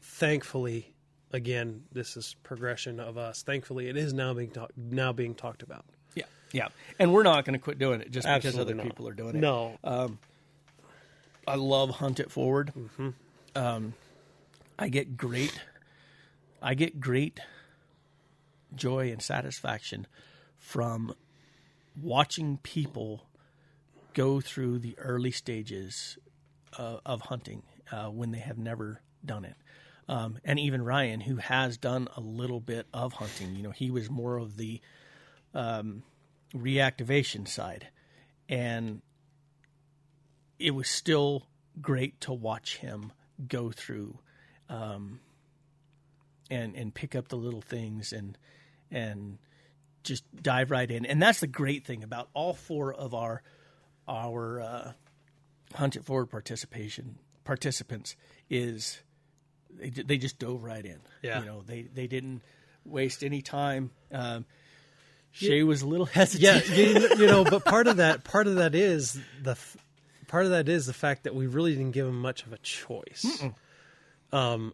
Thankfully, 0.00 0.94
again, 1.32 1.82
this 1.90 2.16
is 2.16 2.36
progression 2.44 3.00
of 3.00 3.18
us. 3.18 3.42
Thankfully, 3.42 3.88
it 3.88 3.96
is 3.96 4.12
now 4.12 4.32
being 4.34 4.50
talk- 4.50 4.70
now 4.76 5.12
being 5.12 5.34
talked 5.34 5.64
about. 5.64 5.84
Yeah, 6.14 6.26
yeah. 6.52 6.68
And 7.00 7.12
we're 7.12 7.24
not 7.24 7.44
going 7.44 7.54
to 7.54 7.58
quit 7.58 7.80
doing 7.80 8.00
it 8.00 8.12
just 8.12 8.28
because 8.28 8.56
other 8.56 8.72
not. 8.72 8.84
people 8.86 9.08
are 9.08 9.14
doing 9.14 9.34
it. 9.34 9.40
No, 9.40 9.78
I 11.46 11.54
love 11.54 11.90
Hunt 11.90 12.20
It 12.20 12.30
Forward. 12.30 12.72
Mm-hmm. 12.76 13.08
Um, 13.54 13.94
I 14.78 14.88
get 14.88 15.16
great, 15.16 15.58
I 16.60 16.74
get 16.74 17.00
great 17.00 17.40
joy 18.74 19.10
and 19.10 19.22
satisfaction 19.22 20.06
from 20.58 21.14
watching 22.00 22.58
people 22.58 23.26
go 24.12 24.40
through 24.40 24.78
the 24.78 24.98
early 24.98 25.30
stages 25.30 26.18
uh, 26.78 26.98
of 27.06 27.22
hunting 27.22 27.62
uh, 27.92 28.06
when 28.06 28.32
they 28.32 28.38
have 28.38 28.58
never 28.58 29.00
done 29.24 29.44
it. 29.44 29.56
Um, 30.08 30.38
and 30.44 30.58
even 30.58 30.82
Ryan, 30.84 31.20
who 31.20 31.36
has 31.36 31.76
done 31.76 32.08
a 32.16 32.20
little 32.20 32.60
bit 32.60 32.86
of 32.92 33.14
hunting, 33.14 33.56
you 33.56 33.62
know, 33.62 33.70
he 33.70 33.90
was 33.90 34.08
more 34.10 34.36
of 34.36 34.56
the 34.56 34.80
um, 35.54 36.02
reactivation 36.54 37.48
side, 37.48 37.88
and 38.48 39.02
it 40.58 40.72
was 40.72 40.88
still 40.88 41.46
great 41.80 42.20
to 42.22 42.32
watch 42.32 42.78
him 42.78 43.12
go 43.48 43.70
through 43.70 44.18
um, 44.68 45.20
and 46.50 46.74
and 46.74 46.94
pick 46.94 47.14
up 47.14 47.28
the 47.28 47.36
little 47.36 47.60
things 47.60 48.12
and 48.12 48.38
and 48.90 49.38
just 50.02 50.24
dive 50.42 50.70
right 50.70 50.90
in. 50.90 51.04
And 51.04 51.20
that's 51.20 51.40
the 51.40 51.46
great 51.46 51.84
thing 51.84 52.02
about 52.02 52.28
all 52.34 52.54
four 52.54 52.92
of 52.94 53.14
our 53.14 53.42
our 54.08 54.60
uh, 54.60 54.92
hunt 55.74 55.96
it 55.96 56.04
forward 56.04 56.26
participation 56.26 57.18
participants 57.44 58.16
is 58.48 59.00
they, 59.70 59.90
they 59.90 60.18
just 60.18 60.38
dove 60.38 60.62
right 60.62 60.84
in. 60.84 60.98
Yeah. 61.22 61.40
you 61.40 61.46
know 61.46 61.62
they 61.66 61.82
they 61.82 62.06
didn't 62.06 62.42
waste 62.84 63.22
any 63.22 63.42
time. 63.42 63.90
Um, 64.12 64.46
Shay 65.32 65.62
was 65.64 65.82
a 65.82 65.86
little 65.86 66.06
hesitant. 66.06 66.68
yeah, 66.68 66.74
you, 66.74 67.08
you 67.18 67.26
know, 67.26 67.44
but 67.44 67.64
part 67.64 67.88
of 67.88 67.98
that 67.98 68.24
part 68.24 68.46
of 68.46 68.56
that 68.56 68.74
is 68.74 69.20
the 69.42 69.56
part 70.28 70.44
of 70.44 70.50
that 70.52 70.68
is 70.68 70.86
the 70.86 70.92
fact 70.92 71.24
that 71.24 71.34
we 71.34 71.46
really 71.46 71.72
didn't 71.74 71.92
give 71.92 72.06
him 72.06 72.20
much 72.20 72.44
of 72.44 72.52
a 72.52 72.58
choice. 72.58 73.42
Um, 74.32 74.72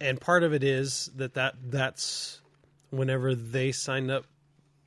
and 0.00 0.20
part 0.20 0.42
of 0.42 0.52
it 0.54 0.64
is 0.64 1.10
that 1.16 1.34
that 1.34 1.54
that's 1.70 2.40
whenever 2.90 3.34
they 3.34 3.72
signed 3.72 4.10
up 4.10 4.24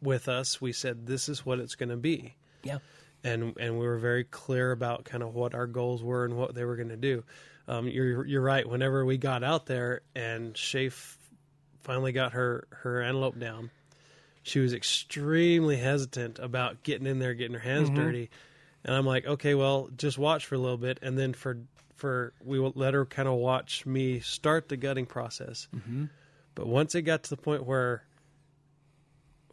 with 0.01 0.27
us, 0.27 0.59
we 0.59 0.73
said 0.73 1.05
this 1.05 1.29
is 1.29 1.45
what 1.45 1.59
it's 1.59 1.75
going 1.75 1.89
to 1.89 1.97
be, 1.97 2.35
Yeah. 2.63 2.79
and 3.23 3.55
and 3.59 3.79
we 3.79 3.85
were 3.85 3.99
very 3.99 4.23
clear 4.23 4.71
about 4.71 5.05
kind 5.05 5.23
of 5.23 5.33
what 5.35 5.53
our 5.53 5.67
goals 5.67 6.03
were 6.03 6.25
and 6.25 6.35
what 6.35 6.55
they 6.55 6.65
were 6.65 6.75
going 6.75 6.89
to 6.89 6.97
do. 6.97 7.23
Um, 7.67 7.87
you're 7.87 8.25
you're 8.25 8.41
right. 8.41 8.67
Whenever 8.67 9.05
we 9.05 9.17
got 9.17 9.43
out 9.43 9.65
there 9.67 10.01
and 10.15 10.57
Shay 10.57 10.87
f- 10.87 11.17
finally 11.83 12.11
got 12.11 12.33
her 12.33 12.67
her 12.71 13.01
antelope 13.01 13.39
down, 13.39 13.69
she 14.43 14.59
was 14.59 14.73
extremely 14.73 15.77
hesitant 15.77 16.37
about 16.39 16.83
getting 16.83 17.07
in 17.07 17.19
there, 17.19 17.33
getting 17.33 17.53
her 17.53 17.59
hands 17.59 17.89
dirty. 17.89 18.29
And 18.85 18.93
I'm 18.95 19.05
like, 19.05 19.25
okay, 19.25 19.55
well, 19.55 19.89
just 19.97 20.17
watch 20.17 20.45
for 20.45 20.55
a 20.55 20.59
little 20.59 20.77
bit, 20.77 20.99
and 21.01 21.17
then 21.17 21.33
for 21.33 21.57
for 21.95 22.33
we 22.43 22.59
will 22.59 22.73
let 22.75 22.93
her 22.93 23.05
kind 23.05 23.27
of 23.29 23.35
watch 23.35 23.85
me 23.85 24.19
start 24.19 24.67
the 24.67 24.75
gutting 24.77 25.05
process. 25.05 25.67
Mm-hmm. 25.75 26.05
But 26.55 26.67
once 26.67 26.93
it 26.93 27.03
got 27.03 27.23
to 27.23 27.29
the 27.29 27.37
point 27.37 27.65
where 27.65 28.03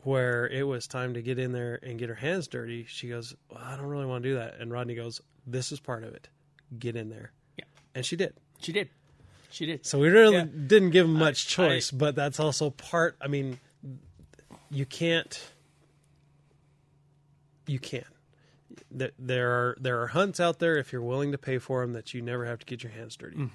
where 0.02 0.48
it 0.48 0.64
was 0.66 0.86
time 0.86 1.14
to 1.14 1.22
get 1.22 1.38
in 1.38 1.52
there 1.52 1.78
and 1.82 1.98
get 1.98 2.08
her 2.08 2.14
hands 2.14 2.48
dirty, 2.48 2.84
she 2.88 3.08
goes, 3.08 3.34
well, 3.50 3.60
I 3.62 3.76
don't 3.76 3.86
really 3.86 4.06
want 4.06 4.22
to 4.22 4.30
do 4.30 4.34
that. 4.36 4.56
And 4.58 4.72
Rodney 4.72 4.94
goes, 4.94 5.20
This 5.46 5.72
is 5.72 5.80
part 5.80 6.04
of 6.04 6.14
it. 6.14 6.28
Get 6.78 6.96
in 6.96 7.10
there. 7.10 7.32
Yeah. 7.58 7.64
And 7.94 8.04
she 8.04 8.16
did. 8.16 8.34
She 8.60 8.72
did. 8.72 8.88
She 9.50 9.66
did. 9.66 9.84
So 9.84 9.98
we 9.98 10.08
really 10.08 10.36
Yeah. 10.36 10.44
didn't 10.66 10.90
give 10.90 11.06
him 11.06 11.14
much 11.14 11.46
I- 11.46 11.68
choice, 11.68 11.90
but 11.90 12.14
that's 12.14 12.40
also 12.40 12.70
part. 12.70 13.16
I 13.20 13.28
mean, 13.28 13.58
you 14.70 14.86
can't. 14.86 15.40
You 17.66 17.78
can. 17.78 18.04
There- 18.90 19.12
There 19.18 19.50
are 19.50 19.76
there 19.80 20.00
are 20.02 20.08
hunts 20.08 20.40
out 20.40 20.58
there 20.58 20.76
if 20.76 20.92
you're 20.92 21.02
willing 21.02 21.32
to 21.32 21.38
pay 21.38 21.58
for 21.58 21.80
them 21.82 21.92
that 21.92 22.14
you 22.14 22.22
never 22.22 22.44
have 22.46 22.58
to 22.60 22.66
get 22.66 22.82
your 22.82 22.92
hands 22.92 23.16
dirty. 23.16 23.48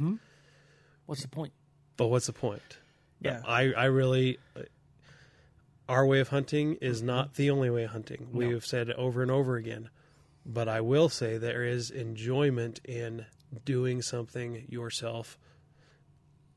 What's 1.06 1.22
the 1.22 1.28
point? 1.28 1.54
But 1.98 2.08
what's 2.08 2.28
the 2.28 2.34
point? 2.34 2.78
Yeah. 3.22 3.42
I 3.46 3.72
I 3.74 3.86
really. 3.86 4.38
Our 5.88 6.06
way 6.06 6.20
of 6.20 6.30
hunting 6.30 6.76
is 6.82 7.04
not 7.04 7.36
the 7.36 7.52
only 7.52 7.70
way 7.70 7.84
of 7.84 7.92
hunting. 7.92 8.30
We 8.34 8.50
have 8.52 8.66
said 8.66 8.90
it 8.90 8.96
over 8.98 9.22
and 9.22 9.30
over 9.30 9.56
again. 9.56 9.90
But 10.44 10.68
I 10.68 10.82
will 10.82 11.10
say 11.10 11.38
there 11.38 11.64
is 11.64 11.92
enjoyment 11.92 12.80
in 12.84 13.26
doing 13.66 14.02
something 14.02 14.66
yourself 14.68 15.38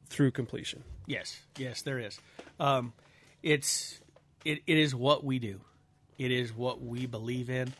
through 0.06 0.30
completion. 0.30 0.82
Yes, 1.06 1.40
yes, 1.58 1.82
there 1.82 1.98
is. 1.98 2.18
Um, 2.58 2.94
it's 3.42 4.00
it, 4.44 4.62
it 4.66 4.78
is 4.78 4.94
what 4.94 5.24
we 5.24 5.38
do. 5.38 5.60
It 6.18 6.32
is 6.32 6.52
what 6.54 6.82
we 6.82 7.06
believe 7.06 7.50
in. 7.50 7.72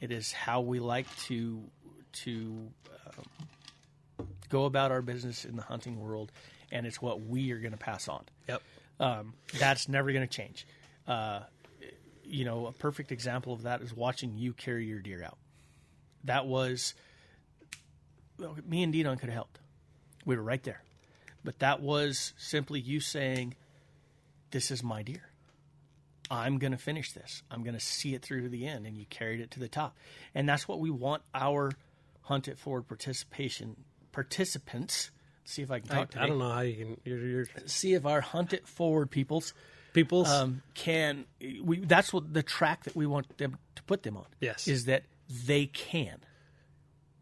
It 0.00 0.10
is 0.10 0.32
how 0.32 0.60
we 0.60 0.80
like 0.80 1.06
to 1.24 1.62
to 2.24 2.68
um, 3.06 3.24
go 4.48 4.64
about 4.64 4.90
our 4.90 5.02
business 5.02 5.44
in 5.44 5.56
the 5.56 5.62
hunting 5.62 6.00
world, 6.00 6.32
and 6.70 6.86
it's 6.86 7.00
what 7.00 7.22
we 7.22 7.52
are 7.52 7.58
going 7.58 7.72
to 7.72 7.78
pass 7.78 8.08
on. 8.08 8.24
Yep. 8.48 8.62
Um, 9.00 9.34
that's 9.58 9.88
never 9.88 10.12
going 10.12 10.26
to 10.26 10.32
change. 10.32 10.66
Uh, 11.06 11.40
you 12.24 12.44
know, 12.44 12.66
a 12.66 12.72
perfect 12.72 13.12
example 13.12 13.52
of 13.52 13.62
that 13.62 13.82
is 13.82 13.94
watching 13.94 14.36
you 14.36 14.52
carry 14.52 14.86
your 14.86 15.00
deer 15.00 15.22
out. 15.22 15.38
That 16.24 16.46
was 16.46 16.94
well, 18.38 18.56
me 18.66 18.82
and 18.82 18.92
Dinon 18.92 19.16
could 19.16 19.28
have 19.28 19.34
helped. 19.34 19.58
We 20.24 20.36
were 20.36 20.42
right 20.42 20.62
there, 20.62 20.82
but 21.44 21.58
that 21.60 21.80
was 21.80 22.32
simply 22.36 22.80
you 22.80 23.00
saying, 23.00 23.54
"This 24.50 24.70
is 24.70 24.82
my 24.82 25.02
deer. 25.02 25.30
I'm 26.30 26.58
going 26.58 26.72
to 26.72 26.78
finish 26.78 27.12
this. 27.12 27.42
I'm 27.50 27.62
going 27.62 27.74
to 27.74 27.80
see 27.80 28.14
it 28.14 28.22
through 28.22 28.42
to 28.42 28.48
the 28.48 28.66
end," 28.66 28.86
and 28.86 28.96
you 28.96 29.06
carried 29.10 29.40
it 29.40 29.50
to 29.52 29.60
the 29.60 29.68
top. 29.68 29.96
And 30.34 30.48
that's 30.48 30.66
what 30.66 30.80
we 30.80 30.90
want 30.90 31.22
our 31.34 31.72
hunt 32.22 32.48
it 32.48 32.58
forward 32.58 32.88
participation 32.88 33.76
participants. 34.12 35.10
See 35.44 35.62
if 35.62 35.70
I 35.70 35.78
can 35.80 35.96
I, 35.96 36.04
to 36.04 36.22
I 36.22 36.26
don't 36.26 36.38
know 36.38 36.50
how 36.50 36.60
you 36.62 36.74
can. 36.74 37.00
You're, 37.04 37.18
you're 37.26 37.46
see 37.66 37.94
if 37.94 38.04
our 38.04 38.20
hunt 38.20 38.52
it 38.52 38.66
forward 38.66 39.10
peoples 39.10 39.54
people's. 39.92 40.28
um, 40.28 40.62
can 40.74 41.24
we 41.62 41.78
that's 41.78 42.12
what 42.12 42.34
the 42.34 42.42
track 42.42 42.84
that 42.84 42.96
we 42.96 43.06
want 43.06 43.38
them 43.38 43.56
to 43.76 43.82
put 43.84 44.02
them 44.02 44.16
on 44.16 44.26
Yes. 44.40 44.66
is 44.66 44.86
that 44.86 45.04
they 45.46 45.66
can 45.66 46.18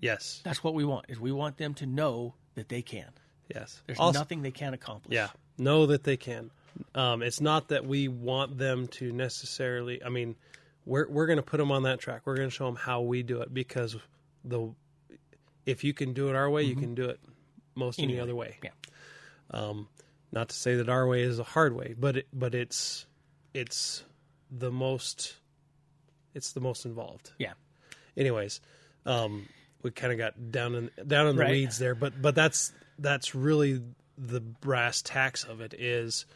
yes. 0.00 0.40
that's 0.44 0.64
what 0.64 0.74
we 0.74 0.84
want 0.84 1.06
is 1.08 1.20
we 1.20 1.32
want 1.32 1.56
them 1.58 1.74
to 1.74 1.86
know 1.86 2.34
that 2.54 2.68
they 2.68 2.82
can 2.82 3.10
Yes. 3.54 3.82
there's 3.86 3.98
Also- 3.98 4.18
nothing 4.18 4.42
they 4.42 4.50
can't 4.50 4.74
accomplish 4.74 5.14
Yeah, 5.14 5.28
know 5.58 5.86
that 5.86 6.04
they 6.04 6.16
can. 6.16 6.50
Um, 6.94 7.22
it's 7.22 7.40
not 7.40 7.68
that 7.68 7.86
we 7.86 8.08
want 8.08 8.58
them 8.58 8.86
to 8.88 9.12
necessarily. 9.12 10.02
I 10.02 10.08
mean, 10.08 10.36
we're 10.86 11.08
we're 11.08 11.26
going 11.26 11.36
to 11.38 11.42
put 11.42 11.58
them 11.58 11.70
on 11.72 11.84
that 11.84 11.98
track. 12.00 12.22
We're 12.24 12.36
going 12.36 12.48
to 12.48 12.54
show 12.54 12.66
them 12.66 12.76
how 12.76 13.00
we 13.02 13.22
do 13.22 13.40
it 13.40 13.52
because 13.52 13.96
the 14.44 14.70
if 15.66 15.82
you 15.84 15.94
can 15.94 16.12
do 16.12 16.28
it 16.28 16.36
our 16.36 16.48
way, 16.50 16.62
you 16.64 16.76
can 16.76 16.94
do 16.94 17.04
it 17.06 17.18
most 17.74 17.98
any 17.98 18.12
Anyway, 18.14 18.22
other 18.22 18.34
way. 18.34 18.58
yeah 18.62 18.70
Um, 19.50 19.88
Not 20.32 20.48
to 20.50 20.54
say 20.54 20.76
that 20.76 20.88
our 20.88 21.06
way 21.06 21.22
is 21.22 21.38
a 21.38 21.44
hard 21.44 21.74
way, 21.74 21.94
but 21.98 22.18
it, 22.18 22.26
but 22.32 22.54
it's 22.54 23.06
it's 23.54 24.04
the 24.50 24.70
most 24.70 25.36
it's 26.34 26.52
the 26.52 26.60
most 26.60 26.84
involved. 26.84 27.32
yeah 27.38 27.52
anyways 28.16 28.60
um 29.06 29.48
we 29.82 29.90
kind 29.90 30.12
of 30.12 30.18
got 30.18 30.50
down 30.52 30.74
in 30.74 30.90
down 31.06 31.26
in 31.28 31.36
the 31.36 31.42
Right. 31.42 31.50
weeds 31.52 31.78
there 31.78 31.94
but 31.94 32.20
but 32.20 32.34
that's 32.34 32.72
that's 32.98 33.34
really 33.34 33.80
the 34.18 34.40
brass 34.40 35.02
tacks 35.02 35.44
of 35.44 35.60
it 35.60 35.74
is 35.74 36.26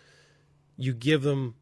you 0.79 0.95
give 0.95 1.23
them 1.23 1.57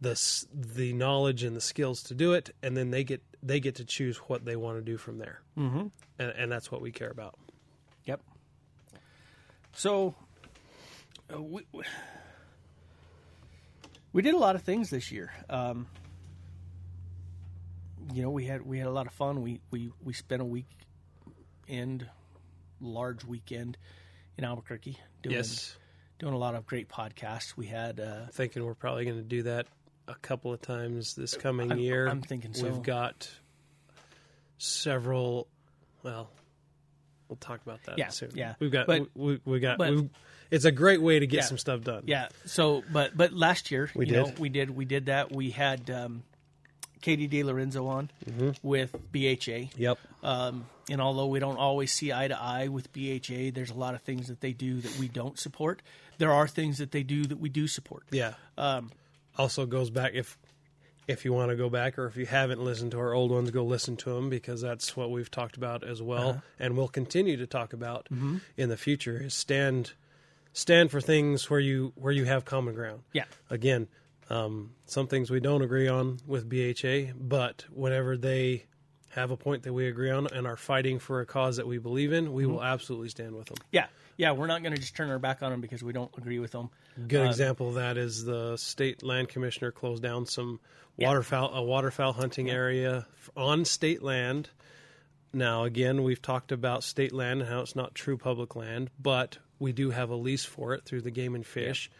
the 0.00 0.44
the 0.54 0.92
knowledge 0.92 1.42
and 1.42 1.56
the 1.56 1.60
skills 1.60 2.02
to 2.04 2.14
do 2.14 2.32
it 2.34 2.54
and 2.62 2.76
then 2.76 2.90
they 2.90 3.02
get 3.02 3.22
they 3.42 3.58
get 3.58 3.74
to 3.76 3.84
choose 3.84 4.18
what 4.18 4.44
they 4.44 4.54
want 4.54 4.76
to 4.78 4.82
do 4.82 4.96
from 4.96 5.18
there. 5.18 5.40
Mm-hmm. 5.58 5.86
and, 6.18 6.30
and 6.36 6.52
that's 6.52 6.70
what 6.70 6.82
we 6.82 6.92
care 6.92 7.10
about. 7.10 7.38
Yep. 8.04 8.20
So 9.72 10.14
uh, 11.34 11.40
we, 11.40 11.62
we 14.12 14.22
did 14.22 14.34
a 14.34 14.38
lot 14.38 14.56
of 14.56 14.62
things 14.62 14.90
this 14.90 15.10
year. 15.10 15.32
Um, 15.48 15.86
you 18.12 18.22
know 18.22 18.30
we 18.30 18.44
had 18.44 18.62
we 18.62 18.78
had 18.78 18.86
a 18.86 18.92
lot 18.92 19.06
of 19.06 19.12
fun. 19.12 19.42
We 19.42 19.60
we 19.70 19.90
we 20.02 20.12
spent 20.12 20.42
a 20.42 20.44
week 20.44 20.66
end 21.68 22.06
large 22.80 23.24
weekend 23.24 23.76
in 24.36 24.44
Albuquerque 24.44 24.98
doing 25.22 25.36
yes 25.36 25.76
doing 26.20 26.34
a 26.34 26.38
lot 26.38 26.54
of 26.54 26.66
great 26.66 26.88
podcasts. 26.88 27.56
We 27.56 27.66
had 27.66 27.98
uh, 27.98 28.26
thinking 28.32 28.64
we're 28.64 28.74
probably 28.74 29.04
going 29.06 29.16
to 29.16 29.22
do 29.24 29.42
that 29.44 29.66
a 30.06 30.14
couple 30.16 30.52
of 30.52 30.60
times 30.60 31.14
this 31.16 31.34
coming 31.36 31.70
I'm- 31.72 31.80
year 31.80 32.06
I'm 32.06 32.20
thinking 32.22 32.52
so. 32.54 32.66
we've 32.68 32.82
got 32.82 33.28
several 34.58 35.46
well 36.02 36.30
we'll 37.28 37.36
talk 37.36 37.62
about 37.62 37.82
that 37.84 37.96
Yeah, 37.98 38.08
soon 38.08 38.32
yeah. 38.34 38.54
we've 38.58 38.72
got 38.72 38.86
But- 38.86 39.08
we, 39.14 39.40
we 39.44 39.60
got 39.60 39.78
but- 39.78 39.90
we've, 39.90 40.10
it's 40.50 40.64
a 40.64 40.72
great 40.72 41.00
way 41.00 41.20
to 41.20 41.26
get 41.28 41.38
Yeah. 41.38 41.44
some 41.44 41.58
stuff 41.58 41.82
done 41.82 42.02
yeah. 42.06 42.28
So, 42.44 42.82
but 42.92 43.16
but 43.16 43.32
last 43.32 43.70
year, 43.70 43.88
We 43.94 44.06
you 44.06 44.12
know, 44.14 44.24
did. 44.26 44.38
we 44.40 44.48
did 44.48 44.70
we 44.70 44.84
did 44.84 45.06
that. 45.06 45.30
We 45.30 45.50
had 45.50 45.88
um, 45.90 46.24
Katie 47.00 47.42
Lorenzo 47.44 47.86
on 47.86 48.10
Mm-hmm. 48.28 48.50
with 48.62 48.94
BHA. 49.12 49.70
yep 49.76 49.98
Um, 50.22 50.66
and 50.90 51.00
although 51.00 51.26
we 51.26 51.38
don't 51.38 51.56
always 51.58 51.92
see 51.92 52.12
eye 52.12 52.28
to 52.28 52.38
eye 52.40 52.68
with 52.68 52.92
BHA, 52.92 53.52
there's 53.54 53.70
a 53.70 53.74
lot 53.74 53.94
of 53.94 54.02
things 54.02 54.28
that 54.28 54.40
they 54.40 54.52
do 54.52 54.80
that 54.80 54.98
we 54.98 55.08
don't 55.08 55.38
support. 55.38 55.82
There 56.18 56.32
are 56.32 56.46
things 56.48 56.78
that 56.78 56.90
they 56.90 57.02
do 57.02 57.24
that 57.24 57.38
we 57.40 57.48
do 57.48 57.66
support. 57.66 58.04
yeah 58.10 58.34
Um, 58.58 58.90
also 59.38 59.66
goes 59.66 59.90
back 59.90 60.12
if 60.14 60.36
if 61.08 61.24
you 61.24 61.32
want 61.32 61.50
to 61.50 61.56
go 61.56 61.68
back 61.68 61.98
or 61.98 62.06
if 62.06 62.16
you 62.16 62.26
haven't 62.26 62.62
listened 62.62 62.90
to 62.92 62.98
our 62.98 63.12
old 63.14 63.30
ones 63.32 63.50
go 63.50 63.64
listen 63.64 63.96
to 63.96 64.10
them 64.10 64.28
because 64.30 64.60
that's 64.60 64.96
what 64.96 65.10
we've 65.10 65.30
talked 65.30 65.56
about 65.56 65.82
as 65.82 66.00
well 66.02 66.28
Uh-huh. 66.30 66.40
and 66.60 66.76
we'll 66.76 66.88
continue 66.88 67.36
to 67.38 67.46
talk 67.46 67.72
about 67.72 68.06
Mm-hmm. 68.12 68.38
in 68.56 68.68
the 68.68 68.76
future 68.76 69.16
is 69.22 69.32
stand 69.34 69.92
stand 70.52 70.90
for 70.90 71.00
things 71.00 71.48
where 71.48 71.60
you 71.60 71.92
where 71.94 72.12
you 72.12 72.24
have 72.26 72.44
common 72.44 72.74
ground 72.74 73.02
yeah. 73.12 73.24
again, 73.48 73.88
um, 74.30 74.70
some 74.86 75.06
things 75.08 75.30
we 75.30 75.40
don't 75.40 75.62
agree 75.62 75.88
on 75.88 76.18
with 76.26 76.48
BHA, 76.48 77.12
but 77.18 77.64
whenever 77.70 78.16
they 78.16 78.66
have 79.10 79.32
a 79.32 79.36
point 79.36 79.64
that 79.64 79.72
we 79.72 79.88
agree 79.88 80.10
on 80.10 80.28
and 80.28 80.46
are 80.46 80.56
fighting 80.56 81.00
for 81.00 81.20
a 81.20 81.26
cause 81.26 81.56
that 81.56 81.66
we 81.66 81.78
believe 81.78 82.12
in, 82.12 82.32
we 82.32 82.46
will 82.46 82.62
absolutely 82.62 83.08
stand 83.08 83.34
with 83.34 83.48
them. 83.48 83.56
Yeah. 83.72 83.86
Yeah. 84.16 84.30
We're 84.32 84.46
not 84.46 84.62
going 84.62 84.72
to 84.72 84.80
just 84.80 84.94
turn 84.94 85.10
our 85.10 85.18
back 85.18 85.42
on 85.42 85.50
them 85.50 85.60
because 85.60 85.82
we 85.82 85.92
don't 85.92 86.16
agree 86.16 86.38
with 86.38 86.52
them. 86.52 86.70
Good 87.08 87.26
Uh, 87.26 87.28
example 87.28 87.70
of 87.70 87.74
that 87.74 87.96
is 87.96 88.24
the 88.24 88.56
state 88.56 89.02
land 89.02 89.28
commissioner 89.28 89.72
closed 89.72 90.02
down 90.02 90.26
some 90.26 90.60
waterfowl 90.96 91.52
a 91.54 91.62
waterfowl 91.62 92.12
hunting 92.12 92.50
area 92.50 93.06
on 93.36 93.64
state 93.64 94.00
land. 94.02 94.50
Now, 95.32 95.64
again, 95.64 96.04
we've 96.04 96.22
talked 96.22 96.52
about 96.52 96.84
state 96.84 97.12
land 97.12 97.40
and 97.40 97.50
how 97.50 97.60
it's 97.60 97.74
not 97.74 97.94
true 97.96 98.16
public 98.16 98.54
land, 98.54 98.90
but 99.00 99.38
we 99.58 99.72
do 99.72 99.90
have 99.90 100.10
a 100.10 100.16
lease 100.16 100.44
for 100.44 100.72
it 100.74 100.84
through 100.84 101.00
the 101.02 101.10
Game 101.10 101.34
and 101.34 101.46
Fish. 101.46 101.90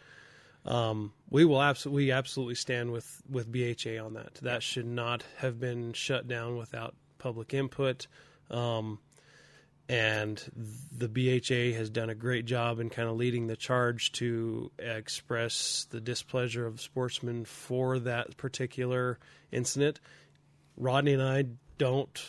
Um, 0.65 1.13
we 1.29 1.43
will 1.43 1.61
absolutely 1.61 2.05
we 2.05 2.11
absolutely 2.11 2.55
stand 2.55 2.91
with 2.91 3.21
with 3.29 3.51
BHA 3.51 4.03
on 4.03 4.13
that. 4.13 4.35
That 4.41 4.61
should 4.61 4.85
not 4.85 5.23
have 5.37 5.59
been 5.59 5.93
shut 5.93 6.27
down 6.27 6.57
without 6.57 6.95
public 7.17 7.53
input. 7.53 8.07
Um, 8.49 8.99
and 9.89 10.41
the 10.97 11.09
BHA 11.09 11.77
has 11.77 11.89
done 11.89 12.09
a 12.09 12.15
great 12.15 12.45
job 12.45 12.79
in 12.79 12.89
kind 12.89 13.09
of 13.09 13.17
leading 13.17 13.47
the 13.47 13.57
charge 13.57 14.13
to 14.13 14.71
express 14.79 15.85
the 15.89 15.99
displeasure 15.99 16.65
of 16.65 16.79
sportsmen 16.79 17.43
for 17.43 17.99
that 17.99 18.37
particular 18.37 19.19
incident. 19.51 19.99
Rodney 20.77 21.13
and 21.13 21.21
I 21.21 21.45
don't 21.77 22.23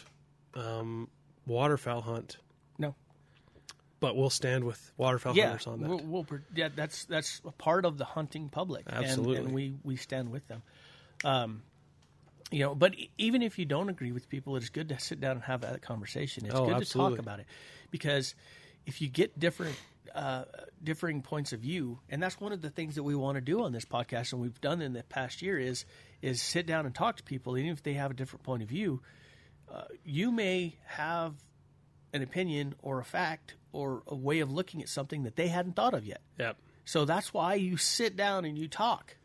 um, 0.54 1.08
waterfowl 1.46 2.00
hunt. 2.00 2.38
But 4.02 4.16
we'll 4.16 4.30
stand 4.30 4.64
with 4.64 4.92
waterfowl 4.98 5.34
yeah, 5.34 5.46
hunters 5.46 5.66
on 5.66 5.80
that. 5.80 5.88
We'll, 5.88 6.00
we'll, 6.00 6.26
yeah, 6.54 6.68
that's 6.74 7.06
that's 7.06 7.40
a 7.46 7.52
part 7.52 7.84
of 7.86 7.96
the 7.96 8.04
hunting 8.04 8.48
public, 8.50 8.84
and- 8.86 9.04
Absolutely. 9.04 9.36
and, 9.36 9.52
we 9.52 9.74
we 9.82 9.96
stand 9.96 10.30
with 10.30 10.46
them. 10.48 10.62
Um, 11.24 11.62
you 12.50 12.58
know, 12.58 12.74
but 12.74 12.94
even 13.16 13.40
if 13.40 13.58
you 13.58 13.64
don't 13.64 13.88
agree 13.88 14.12
with 14.12 14.28
people, 14.28 14.56
it's 14.56 14.68
good 14.68 14.90
to 14.90 14.98
sit 15.00 15.20
down 15.20 15.36
and 15.36 15.42
have 15.44 15.62
that 15.62 15.80
conversation. 15.80 16.44
It's 16.44 16.54
Oh, 16.54 16.66
good 16.66 16.74
absolutely. 16.74 17.12
to 17.12 17.16
talk 17.16 17.24
about 17.24 17.40
it 17.40 17.46
because 17.90 18.34
if 18.84 19.00
you 19.00 19.08
get 19.08 19.38
different 19.38 19.76
uh, 20.14 20.44
differing 20.82 21.22
points 21.22 21.52
of 21.52 21.60
view, 21.60 22.00
and 22.10 22.22
that's 22.22 22.40
one 22.40 22.52
of 22.52 22.60
the 22.60 22.68
things 22.70 22.96
that 22.96 23.02
we 23.04 23.14
want 23.14 23.36
to 23.36 23.40
do 23.40 23.62
on 23.62 23.72
this 23.72 23.84
podcast, 23.84 24.32
and 24.32 24.42
we've 24.42 24.60
done 24.60 24.82
in 24.82 24.92
the 24.92 25.02
past 25.04 25.40
year 25.42 25.58
is 25.58 25.86
is 26.20 26.42
sit 26.42 26.66
down 26.66 26.84
and 26.86 26.94
talk 26.94 27.16
to 27.16 27.22
people, 27.22 27.56
even 27.56 27.70
if 27.70 27.82
they 27.82 27.94
have 27.94 28.10
a 28.10 28.14
different 28.14 28.42
point 28.42 28.62
of 28.62 28.68
view. 28.68 29.00
Uh, 29.72 29.84
you 30.04 30.30
may 30.30 30.76
have 30.84 31.34
an 32.12 32.22
opinion 32.22 32.74
or 32.82 32.98
a 33.00 33.04
fact 33.04 33.54
or 33.72 34.02
a 34.06 34.14
way 34.14 34.40
of 34.40 34.50
looking 34.52 34.82
at 34.82 34.88
something 34.88 35.22
that 35.22 35.36
they 35.36 35.48
hadn't 35.48 35.74
thought 35.76 35.94
of 35.94 36.04
yet. 36.04 36.20
Yep. 36.38 36.56
So 36.84 37.04
that's 37.04 37.32
why 37.32 37.54
you 37.54 37.76
sit 37.76 38.16
down 38.16 38.44
and 38.44 38.58
you 38.58 38.68
talk. 38.68 39.16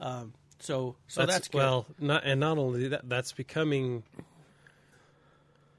Um, 0.00 0.32
so 0.58 0.96
so 1.08 1.26
that's, 1.26 1.48
good. 1.48 1.58
well, 1.58 1.86
not 1.98 2.24
and 2.24 2.40
not 2.40 2.58
only 2.58 2.88
that, 2.88 3.08
that's 3.08 3.32
becoming 3.32 4.02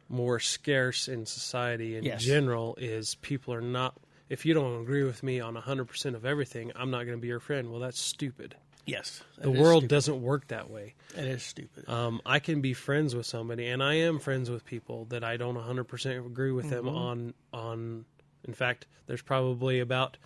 more 0.09 0.39
scarce 0.39 1.07
in 1.07 1.25
society 1.25 1.95
in 1.97 2.03
Yes. 2.03 2.23
general. 2.23 2.75
Is 2.79 3.15
people 3.15 3.53
are 3.53 3.61
not. 3.61 3.95
If 4.29 4.45
you 4.45 4.53
don't 4.53 4.81
agree 4.81 5.03
with 5.03 5.23
me 5.23 5.39
on 5.39 5.55
hundred 5.55 5.85
percent 5.85 6.15
of 6.15 6.25
everything, 6.25 6.71
I'm 6.75 6.91
not 6.91 7.05
going 7.05 7.17
to 7.17 7.21
be 7.21 7.27
your 7.27 7.39
friend. 7.39 7.71
Well, 7.71 7.79
that's 7.79 7.99
stupid. 7.99 8.55
Yes, 8.87 9.21
The 9.37 9.51
world 9.51 9.81
stupid. 9.83 9.89
doesn't 9.89 10.21
work 10.23 10.47
that 10.47 10.69
way. 10.71 10.95
It 11.15 11.25
is 11.25 11.43
stupid. 11.43 11.87
Um, 11.87 12.19
I 12.25 12.39
can 12.39 12.61
be 12.61 12.73
friends 12.73 13.13
with 13.13 13.25
somebody, 13.27 13.67
and 13.67 13.83
I 13.83 13.95
am 13.95 14.17
friends 14.19 14.49
with 14.49 14.65
people 14.65 15.05
that 15.09 15.23
I 15.23 15.37
don't 15.37 15.55
100% 15.55 16.25
agree 16.25 16.51
with 16.51 16.69
them 16.69 16.85
Mm-hmm. 16.85 16.95
on. 16.97 17.33
On, 17.53 18.05
in 18.47 18.53
fact, 18.55 18.87
there's 19.05 19.21
probably 19.21 19.79
about, 19.81 20.17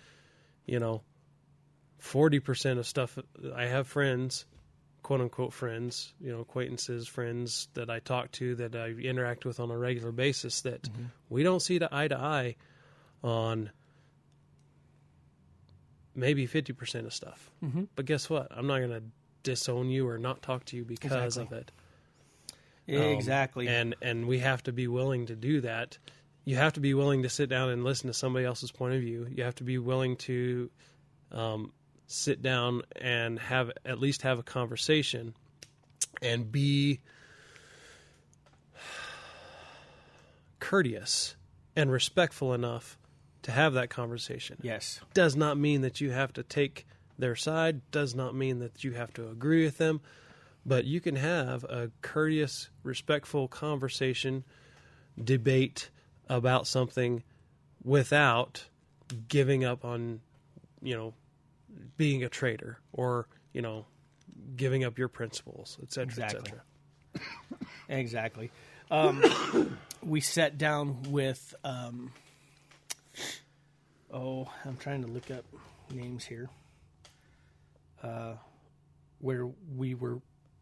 you 0.64 0.78
know, 0.78 1.02
40% 2.00 2.78
of 2.78 2.86
stuff. 2.86 3.18
I 3.54 3.66
have 3.66 3.86
friends, 3.86 4.44
quote 5.02 5.20
unquote 5.20 5.52
friends, 5.52 6.14
you 6.20 6.32
know, 6.32 6.40
acquaintances, 6.40 7.06
friends 7.08 7.68
that 7.74 7.90
I 7.90 8.00
talk 8.00 8.30
to 8.32 8.54
that 8.56 8.74
I 8.74 8.88
interact 8.88 9.44
with 9.44 9.60
on 9.60 9.70
a 9.70 9.76
regular 9.78 10.12
basis 10.12 10.62
that 10.62 10.82
Mm-hmm. 10.82 11.04
we 11.28 11.42
don't 11.42 11.60
see 11.60 11.78
to 11.78 11.88
eye 11.94 12.08
to 12.08 12.16
eye 12.18 12.56
on 13.22 13.70
maybe 16.14 16.46
50% 16.46 17.06
of 17.06 17.14
stuff. 17.14 17.50
Mm-hmm. 17.64 17.84
But 17.94 18.06
guess 18.06 18.28
what? 18.28 18.48
I'm 18.50 18.66
not 18.66 18.78
going 18.78 18.90
to 18.90 19.02
disown 19.42 19.90
you 19.90 20.08
or 20.08 20.18
not 20.18 20.42
talk 20.42 20.64
to 20.66 20.76
you 20.76 20.84
because 20.84 21.12
Exactly. 21.12 21.58
of 21.58 21.62
it. 21.62 21.72
Um, 22.88 23.02
exactly. 23.02 23.68
And 23.68 23.94
and 24.02 24.26
we 24.26 24.40
have 24.40 24.62
to 24.64 24.72
be 24.72 24.88
willing 24.88 25.26
to 25.26 25.36
do 25.36 25.60
that. 25.62 25.98
You 26.44 26.56
have 26.56 26.72
to 26.74 26.80
be 26.80 26.94
willing 26.94 27.22
to 27.22 27.28
sit 27.28 27.48
down 27.48 27.70
and 27.70 27.84
listen 27.84 28.08
to 28.08 28.14
somebody 28.14 28.44
else's 28.44 28.72
point 28.72 28.94
of 28.94 29.00
view. 29.00 29.26
You 29.30 29.44
have 29.44 29.54
to 29.56 29.64
be 29.64 29.78
willing 29.78 30.16
to 30.16 30.68
um, 31.30 31.72
sit 32.08 32.42
down 32.42 32.82
and 33.00 33.38
have 33.38 33.70
at 33.86 34.00
least 34.00 34.22
have 34.22 34.40
a 34.40 34.42
conversation 34.42 35.34
and 36.20 36.50
be 36.50 37.00
courteous 40.58 41.36
and 41.76 41.90
respectful 41.90 42.52
enough 42.54 42.98
to 43.42 43.52
have 43.52 43.74
that 43.74 43.90
conversation 43.90 44.56
yes. 44.62 45.00
does 45.14 45.36
not 45.36 45.58
mean 45.58 45.80
that 45.82 46.00
you 46.00 46.10
have 46.10 46.32
to 46.32 46.42
take 46.42 46.86
their 47.18 47.36
side, 47.36 47.80
does 47.90 48.14
not 48.14 48.34
mean 48.34 48.58
that 48.60 48.84
you 48.84 48.92
have 48.92 49.12
to 49.14 49.28
agree 49.28 49.64
with 49.64 49.78
them, 49.78 50.00
but 50.64 50.84
you 50.84 51.00
can 51.00 51.16
have 51.16 51.64
a 51.64 51.90
courteous, 52.00 52.70
respectful 52.82 53.48
conversation, 53.48 54.44
debate 55.22 55.90
about 56.28 56.66
something 56.66 57.22
without 57.84 58.66
giving 59.28 59.64
up 59.64 59.84
on, 59.84 60.20
you 60.80 60.96
know, 60.96 61.14
being 61.96 62.22
a 62.24 62.28
traitor 62.28 62.78
or, 62.92 63.26
you 63.52 63.60
know, 63.60 63.84
giving 64.56 64.84
up 64.84 64.98
your 64.98 65.08
principles, 65.08 65.78
et 65.82 65.92
cetera, 65.92 66.24
et 66.24 66.32
Exactly. 66.32 66.52
cetera. 67.14 67.62
Exactly. 67.88 68.50
Um, 68.90 69.78
we 70.02 70.20
sat 70.20 70.58
down 70.58 71.04
with. 71.04 71.54
Um, 71.64 72.12
oh, 74.12 74.48
I'm 74.64 74.76
trying 74.76 75.02
to 75.02 75.08
look 75.08 75.30
up 75.30 75.44
names 75.92 76.24
here. 76.24 76.48
Uh, 78.02 78.34
where 79.20 79.46
we 79.76 79.94
were, 79.94 80.20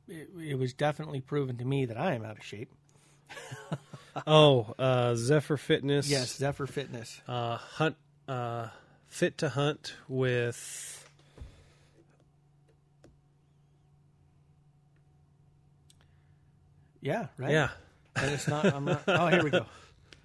it, 0.08 0.28
it 0.38 0.58
was 0.58 0.74
definitely 0.74 1.20
proven 1.20 1.56
to 1.56 1.64
me 1.64 1.86
that 1.86 1.96
I 1.96 2.14
am 2.14 2.24
out 2.24 2.36
of 2.38 2.44
shape. 2.44 2.70
Oh, 4.26 4.74
uh, 4.78 5.14
Zephyr 5.14 5.56
Fitness. 5.56 6.08
Yes, 6.08 6.36
Zephyr 6.36 6.66
Fitness. 6.66 7.20
Uh, 7.28 7.56
hunt, 7.56 7.96
uh, 8.26 8.68
fit 9.08 9.38
to 9.38 9.48
hunt 9.48 9.94
with 10.08 10.96
Yeah, 17.00 17.28
right. 17.38 17.50
yeah, 17.50 17.68
and 18.16 18.30
it's 18.30 18.46
not. 18.46 18.66
I'm 18.66 18.84
not. 18.84 19.02
Oh, 19.06 19.28
here 19.28 19.42
we 19.42 19.50
go. 19.50 19.64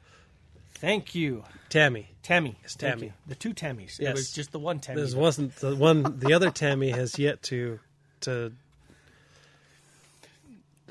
Thank 0.75 1.15
you, 1.15 1.43
Tammy. 1.75 2.07
Tammy. 2.23 2.57
It's 2.63 2.75
Thank 2.75 2.93
Tammy. 2.95 3.07
you. 3.07 3.13
The 3.27 3.35
two 3.35 3.53
Tammys. 3.53 3.99
It 3.99 4.03
Yes. 4.03 4.13
was 4.15 4.31
just 4.31 4.51
the 4.53 4.59
one 4.59 4.79
Tammy. 4.79 5.01
This 5.01 5.11
that- 5.13 5.19
wasn't 5.19 5.55
the 5.57 5.75
one. 5.75 6.19
The 6.19 6.33
other 6.33 6.49
Tammy 6.49 6.89
has 6.91 7.19
yet 7.19 7.43
to 7.43 7.79
to 8.21 8.53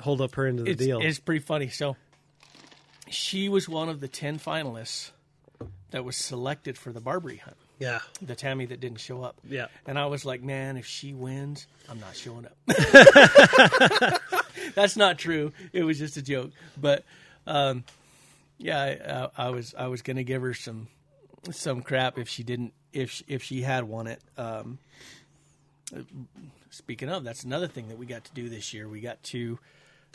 hold 0.00 0.20
up 0.20 0.34
her 0.34 0.46
end 0.46 0.58
of 0.60 0.66
the 0.66 0.72
it's, 0.72 0.84
deal. 0.84 1.00
It's 1.00 1.18
pretty 1.18 1.40
funny. 1.40 1.68
So 1.68 1.96
she 3.08 3.48
was 3.48 3.66
one 3.68 3.88
of 3.88 4.00
the 4.00 4.08
ten 4.08 4.38
finalists 4.38 5.10
that 5.90 6.04
was 6.04 6.16
selected 6.16 6.76
for 6.76 6.92
the 6.92 7.00
Barbary 7.00 7.38
hunt. 7.38 7.56
yeah, 7.78 8.00
The 8.20 8.34
Tammy 8.34 8.66
that 8.66 8.80
didn't 8.80 8.98
show 9.00 9.22
up. 9.22 9.36
yeah. 9.48 9.68
And 9.86 9.98
I 9.98 10.06
was 10.06 10.24
like, 10.24 10.42
man, 10.42 10.76
if 10.76 10.84
she 10.86 11.14
wins, 11.14 11.66
I'm 11.88 12.00
not 12.00 12.14
showing 12.16 12.46
up. 12.46 12.56
That's 14.74 14.96
not 14.96 15.18
true. 15.18 15.52
It 15.72 15.84
was 15.84 15.98
just 15.98 16.16
a 16.16 16.22
joke. 16.22 16.50
But 16.80 17.04
um, 17.46 17.84
yeah, 18.58 18.80
I, 18.80 18.94
uh, 18.96 19.28
I 19.36 19.50
was 19.50 19.74
I 19.76 19.86
was 19.88 20.02
gonna 20.02 20.24
give 20.24 20.42
her 20.42 20.54
some 20.54 20.88
some 21.50 21.82
crap 21.82 22.18
if 22.18 22.28
she 22.28 22.42
didn't 22.42 22.72
if 22.92 23.10
she, 23.10 23.24
if 23.28 23.42
she 23.42 23.62
had 23.62 23.84
won 23.84 24.06
it. 24.06 24.20
Um, 24.36 24.78
speaking 26.70 27.08
of, 27.08 27.24
that's 27.24 27.44
another 27.44 27.68
thing 27.68 27.88
that 27.88 27.98
we 27.98 28.06
got 28.06 28.24
to 28.24 28.32
do 28.32 28.48
this 28.48 28.72
year. 28.72 28.88
We 28.88 29.00
got 29.00 29.22
to 29.24 29.58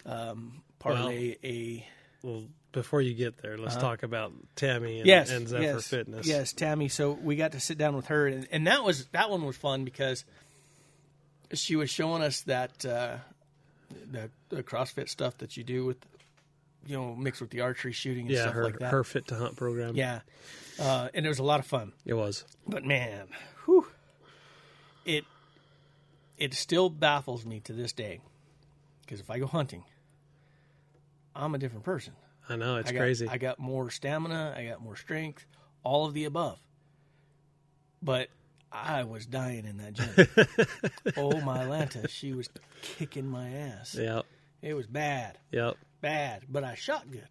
um, 0.05 0.61
parlay 0.79 1.35
a 1.43 1.85
Well, 2.23 2.45
before 2.71 3.01
you 3.01 3.13
get 3.13 3.37
there, 3.41 3.57
let's 3.57 3.75
talk 3.75 4.03
about 4.03 4.31
Tammy 4.55 4.99
and, 4.99 5.07
yes, 5.07 5.31
and 5.31 5.47
Zephyr 5.47 5.63
yes, 5.63 5.87
Fitness. 5.87 6.27
Yes, 6.27 6.53
Tammy. 6.53 6.87
So 6.87 7.11
we 7.11 7.35
got 7.35 7.53
to 7.53 7.59
sit 7.59 7.77
down 7.77 7.95
with 7.95 8.07
her, 8.07 8.27
and, 8.27 8.47
and 8.51 8.67
that 8.67 8.83
was 8.83 9.05
that 9.07 9.29
one 9.29 9.43
was 9.45 9.57
fun 9.57 9.85
because 9.85 10.23
she 11.53 11.75
was 11.75 11.89
showing 11.89 12.21
us 12.21 12.41
that 12.41 12.85
uh, 12.85 13.17
the, 14.11 14.29
the 14.49 14.63
CrossFit 14.63 15.09
stuff 15.09 15.37
that 15.39 15.57
you 15.57 15.63
do 15.63 15.85
with, 15.85 15.97
you 16.85 16.97
know, 16.97 17.15
mixed 17.15 17.41
with 17.41 17.49
the 17.51 17.61
archery 17.61 17.91
shooting 17.91 18.27
and 18.27 18.31
yeah. 18.35 18.41
stuff 18.43 18.53
Her 18.53 18.63
like 18.65 18.79
that. 18.79 18.91
her 18.91 19.03
fit 19.03 19.27
to 19.27 19.35
hunt 19.35 19.55
program. 19.55 19.95
Yeah, 19.95 20.21
uh, 20.79 21.09
and 21.13 21.25
it 21.25 21.29
was 21.29 21.39
a 21.39 21.43
lot 21.43 21.59
of 21.59 21.65
fun. 21.65 21.93
it 22.05 22.13
was. 22.13 22.45
But 22.67 22.83
man, 22.85 23.27
whew, 23.65 23.87
it 25.05 25.25
it 26.37 26.53
still 26.53 26.89
baffles 26.89 27.45
me 27.45 27.59
to 27.61 27.73
this 27.73 27.91
day 27.91 28.21
because 29.01 29.19
if 29.19 29.29
I 29.29 29.39
go 29.39 29.47
hunting, 29.47 29.83
I'm 31.35 31.53
a 31.55 31.57
different 31.57 31.83
person. 31.85 32.13
I 32.47 32.55
know 32.55 32.77
it's 32.77 32.89
I 32.89 32.93
got, 32.93 32.99
crazy. 32.99 33.27
I 33.27 33.37
got 33.37 33.59
more 33.59 33.89
stamina. 33.91 34.55
I 34.57 34.65
got 34.65 34.81
more 34.81 34.95
strength. 34.95 35.45
All 35.83 36.05
of 36.05 36.13
the 36.13 36.25
above. 36.25 36.59
But 38.01 38.29
I 38.71 39.03
was 39.03 39.25
dying 39.25 39.65
in 39.65 39.77
that 39.77 39.93
gym. 39.93 40.87
oh 41.17 41.41
my 41.41 41.59
Lanta, 41.65 42.09
she 42.09 42.33
was 42.33 42.49
kicking 42.81 43.27
my 43.27 43.49
ass. 43.49 43.95
yep, 43.95 44.25
It 44.61 44.73
was 44.73 44.87
bad, 44.87 45.37
yep. 45.51 45.77
Bad. 46.01 46.43
But 46.49 46.63
I 46.63 46.75
shot 46.75 47.05
good. 47.11 47.27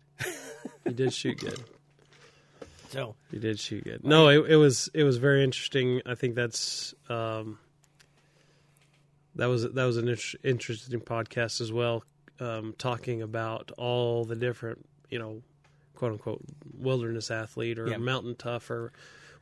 You 0.86 0.92
did 0.92 1.12
shoot 1.12 1.38
good. 1.38 1.60
So 2.90 3.16
You 3.30 3.38
did 3.38 3.60
shoot 3.60 3.84
good. 3.84 4.02
No, 4.02 4.28
it, 4.28 4.50
it 4.52 4.56
was 4.56 4.88
it 4.94 5.04
was 5.04 5.18
very 5.18 5.44
interesting. 5.44 6.00
I 6.06 6.14
think 6.14 6.34
that's 6.34 6.94
um, 7.10 7.58
that 9.36 9.46
was 9.46 9.62
that 9.70 9.84
was 9.84 9.98
an 9.98 10.08
inter- 10.08 10.38
interesting 10.42 11.00
podcast 11.00 11.60
as 11.60 11.70
well, 11.70 12.02
um, 12.40 12.74
talking 12.78 13.20
about 13.20 13.72
all 13.76 14.24
the 14.24 14.36
different 14.36 14.86
you 15.10 15.18
know, 15.18 15.42
quote 15.96 16.12
unquote 16.12 16.40
wilderness 16.78 17.30
athlete 17.30 17.78
or 17.78 17.88
Yeah. 17.88 17.98
mountain 17.98 18.34
tough 18.36 18.70
or 18.70 18.92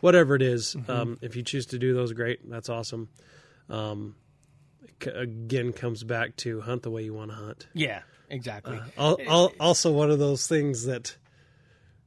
whatever 0.00 0.34
it 0.34 0.42
is. 0.42 0.76
Um, 0.88 1.16
if 1.22 1.36
you 1.36 1.42
choose 1.44 1.66
to 1.66 1.78
do 1.78 1.94
those, 1.94 2.12
great. 2.12 2.50
That's 2.50 2.68
awesome. 2.68 3.08
Um, 3.70 4.16
c- 5.02 5.10
again, 5.10 5.72
comes 5.72 6.02
back 6.02 6.34
to 6.38 6.60
hunt 6.62 6.82
the 6.82 6.90
way 6.90 7.04
you 7.04 7.14
want 7.14 7.30
to 7.30 7.36
hunt. 7.36 7.68
yeah, 7.74 8.02
exactly. 8.28 8.80
Al- 8.98 9.52
also, 9.60 9.92
one 9.92 10.10
of 10.10 10.18
those 10.18 10.46
things 10.46 10.84
that 10.86 11.16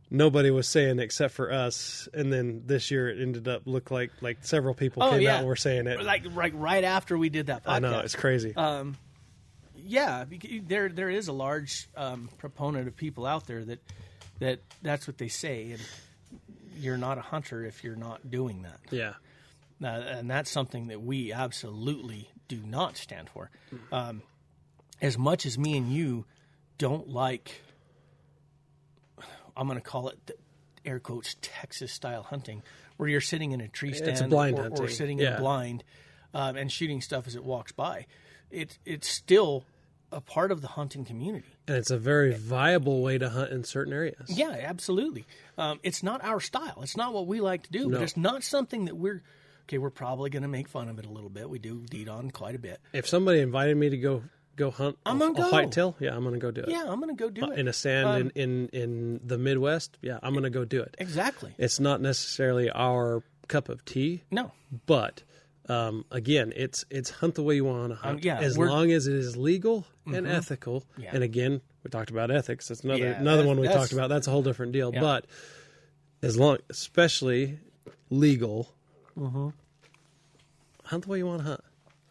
nobody 0.10 0.50
was 0.52 0.68
saying 0.68 1.00
except 1.00 1.34
for 1.34 1.52
us, 1.52 2.08
and 2.14 2.32
then 2.34 2.64
this 2.66 2.90
year 2.92 3.10
it 3.10 3.22
ended 3.22 3.48
up 3.48 3.64
look 3.66 3.92
like 3.92 4.12
like 4.22 4.38
several 4.42 4.74
people 4.74 5.04
Oh, 5.04 5.12
came 5.12 5.22
yeah. 5.22 5.34
out 5.36 5.40
and 5.40 5.48
were 5.48 5.56
saying 5.56 5.88
it. 5.88 6.04
like 6.04 6.24
right 6.34 6.54
right 6.56 6.84
after 6.84 7.18
we 7.18 7.30
did 7.30 7.48
that 7.48 7.64
podcast. 7.64 7.72
I 7.72 7.80
know 7.80 8.00
it's 8.00 8.16
crazy. 8.16 8.56
Um, 8.56 8.98
yeah, 9.76 10.26
there 10.68 10.90
there 10.90 11.10
is 11.10 11.28
a 11.28 11.34
large 11.34 11.88
um, 11.96 12.30
proponent 12.38 12.88
of 12.88 12.96
people 12.96 13.26
out 13.26 13.48
there 13.48 13.64
that 13.66 13.80
that 14.40 14.60
that's 14.82 15.08
what 15.08 15.18
they 15.18 15.28
say, 15.30 15.72
and 15.72 15.82
you're 16.80 16.98
not 16.98 17.18
a 17.18 17.22
hunter 17.22 17.64
if 17.66 17.84
you're 17.84 17.96
not 17.96 18.30
doing 18.30 18.62
that. 18.64 18.80
Yeah. 18.92 19.14
Uh, 19.82 19.88
and 19.88 20.30
that's 20.30 20.50
something 20.52 20.88
that 20.88 21.02
we 21.02 21.32
absolutely 21.32 22.30
do 22.50 22.58
not 22.66 22.98
stand 22.98 23.30
for. 23.30 23.50
Um, 23.94 24.22
as 25.02 25.18
much 25.18 25.46
as 25.46 25.58
me 25.58 25.78
and 25.78 25.92
you 25.92 26.26
don't 26.78 27.10
like, 27.10 27.62
I'm 29.56 29.68
going 29.68 29.80
to 29.80 29.84
call 29.84 30.10
it 30.10 30.18
the 30.26 30.36
air 30.86 31.00
quotes 31.00 31.36
Texas 31.42 31.92
style 31.92 32.24
hunting, 32.24 32.64
where 32.98 33.10
you're 33.10 33.22
sitting 33.22 33.52
in 33.52 33.62
a 33.62 33.68
tree 33.68 33.94
stand 33.94 34.30
blind 34.30 34.58
or, 34.58 34.70
or 34.70 34.88
sitting 34.88 35.20
in 35.20 35.26
yeah. 35.26 35.38
a 35.38 35.40
blind 35.40 35.84
um, 36.34 36.56
and 36.56 36.72
shooting 36.72 37.02
stuff 37.02 37.28
as 37.28 37.36
it 37.36 37.44
walks 37.44 37.72
by. 37.72 38.06
It, 38.50 38.78
it's 38.86 39.08
still 39.08 39.66
a 40.12 40.22
part 40.22 40.52
of 40.52 40.62
the 40.62 40.68
hunting 40.68 41.06
community. 41.06 41.56
And 41.68 41.78
it's 41.78 41.92
a 41.92 41.98
very 41.98 42.34
viable 42.34 43.02
way 43.02 43.18
to 43.18 43.30
hunt 43.30 43.52
in 43.52 43.64
certain 43.64 43.94
areas. 43.94 44.28
Yeah, 44.28 44.50
absolutely. 44.50 45.26
Um, 45.58 45.80
it's 45.84 46.02
not 46.02 46.24
our 46.24 46.40
style. 46.40 46.80
It's 46.82 46.98
not 46.98 47.14
what 47.14 47.28
we 47.28 47.42
like 47.42 47.64
to 47.64 47.72
do, 47.72 47.90
but 47.92 48.02
it's 48.02 48.18
not 48.18 48.44
something 48.44 48.86
that 48.86 48.98
we're 48.98 49.22
okay. 49.64 49.78
We're 49.78 49.92
probably 49.92 50.30
going 50.32 50.42
to 50.42 50.50
make 50.50 50.68
fun 50.68 50.90
of 50.90 50.98
it 50.98 51.06
a 51.06 51.10
little 51.10 51.30
bit. 51.30 51.50
We 51.50 51.60
do 51.60 51.86
deed 51.88 52.10
on 52.10 52.32
quite 52.32 52.56
a 52.56 52.60
bit. 52.60 52.80
If 52.92 53.08
somebody 53.08 53.40
invited 53.40 53.78
me 53.78 53.90
to 53.90 53.98
go 53.98 54.24
go 54.60 54.70
hunt 54.72 54.98
I'm 55.06 55.16
a, 55.18 55.20
gonna 55.32 55.34
a 55.48 55.50
go. 55.50 55.50
whitetail, 55.52 55.96
yeah, 56.00 56.16
I'm 56.16 56.24
gonna 56.24 56.38
go 56.38 56.52
do 56.52 56.62
it. 56.62 56.70
Yeah, 56.70 56.84
I'm 56.88 57.00
going 57.02 57.16
to 57.16 57.20
go 57.24 57.30
do 57.30 57.52
it 57.52 57.58
In 57.60 57.68
a 57.68 57.74
sand 57.74 58.08
Um, 58.08 58.32
in, 58.36 58.68
in 58.74 58.82
in 58.82 59.20
the 59.24 59.38
Midwest, 59.38 59.98
yeah, 60.02 60.20
I'm 60.22 60.34
gonna 60.34 60.50
go 60.50 60.66
do 60.66 60.82
it. 60.82 60.96
exactly. 61.00 61.54
It's 61.58 61.80
not 61.80 62.02
necessarily 62.02 62.70
our 62.70 63.24
cup 63.48 63.70
of 63.70 63.84
tea, 63.86 64.22
No, 64.30 64.52
but 64.86 65.24
um, 65.68 66.04
again, 66.12 66.52
it's 66.56 66.86
it's 66.90 67.10
hunt 67.10 67.36
the 67.36 67.44
way 67.44 67.56
you 67.56 67.66
want 67.66 67.90
to 67.92 67.96
hunt. 67.96 68.18
Um, 68.18 68.22
yeah, 68.24 68.40
as 68.40 68.58
we're- 68.58 68.70
long 68.72 68.92
as 68.92 69.08
it 69.08 69.16
is 69.16 69.36
legal 69.38 69.86
and 70.06 70.28
ethical. 70.28 70.84
Yeah. 70.98 71.12
And 71.14 71.24
again, 71.24 71.62
we 71.84 71.90
talked 71.92 72.10
about 72.12 72.30
ethics. 72.32 72.68
That's 72.70 72.84
another 72.84 73.00
Yeah, 73.04 73.20
another 73.20 73.44
that- 73.44 73.48
one 73.48 73.60
we 73.60 73.68
that's- 73.68 73.80
talked 73.82 73.94
about. 73.94 74.10
That's 74.10 74.28
a 74.28 74.32
whole 74.32 74.42
different 74.44 74.72
deal. 74.74 74.92
But 74.92 75.26
as 76.22 76.38
long, 76.38 76.58
especially 76.70 77.60
legal, 78.10 78.74
Mm-hmm. 79.18 79.50
hunt 80.86 81.04
the 81.04 81.10
way 81.10 81.18
you 81.20 81.28
want 81.28 81.42
to 81.42 81.48
hunt. 81.48 81.62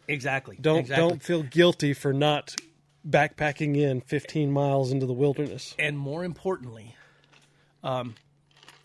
Exactly. 0.08 0.58
Don't 0.60 0.80
exactly. 0.80 1.08
don't 1.08 1.22
feel 1.22 1.42
guilty 1.42 1.92
for 1.94 2.12
not 2.12 2.56
backpacking 3.08 3.76
in 3.76 4.00
15 4.00 4.50
miles 4.50 4.90
into 4.92 5.06
the 5.06 5.12
wilderness. 5.12 5.74
And 5.78 5.98
more 5.98 6.24
importantly, 6.24 6.96
um, 7.82 8.14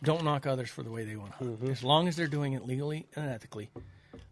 don't 0.04 0.24
knock 0.24 0.46
others 0.46 0.70
for 0.70 0.84
the 0.84 0.92
way 0.92 1.04
they 1.06 1.16
want 1.16 1.32
to 1.38 1.38
hunt. 1.38 1.70
As 1.70 1.84
long 1.84 2.08
as 2.08 2.16
they're 2.16 2.28
doing 2.28 2.54
it 2.54 2.66
legally 2.66 3.08
and 3.16 3.30
ethically. 3.30 3.70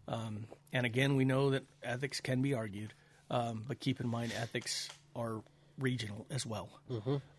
Um, 0.06 0.46
and 0.72 0.86
again, 0.86 1.16
we 1.16 1.24
know 1.24 1.50
that 1.50 1.64
ethics 1.82 2.20
can 2.20 2.42
be 2.42 2.54
argued, 2.54 2.92
um, 3.30 3.64
but 3.66 3.80
keep 3.80 4.00
in 4.00 4.08
mind 4.08 4.32
ethics 4.40 4.88
are 5.14 5.42
regional 5.78 6.26
as 6.30 6.46
well. 6.46 6.68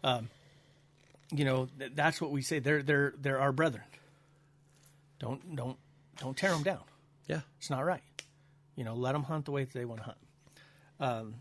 Um, 0.03 0.29
you 1.31 1.45
know, 1.45 1.67
th- 1.77 1.91
that's 1.95 2.21
what 2.21 2.31
we 2.31 2.41
say. 2.41 2.59
They're 2.59 2.83
they're 2.83 3.13
they're 3.19 3.39
our 3.39 3.51
brethren. 3.51 3.85
Don't 5.19 5.55
don't 5.55 5.77
don't 6.19 6.37
tear 6.37 6.51
them 6.51 6.63
down. 6.63 6.81
Yeah. 7.27 7.41
It's 7.57 7.69
not 7.69 7.85
right. 7.85 8.01
You 8.75 8.83
know, 8.83 8.95
let 8.95 9.13
them 9.13 9.23
hunt 9.23 9.45
the 9.45 9.51
way 9.51 9.63
that 9.63 9.73
they 9.73 9.85
want 9.85 10.01
to 10.01 10.05
hunt. 10.05 10.17
Um, 10.99 11.35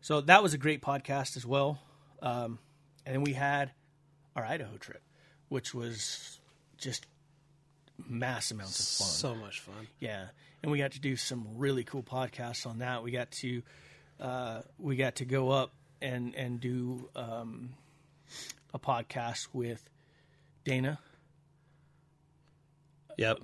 so 0.00 0.20
that 0.22 0.42
was 0.42 0.54
a 0.54 0.58
great 0.58 0.82
podcast 0.82 1.36
as 1.36 1.44
well. 1.46 1.78
Um, 2.22 2.58
and 3.06 3.14
then 3.14 3.22
we 3.22 3.32
had 3.32 3.70
our 4.36 4.44
Idaho 4.44 4.76
trip, 4.76 5.02
which 5.48 5.74
was 5.74 6.38
just 6.78 7.06
mass 8.08 8.50
amounts 8.50 8.80
of 8.80 8.86
fun. 8.86 9.14
So 9.14 9.34
much 9.34 9.60
fun. 9.60 9.86
Yeah, 9.98 10.26
and 10.62 10.70
we 10.72 10.78
got 10.78 10.92
to 10.92 11.00
do 11.00 11.16
some 11.16 11.46
really 11.56 11.84
cool 11.84 12.02
podcasts 12.02 12.66
on 12.66 12.78
that. 12.78 13.02
We 13.02 13.10
got 13.10 13.30
to 13.32 13.62
uh, 14.20 14.60
we 14.78 14.96
got 14.96 15.16
to 15.16 15.24
go 15.24 15.50
up 15.50 15.72
and 16.00 16.34
and 16.34 16.60
do 16.60 17.08
um, 17.16 17.70
a 18.72 18.78
podcast 18.78 19.48
with 19.52 19.82
Dana 20.64 20.98
Yep. 23.20 23.38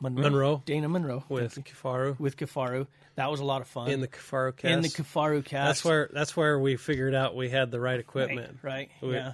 Monroe, 0.00 0.22
Monroe. 0.22 0.62
Dana 0.64 0.88
Monroe 0.88 1.24
With 1.28 1.54
Kifaru 1.64 2.18
with 2.18 2.36
Kifaru. 2.36 2.86
That 3.16 3.30
was 3.30 3.40
a 3.40 3.44
lot 3.44 3.60
of 3.60 3.66
fun 3.68 3.90
in 3.90 4.00
the 4.00 4.08
Kifaru 4.08 4.56
cast. 4.56 4.72
in 4.72 4.80
the 4.82 4.88
Kifaru 4.88 5.44
cast. 5.44 5.66
That's 5.68 5.84
where 5.84 6.10
that's 6.12 6.36
where 6.36 6.58
we 6.58 6.76
figured 6.76 7.14
out 7.14 7.34
we 7.36 7.48
had 7.50 7.70
the 7.70 7.80
right 7.80 7.92
right, 7.92 8.00
equipment. 8.00 8.58
right? 8.62 8.90
We- 9.02 9.14
yeah. 9.14 9.32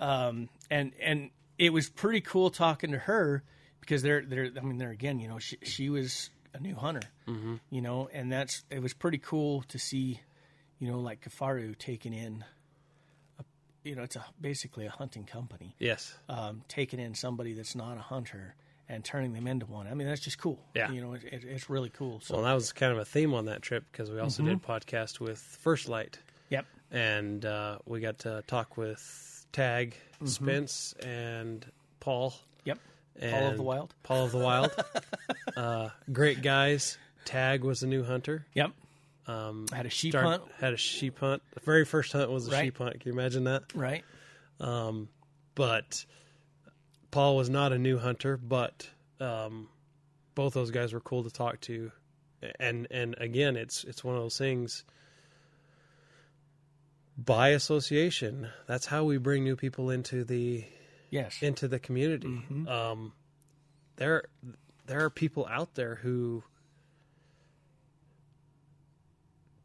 Um, 0.00 0.48
and 0.70 0.92
and 1.00 1.30
it 1.58 1.72
was 1.72 1.88
pretty 1.88 2.20
cool 2.20 2.50
talking 2.50 2.92
to 2.92 2.98
her 2.98 3.42
because 3.80 4.02
they're 4.02 4.22
they're 4.24 4.50
I 4.56 4.60
mean 4.60 4.78
they're 4.78 4.90
again 4.90 5.18
you 5.18 5.28
know 5.28 5.38
she 5.38 5.56
she 5.62 5.88
was 5.90 6.30
a 6.52 6.60
new 6.60 6.74
hunter, 6.76 7.02
Mm-hmm. 7.26 7.54
you 7.70 7.80
know, 7.80 8.08
and 8.12 8.30
that's 8.30 8.64
it 8.70 8.80
was 8.82 8.92
pretty 8.94 9.18
cool 9.18 9.62
to 9.68 9.78
see, 9.78 10.20
you 10.78 10.88
know, 10.90 11.00
like 11.00 11.20
Kifaru 11.28 11.76
taking 11.78 12.12
in, 12.14 12.44
a, 13.40 13.44
you 13.82 13.96
know, 13.96 14.02
it's 14.04 14.14
a 14.16 14.24
basically 14.40 14.86
a 14.86 14.90
hunting 14.90 15.24
company, 15.24 15.74
Yes. 15.80 16.14
um, 16.28 16.62
taking 16.68 17.00
in 17.00 17.14
somebody 17.14 17.54
that's 17.54 17.74
not 17.74 17.96
a 17.96 18.00
hunter 18.02 18.54
and 18.88 19.04
turning 19.04 19.32
them 19.32 19.46
into 19.46 19.66
one. 19.66 19.86
I 19.86 19.94
mean 19.94 20.06
that's 20.06 20.20
just 20.20 20.38
cool. 20.38 20.58
Yeah. 20.74 20.90
you 20.90 21.00
know, 21.00 21.14
it, 21.14 21.22
it, 21.24 21.44
it's 21.44 21.70
really 21.70 21.90
cool. 21.90 22.20
So 22.20 22.34
Well, 22.34 22.44
that 22.44 22.52
was 22.54 22.72
kind 22.72 22.92
of 22.92 22.98
a 22.98 23.04
theme 23.04 23.32
on 23.34 23.46
that 23.46 23.62
trip 23.62 23.84
because 23.90 24.10
we 24.10 24.18
also 24.20 24.42
did 24.42 24.62
podcast 24.62 25.20
with 25.20 25.38
First 25.38 25.88
Lite, 25.88 26.18
yep, 26.50 26.66
and 26.90 27.44
uh, 27.44 27.78
we 27.86 28.00
got 28.00 28.18
to 28.20 28.42
talk 28.46 28.76
with 28.76 29.46
Tag, 29.52 29.96
Spence, 30.24 30.94
and 31.04 31.64
Paul. 32.00 32.34
yep. 32.64 32.78
And 33.20 33.32
Paul 33.32 33.50
of 33.50 33.56
the 33.56 33.62
Wild. 33.62 33.94
Paul 34.02 34.24
of 34.24 34.32
the 34.32 34.38
Wild. 34.38 34.72
uh, 35.56 35.88
great 36.12 36.42
guys. 36.42 36.98
Tag 37.24 37.62
was 37.62 37.82
a 37.84 37.86
new 37.86 38.02
hunter. 38.02 38.44
Yep. 38.54 38.72
Um, 39.28 39.66
had 39.72 39.86
a 39.86 39.90
sheep 39.90 40.12
start- 40.12 40.26
hunt. 40.26 40.42
Had 40.58 40.72
a 40.74 40.76
sheep 40.76 41.18
hunt. 41.20 41.40
The 41.54 41.60
very 41.60 41.84
first 41.84 42.12
hunt 42.12 42.30
was 42.30 42.48
a 42.48 42.50
Right. 42.50 42.64
sheep 42.64 42.78
hunt. 42.78 43.00
Can 43.00 43.12
you 43.12 43.18
imagine 43.18 43.44
that? 43.44 43.62
Right. 43.74 44.04
but 45.54 46.04
Paul 47.14 47.36
was 47.36 47.48
not 47.48 47.72
a 47.72 47.78
new 47.78 47.98
hunter, 47.98 48.36
but 48.36 48.88
um, 49.20 49.68
both 50.34 50.52
those 50.54 50.70
guys 50.72 50.92
were 50.92 51.00
cool 51.00 51.22
to 51.22 51.30
talk 51.30 51.60
to, 51.62 51.92
and 52.58 52.86
and 52.90 53.14
again, 53.18 53.56
it's 53.56 53.84
it's 53.84 54.02
one 54.02 54.16
of 54.16 54.22
those 54.22 54.36
things. 54.36 54.84
By 57.16 57.50
association, 57.50 58.48
that's 58.66 58.86
how 58.86 59.04
we 59.04 59.18
bring 59.18 59.44
new 59.44 59.54
people 59.54 59.90
into 59.90 60.24
the 60.24 60.64
Yes. 61.10 61.40
into 61.40 61.68
the 61.68 61.78
community. 61.78 62.42
Um, 62.68 63.12
there 63.96 64.24
there 64.86 65.04
are 65.04 65.10
people 65.10 65.46
out 65.48 65.76
there 65.76 65.94
who 65.94 66.42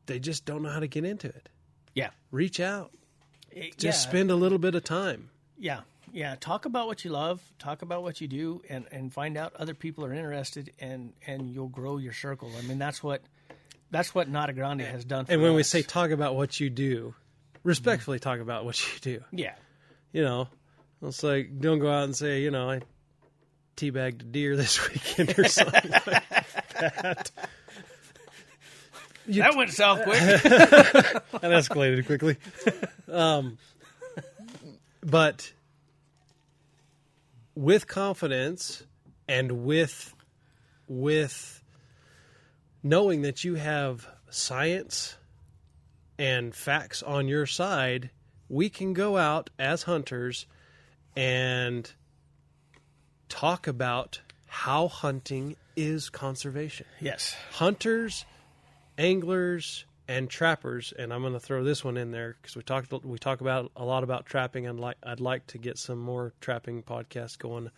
they 0.05 0.19
just 0.19 0.45
don't 0.45 0.61
know 0.61 0.69
how 0.69 0.79
to 0.79 0.87
get 0.87 1.03
into 1.05 1.27
it. 1.27 1.49
yeah. 1.95 2.11
Reach 2.31 2.59
out, 2.59 2.91
It- 3.51 3.77
just 3.77 4.05
yeah. 4.05 4.09
spend 4.09 4.29
a 4.31 4.35
little 4.35 4.59
bit 4.59 4.75
of 4.75 4.83
time. 4.83 5.31
Yeah, 5.57 5.81
yeah. 6.13 6.35
Talk 6.39 6.65
about 6.65 6.87
what 6.87 7.03
you 7.05 7.11
love. 7.11 7.41
Talk 7.59 7.81
about 7.81 8.03
what 8.03 8.21
you 8.21 8.27
do, 8.27 8.61
and 8.69 8.85
and 8.91 9.11
find 9.13 9.37
out 9.37 9.55
other 9.55 9.73
people 9.73 10.05
are 10.05 10.13
interested, 10.13 10.73
and 10.79 11.13
and 11.25 11.49
you'll 11.49 11.67
grow 11.67 11.97
your 11.97 12.13
circle. 12.13 12.51
I 12.57 12.61
mean, 12.63 12.79
that's 12.79 13.03
what 13.03 13.21
that's 13.91 14.13
what 14.13 14.29
Nada 14.29 14.53
Grande 14.53 14.81
has 14.81 15.05
done. 15.05 15.25
For 15.25 15.33
And 15.33 15.41
when 15.41 15.53
we 15.53 15.63
say 15.63 15.81
talk 15.81 16.11
about 16.11 16.35
what 16.35 16.59
you 16.59 16.69
do, 16.69 17.15
respectfully 17.63 18.19
talk 18.19 18.39
about 18.39 18.65
what 18.65 18.79
you 18.81 18.99
do. 18.99 19.23
yeah, 19.31 19.53
You 20.11 20.23
know, 20.23 20.47
it's 21.01 21.23
like 21.23 21.59
don't 21.59 21.79
go 21.79 21.91
out 21.91 22.03
and 22.03 22.15
say, 22.15 22.41
you 22.41 22.51
know, 22.51 22.69
I 22.69 22.81
teabagged 23.77 24.21
a 24.21 24.25
deer 24.25 24.55
this 24.57 24.89
weekend 24.89 25.37
or 25.39 25.45
something 25.47 25.91
like 25.91 26.05
that. 26.05 27.31
that 29.27 29.55
went 29.55 29.71
south 29.71 30.03
quick. 30.03 30.19
That 31.41 31.51
escalated 31.51 32.05
quickly. 32.05 32.35
Um, 33.07 33.57
but 35.01 35.53
with 37.59 37.87
confidence 37.87 38.83
and 39.27 39.65
with 39.65 40.13
with 40.87 41.61
knowing 42.81 43.21
that 43.21 43.43
you 43.43 43.55
have 43.55 44.07
science 44.29 45.17
and 46.17 46.55
facts 46.55 47.03
on 47.03 47.27
your 47.27 47.45
side, 47.45 48.11
we 48.47 48.69
can 48.69 48.93
go 48.93 49.17
out 49.17 49.49
as 49.59 49.83
hunters 49.83 50.45
and 51.17 51.91
talk 53.27 53.67
about 53.67 54.21
how 54.47 54.87
hunting 54.87 55.57
is 55.75 56.09
conservation. 56.09 56.85
Yes, 57.01 57.35
hunters, 57.51 58.23
anglers, 58.97 59.83
and 60.09 60.29
trappers, 60.29 60.91
and 60.97 61.13
I'm 61.13 61.21
going 61.21 61.33
to 61.33 61.39
throw 61.39 61.63
this 61.63 61.83
one 61.85 61.95
in 61.95 62.09
there 62.11 62.35
because 62.41 62.55
we 62.57 62.63
talked 62.63 62.91
we 63.05 63.17
talk 63.19 63.39
about 63.41 63.71
a 63.77 63.85
lot 63.85 64.03
about 64.03 64.25
trapping. 64.25 64.67
I'd 64.67 64.75
like 64.75 64.97
I'd 65.03 65.19
like 65.21 65.45
to 65.47 65.57
get 65.57 65.77
some 65.77 65.99
more 65.99 66.33
trapping 66.41 66.83
podcasts 66.83 67.37
going. 67.37 67.69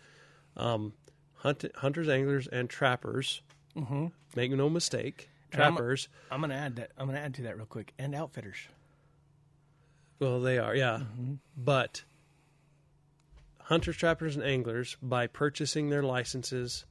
Um, 0.56 0.94
hunt, 1.36 1.64
hunters, 1.76 2.08
anglers, 2.08 2.46
and 2.48 2.68
trappers. 2.70 3.42
Mm-hmm. 3.76 4.06
Make 4.34 4.50
no 4.52 4.68
mistake, 4.70 5.28
And 5.52 5.62
I'm- 5.62 5.74
trappers. 5.74 6.08
I'm 6.30 6.40
gonna 6.40 6.54
add 6.54 6.76
that. 6.76 6.90
I'm 6.98 7.06
gonna 7.06 7.20
add 7.20 7.34
to 7.34 7.42
that 7.42 7.56
real 7.56 7.66
quick. 7.66 7.92
And 7.98 8.14
outfitters. 8.14 8.56
Well, 10.18 10.40
they 10.40 10.58
are, 10.58 10.74
yeah. 10.74 11.00
But 11.56 12.04
hunters, 13.64 13.96
trappers, 13.96 14.36
and 14.36 14.44
anglers, 14.44 14.96
by 15.02 15.26
purchasing 15.26 15.90
their 15.90 16.02
licenses, 16.02 16.84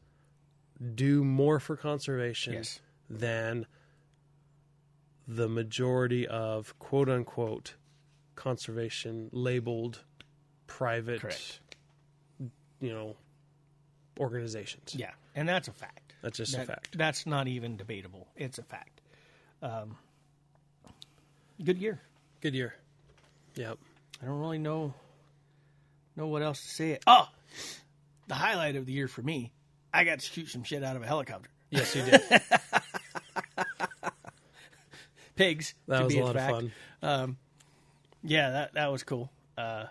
do 0.95 1.23
more 1.23 1.59
for 1.59 1.75
conservation 1.77 2.53
Yes. 2.53 2.79
than 3.09 3.67
the 5.27 5.47
majority 5.47 6.27
of 6.27 6.77
quote 6.79 7.09
unquote 7.09 7.75
conservation 8.35 9.29
labeled 9.31 9.99
private 10.67 11.21
Correct. 11.21 11.59
you 12.79 12.91
know 12.91 13.15
organizations. 14.19 14.95
Yeah, 14.95 15.11
and 15.35 15.47
that's 15.47 15.67
a 15.67 15.73
fact. 15.73 16.13
That's 16.21 16.37
just 16.37 16.55
a 16.55 16.65
fact. 16.65 16.97
That's 16.97 17.25
not 17.25 17.47
even 17.47 17.77
debatable. 17.77 18.27
It's 18.35 18.59
a 18.59 18.63
fact. 18.63 19.01
Um, 19.61 19.97
good 21.63 21.77
year. 21.77 21.99
Good 22.41 22.53
year. 22.53 22.75
Yep. 23.55 23.77
I 24.21 24.25
don't 24.25 24.39
really 24.39 24.59
know 24.59 24.93
know 26.15 26.27
what 26.27 26.41
else 26.41 26.61
to 26.61 26.67
say. 26.67 26.99
Oh, 27.07 27.27
the 28.27 28.35
highlight 28.35 28.75
of 28.75 28.85
the 28.85 28.93
year 28.93 29.07
for 29.07 29.21
me, 29.21 29.51
I 29.93 30.03
got 30.03 30.19
to 30.19 30.25
shoot 30.25 30.49
some 30.49 30.63
shit 30.63 30.83
out 30.83 30.95
of 30.95 31.03
a 31.03 31.07
helicopter. 31.07 31.49
Yes, 31.69 31.95
you 31.95 32.03
did. 32.03 32.21
Pigs. 35.41 35.73
That 35.87 35.99
to 35.99 36.03
was 36.05 36.13
be 36.13 36.19
a 36.19 36.23
lot 36.25 36.35
of 36.35 36.43
exact. 36.43 36.51
fun. 37.01 37.37
Yeah, 38.23 38.49
that 38.51 38.73
that 38.73 38.91
was 38.91 39.03
cool. 39.03 39.31
Uh, 39.57 39.85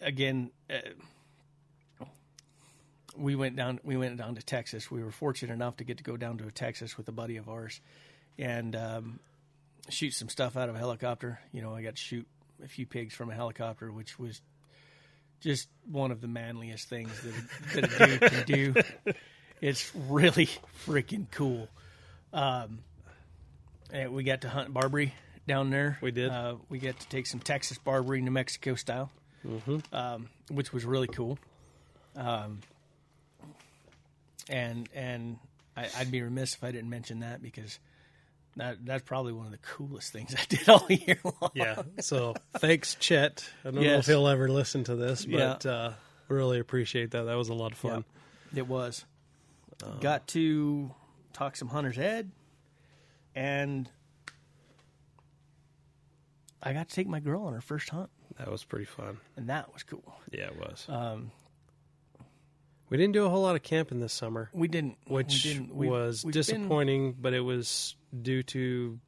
again, 0.00 0.50
uh, 0.70 0.76
we 3.16 3.34
went 3.34 3.56
down. 3.56 3.80
We 3.82 3.96
went 3.96 4.16
down 4.16 4.36
to 4.36 4.42
Texas. 4.42 4.90
We 4.90 5.02
were 5.02 5.10
fortunate 5.10 5.52
enough 5.52 5.76
to 5.78 5.84
get 5.84 5.98
to 5.98 6.04
go 6.04 6.16
down 6.16 6.38
to 6.38 6.50
Texas 6.50 6.96
with 6.96 7.08
a 7.08 7.12
buddy 7.12 7.36
of 7.36 7.48
ours, 7.48 7.80
and 8.38 8.76
um, 8.76 9.18
shoot 9.88 10.12
some 10.14 10.28
stuff 10.28 10.56
out 10.56 10.68
of 10.68 10.76
a 10.76 10.78
helicopter. 10.78 11.40
You 11.52 11.62
know, 11.62 11.74
I 11.74 11.82
got 11.82 11.96
to 11.96 12.00
shoot 12.00 12.26
a 12.62 12.68
few 12.68 12.86
pigs 12.86 13.14
from 13.14 13.30
a 13.30 13.34
helicopter, 13.34 13.90
which 13.90 14.18
was 14.18 14.40
just 15.40 15.68
one 15.90 16.10
of 16.10 16.20
the 16.20 16.28
manliest 16.28 16.88
things 16.88 17.10
that 17.22 17.34
a, 17.34 17.80
that 17.80 18.00
a 18.00 18.06
dude 18.06 18.30
can 18.30 18.44
do. 18.46 18.74
It's 19.60 19.92
really 19.96 20.48
freaking 20.86 21.26
cool. 21.32 21.66
Um, 22.32 22.78
and 23.92 24.12
we 24.12 24.22
got 24.22 24.42
to 24.42 24.48
hunt 24.48 24.72
Barbary 24.72 25.14
down 25.46 25.70
there. 25.70 25.98
We 26.00 26.10
did. 26.10 26.30
Uh, 26.30 26.56
we 26.68 26.78
got 26.78 26.98
to 26.98 27.08
take 27.08 27.26
some 27.26 27.40
Texas 27.40 27.78
Barbary, 27.78 28.20
New 28.20 28.30
Mexico 28.30 28.74
style, 28.74 29.10
mm-hmm. 29.46 29.78
um, 29.94 30.28
which 30.50 30.72
was 30.72 30.84
really 30.84 31.08
cool. 31.08 31.38
Um, 32.16 32.60
and 34.48 34.88
and 34.94 35.38
I, 35.76 35.88
I'd 35.98 36.10
be 36.10 36.22
remiss 36.22 36.54
if 36.54 36.64
I 36.64 36.70
didn't 36.72 36.90
mention 36.90 37.20
that 37.20 37.42
because 37.42 37.78
that 38.56 38.84
that's 38.84 39.04
probably 39.04 39.32
one 39.32 39.46
of 39.46 39.52
the 39.52 39.58
coolest 39.58 40.12
things 40.12 40.34
I 40.38 40.44
did 40.48 40.68
all 40.68 40.86
year 40.88 41.18
long. 41.24 41.50
Yeah. 41.54 41.82
So 42.00 42.34
thanks, 42.56 42.94
Chet. 42.96 43.48
I 43.64 43.70
don't 43.70 43.82
know 43.82 43.94
if 43.94 44.06
he'll 44.06 44.28
ever 44.28 44.48
listen 44.48 44.84
to 44.84 44.96
this, 44.96 45.24
Yeah. 45.24 45.56
but 45.62 45.66
uh, 45.66 45.92
really 46.28 46.58
appreciate 46.58 47.12
that. 47.12 47.24
That 47.24 47.36
was 47.36 47.48
a 47.48 47.54
lot 47.54 47.72
of 47.72 47.78
fun. 47.78 48.04
It 48.54 48.66
was. 48.66 49.04
Got 50.00 50.26
to 50.28 50.90
talk 51.32 51.54
some 51.54 51.68
hunter's 51.68 51.98
ed, 51.98 52.32
and 53.34 53.88
I 56.62 56.72
got 56.72 56.88
to 56.88 56.94
take 56.94 57.06
my 57.06 57.20
girl 57.20 57.42
on 57.42 57.52
her 57.54 57.60
first 57.60 57.88
hunt, 57.90 58.10
That 58.38 58.50
was 58.50 58.64
pretty 58.64 58.84
fun. 58.84 59.18
and 59.36 59.48
that 59.48 59.72
was 59.72 59.82
cool. 59.84 60.14
Yeah, 60.32 60.46
it 60.46 60.56
was. 60.58 60.86
Um, 60.88 61.30
we 62.90 62.96
didn't 62.96 63.12
do 63.12 63.24
a 63.26 63.28
whole 63.28 63.42
lot 63.42 63.54
of 63.54 63.62
camping 63.62 64.00
this 64.00 64.12
summer, 64.12 64.50
we 64.52 64.66
didn't, 64.68 64.96
which 65.06 65.44
we 65.44 65.52
didn't, 65.52 65.74
we- 65.74 65.88
was 65.88 66.24
we've 66.24 66.32
been- 66.32 66.40
disappointing, 66.40 67.12
but 67.20 67.34
it 67.34 67.40
was 67.40 67.96
due 68.22 68.42
to 68.44 68.98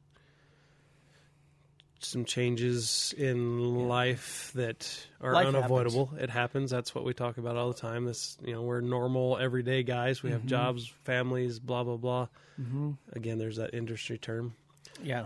some 2.03 2.25
changes 2.25 3.13
in 3.17 3.87
life 3.87 4.51
that 4.55 5.05
are 5.21 5.33
Life 5.33 5.47
unavoidable. 5.47 6.11
It 6.19 6.29
happens. 6.29 6.71
That's 6.71 6.93
what 6.95 7.03
we 7.03 7.13
talk 7.13 7.37
about 7.37 7.55
all 7.57 7.67
the 7.71 7.79
time. 7.79 8.05
This, 8.05 8.37
you 8.43 8.53
know, 8.53 8.61
we're 8.63 8.81
normal, 8.81 9.37
everyday 9.37 9.83
guys. 9.83 10.23
We 10.23 10.29
Mm-hmm. 10.29 10.39
have 10.39 10.45
jobs, 10.47 10.87
families, 11.03 11.59
blah 11.59 11.83
blah 11.83 11.97
blah. 11.97 12.27
Again, 13.13 13.37
there's 13.39 13.57
that 13.57 13.73
industry 13.73 14.17
term. 14.19 14.53
yeah, 15.03 15.25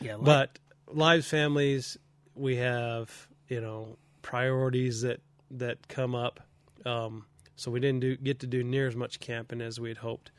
yeah, 0.00 0.14
like- 0.16 0.24
but 0.24 0.58
lives 0.88 1.26
families 1.28 1.98
we 2.34 2.56
have 2.56 3.28
you 3.48 3.60
know 3.60 3.96
priorities 4.22 5.02
that 5.02 5.20
that 5.50 5.88
come 5.88 6.14
up 6.14 6.40
um, 6.84 7.24
so 7.56 7.70
we 7.70 7.80
didn't 7.80 8.00
do 8.00 8.16
get 8.16 8.40
to 8.40 8.46
do 8.46 8.62
near 8.62 8.86
as 8.86 8.94
much 8.96 9.18
camping 9.20 9.60
as 9.60 9.80
we 9.80 9.88
had 9.88 9.98
hoped 9.98 10.30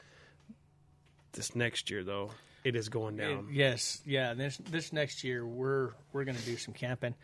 this 1.33 1.55
next 1.55 1.89
year 1.91 2.03
though 2.03 2.31
it 2.63 2.75
is 2.75 2.89
going 2.89 3.17
down 3.17 3.49
yes, 3.51 4.01
yeah. 4.05 4.33
This 4.33 4.57
this 4.57 4.91
next 4.93 5.23
year 5.23 5.45
we're 5.45 5.91
we're 6.13 6.23
going 6.25 6.37
to 6.37 6.45
do 6.45 6.57
some 6.57 6.73
camping. 6.73 7.15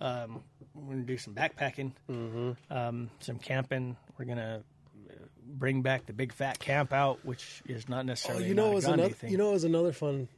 Um, 0.00 0.42
we're 0.74 0.94
going 0.94 1.00
to 1.00 1.06
do 1.06 1.18
some 1.18 1.34
backpacking, 1.34 1.92
mm-hmm. 2.08 2.52
um, 2.70 3.10
some 3.18 3.38
camping. 3.38 3.96
We're 4.16 4.26
going 4.26 4.38
to 4.38 4.62
bring 5.44 5.82
back 5.82 6.06
the 6.06 6.12
big 6.12 6.32
fat 6.32 6.58
camp 6.58 6.92
out, 6.92 7.24
which 7.24 7.62
is 7.66 7.88
not 7.88 8.00
oh, 8.00 8.02
necessarily 8.02 8.46
you 8.46 8.52
a 8.52 8.54
know 8.54 8.70
it 8.70 8.74
was 8.74 8.84
another 8.84 9.14
thing. 9.14 9.30
you 9.30 9.38
know 9.38 9.50
it 9.50 9.54
was 9.54 9.64
another 9.64 9.92
fun 9.92 10.28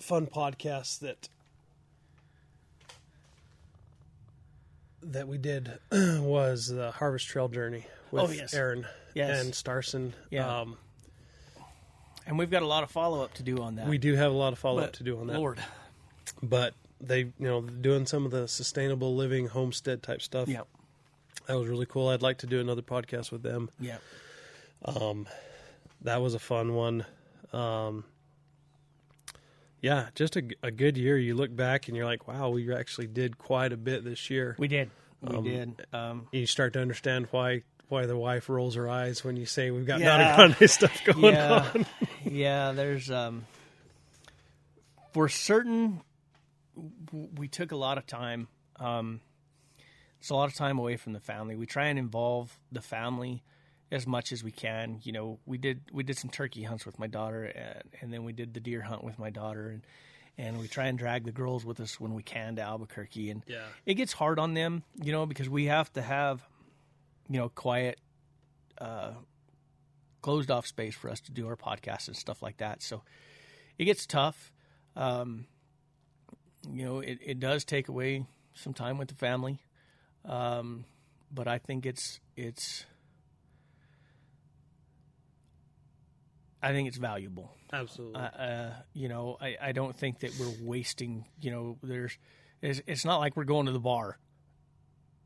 fun 0.00 0.26
podcast 0.26 1.00
that 1.00 1.28
that 5.02 5.28
we 5.28 5.38
did 5.38 5.78
was 5.92 6.66
the 6.66 6.90
harvest 6.90 7.26
trail 7.26 7.48
journey 7.48 7.86
with 8.10 8.22
Oh, 8.24 8.30
yes. 8.30 8.54
aaron 8.54 8.86
Yes. 9.14 9.44
and 9.44 9.54
starson 9.54 10.14
Yeah. 10.30 10.60
um, 10.60 10.76
and 12.26 12.38
we've 12.38 12.50
got 12.50 12.62
a 12.62 12.66
lot 12.66 12.82
of 12.82 12.90
follow 12.90 13.22
up 13.22 13.34
to 13.34 13.42
do 13.42 13.58
on 13.62 13.76
that. 13.76 13.88
we 13.88 13.98
do 13.98 14.14
have 14.14 14.32
a 14.32 14.34
lot 14.34 14.52
of 14.52 14.58
follow-up 14.58 14.92
to 14.94 15.02
do 15.04 15.18
on 15.20 15.26
that. 15.28 15.38
Lord, 15.38 15.60
but 16.42 16.74
they 17.00 17.18
you 17.20 17.32
know 17.38 17.60
doing 17.60 18.06
some 18.06 18.24
of 18.24 18.30
the 18.30 18.48
sustainable 18.48 19.14
living 19.14 19.46
homestead 19.48 20.02
type 20.02 20.22
stuff. 20.22 20.48
Yeah, 20.48 20.62
that 21.46 21.58
was 21.58 21.68
really 21.68 21.86
cool. 21.86 22.08
I'd 22.08 22.22
like 22.22 22.38
to 22.38 22.46
do 22.46 22.60
another 22.60 22.82
podcast 22.82 23.30
with 23.30 23.42
them. 23.42 23.68
Yeah, 23.80 23.98
Um, 24.84 25.26
that 26.02 26.20
was 26.22 26.34
a 26.34 26.38
fun 26.38 26.74
one. 26.74 27.04
Um 27.52 28.04
yeah 29.80 30.06
just 30.14 30.36
a, 30.36 30.42
a 30.62 30.70
good 30.70 30.96
year. 30.96 31.18
You 31.18 31.34
look 31.34 31.54
back 31.54 31.88
and 31.88 31.96
you're 31.96 32.06
like 32.06 32.26
wow 32.26 32.48
we 32.50 32.72
actually 32.74 33.06
did 33.06 33.38
quite 33.38 33.72
a 33.72 33.76
bit 33.76 34.04
this 34.04 34.30
year. 34.30 34.56
We 34.58 34.68
did, 34.68 34.90
we 35.20 35.36
Um, 35.36 35.44
did. 35.44 35.86
Um, 35.92 36.28
you 36.32 36.46
start 36.46 36.72
to 36.74 36.80
understand 36.80 37.28
why 37.30 37.62
why 37.88 38.06
the 38.06 38.16
wife 38.16 38.48
rolls 38.48 38.76
her 38.76 38.88
eyes 38.88 39.22
when 39.24 39.36
you 39.36 39.44
say 39.46 39.70
we've 39.70 39.86
got 39.86 40.00
Yeah. 40.00 40.16
Nada 40.16 40.34
Grande 40.56 40.70
stuff 40.70 41.02
going 41.04 41.34
yeah, 41.34 41.70
on 41.74 41.86
yeah. 42.24 42.72
There's 42.72 43.10
um, 43.10 43.46
for 45.12 45.28
certain, 45.28 46.00
we 47.36 47.48
took 47.48 47.72
a 47.72 47.76
lot 47.76 47.98
of 47.98 48.06
time. 48.06 48.48
Um, 48.76 49.20
it's 50.20 50.30
a 50.30 50.34
lot 50.34 50.48
of 50.48 50.54
time 50.54 50.78
away 50.78 50.96
from 50.96 51.12
the 51.12 51.20
family. 51.20 51.54
We 51.54 51.66
try 51.66 51.86
and 51.86 51.98
involve 51.98 52.58
the 52.72 52.80
family 52.80 53.42
as 53.92 54.06
much 54.06 54.32
as 54.32 54.42
we 54.42 54.50
can. 54.50 55.00
You 55.02 55.12
know, 55.12 55.38
we 55.46 55.58
did 55.58 55.82
we 55.92 56.02
did 56.02 56.16
some 56.16 56.30
turkey 56.30 56.62
hunts 56.62 56.86
with 56.86 56.98
my 56.98 57.06
daughter, 57.06 57.44
and, 57.44 57.82
and 58.00 58.12
then 58.12 58.24
we 58.24 58.32
did 58.32 58.54
the 58.54 58.60
deer 58.60 58.80
hunt 58.80 59.04
with 59.04 59.18
my 59.18 59.30
daughter, 59.30 59.68
and 59.68 59.82
and 60.36 60.58
we 60.58 60.66
try 60.66 60.86
and 60.86 60.98
drag 60.98 61.24
the 61.24 61.32
girls 61.32 61.64
with 61.64 61.78
us 61.78 62.00
when 62.00 62.14
we 62.14 62.22
can 62.22 62.56
to 62.56 62.62
Albuquerque. 62.62 63.30
And 63.30 63.42
yeah 63.46 63.66
it 63.86 63.94
gets 63.94 64.12
hard 64.12 64.38
on 64.38 64.54
them, 64.54 64.82
you 65.00 65.12
know, 65.12 65.26
because 65.26 65.48
we 65.48 65.66
have 65.66 65.92
to 65.92 66.02
have, 66.02 66.42
you 67.28 67.38
know, 67.38 67.48
quiet, 67.48 68.00
uh, 68.78 69.12
closed 70.24 70.50
off 70.50 70.66
space 70.66 70.94
for 70.94 71.10
us 71.10 71.20
to 71.20 71.32
do 71.32 71.46
our 71.46 71.56
podcasts 71.56 72.08
and 72.08 72.16
stuff 72.16 72.42
like 72.42 72.56
that. 72.56 72.82
So 72.82 73.02
it 73.78 73.84
gets 73.84 74.06
tough. 74.06 74.52
Um, 74.96 75.46
you 76.68 76.84
know, 76.84 77.00
it, 77.00 77.18
it 77.24 77.40
does 77.40 77.64
take 77.64 77.88
away 77.88 78.24
some 78.54 78.72
time 78.72 78.98
with 78.98 79.08
the 79.08 79.14
family. 79.14 79.58
Um, 80.24 80.86
but 81.30 81.46
I 81.46 81.58
think 81.58 81.84
it's, 81.84 82.20
it's, 82.36 82.86
I 86.62 86.72
think 86.72 86.88
it's 86.88 86.96
valuable 86.96 87.50
absolutely 87.74 88.20
uh, 88.20 88.24
uh, 88.24 88.70
you 88.92 89.08
know, 89.08 89.36
I, 89.40 89.56
I 89.60 89.72
don't 89.72 89.96
think 89.96 90.20
that 90.20 90.32
we're 90.38 90.54
wasting. 90.62 91.26
You 91.40 91.50
know, 91.50 91.78
there's, 91.82 92.16
it's, 92.62 92.80
it's 92.86 93.04
not 93.04 93.18
like 93.18 93.36
we're 93.36 93.44
going 93.44 93.66
to 93.66 93.72
the 93.72 93.80
bar, 93.80 94.18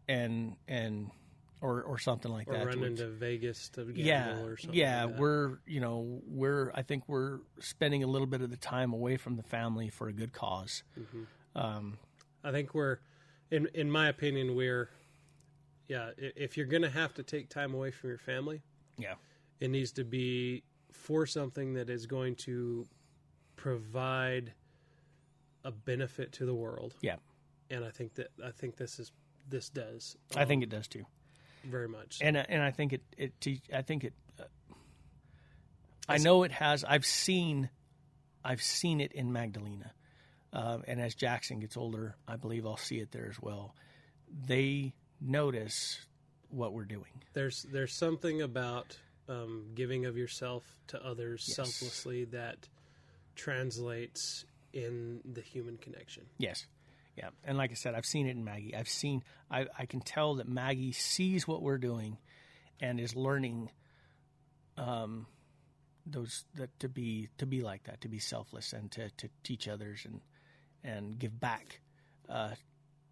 and 0.08 0.56
and 0.66 1.10
or 1.60 1.82
or 1.82 1.98
something 1.98 2.30
like 2.30 2.48
or 2.48 2.54
that. 2.54 2.66
run 2.66 2.84
into 2.84 3.08
Vegas 3.08 3.68
to 3.70 3.84
gamble 3.84 4.02
yeah, 4.02 4.38
or 4.40 4.56
something 4.56 4.78
yeah, 4.78 5.04
like 5.04 5.18
we're 5.18 5.58
you 5.66 5.80
know 5.80 6.20
we're 6.26 6.70
I 6.74 6.82
think 6.82 7.04
we're 7.08 7.40
spending 7.58 8.02
a 8.02 8.06
little 8.06 8.26
bit 8.26 8.42
of 8.42 8.50
the 8.50 8.56
time 8.56 8.92
away 8.92 9.16
from 9.16 9.36
the 9.36 9.42
family 9.42 9.88
for 9.88 10.08
a 10.08 10.12
good 10.12 10.32
cause. 10.32 10.82
Um, 11.54 11.98
I 12.44 12.52
think 12.52 12.74
we're, 12.74 12.98
in 13.50 13.68
in 13.74 13.90
my 13.90 14.08
opinion, 14.08 14.54
we're, 14.54 14.90
yeah. 15.88 16.10
If 16.16 16.56
you're 16.56 16.66
gonna 16.66 16.90
have 16.90 17.14
to 17.14 17.22
take 17.22 17.48
time 17.48 17.74
away 17.74 17.90
from 17.90 18.10
your 18.10 18.18
family, 18.18 18.62
yeah, 18.96 19.14
it 19.60 19.70
needs 19.70 19.92
to 19.92 20.04
be 20.04 20.62
for 20.92 21.26
something 21.26 21.74
that 21.74 21.90
is 21.90 22.06
going 22.06 22.34
to 22.36 22.86
provide 23.56 24.52
a 25.64 25.70
benefit 25.70 26.32
to 26.32 26.46
the 26.46 26.54
world. 26.54 26.94
yeah, 27.00 27.16
And 27.70 27.84
I 27.84 27.90
think 27.90 28.14
that 28.14 28.28
I 28.44 28.50
think 28.50 28.76
this 28.76 28.98
is 28.98 29.12
this 29.48 29.68
does. 29.68 30.16
I 30.36 30.44
think 30.44 30.60
um, 30.60 30.64
it 30.64 30.68
does 30.70 30.88
too, 30.88 31.04
very 31.68 31.88
much. 31.88 32.18
and 32.20 32.36
and 32.36 32.62
I 32.62 32.70
think 32.70 32.92
it 32.92 33.02
it 33.16 33.40
te- 33.40 33.62
I 33.72 33.82
think 33.82 34.04
it. 34.04 34.12
Uh, 34.38 34.44
I 36.08 36.18
know 36.18 36.42
it 36.42 36.52
has. 36.52 36.84
I've 36.84 37.04
seen, 37.06 37.68
I've 38.44 38.62
seen 38.62 39.00
it 39.00 39.12
in 39.12 39.32
Magdalena, 39.32 39.92
um, 40.52 40.82
and 40.88 41.00
as 41.00 41.14
Jackson 41.14 41.60
gets 41.60 41.76
older, 41.76 42.16
I 42.26 42.36
believe 42.36 42.66
I'll 42.66 42.76
see 42.78 42.98
it 42.98 43.10
there 43.12 43.28
as 43.30 43.40
well. 43.40 43.74
They 44.46 44.94
notice 45.20 46.00
what 46.50 46.72
we're 46.72 46.84
doing. 46.86 47.22
there's 47.34 47.64
there's 47.64 47.92
something 47.92 48.40
about 48.40 48.96
um, 49.28 49.66
giving 49.74 50.06
of 50.06 50.16
yourself 50.16 50.64
to 50.86 51.04
others 51.04 51.44
Yes. 51.46 51.56
selflessly 51.56 52.24
that 52.26 52.68
translates 53.34 54.44
in 54.72 55.20
the 55.24 55.40
human 55.42 55.76
connection. 55.76 56.24
Yes, 56.38 56.66
Yeah, 57.18 57.30
and 57.42 57.58
like 57.58 57.72
I 57.72 57.74
said, 57.74 57.96
I've 57.96 58.06
seen 58.06 58.28
it 58.28 58.36
in 58.36 58.44
Maggie. 58.44 58.76
I've 58.76 58.88
seen, 58.88 59.24
I, 59.50 59.66
I 59.76 59.86
can 59.86 59.98
tell 59.98 60.36
that 60.36 60.48
Maggie 60.48 60.92
sees 60.92 61.48
what 61.48 61.62
we're 61.62 61.78
doing, 61.78 62.16
and 62.80 63.00
is 63.00 63.16
learning, 63.16 63.70
um, 64.76 65.26
those 66.06 66.44
that 66.54 66.70
to 66.78 66.88
be 66.88 67.28
to 67.38 67.44
be 67.46 67.60
like 67.60 67.82
that, 67.84 68.02
to 68.02 68.08
be 68.08 68.20
selfless, 68.20 68.72
and 68.72 68.88
to, 68.92 69.10
to 69.16 69.28
teach 69.42 69.66
others 69.66 70.04
and 70.04 70.20
and 70.84 71.18
give 71.18 71.40
back, 71.40 71.80
uh, 72.28 72.52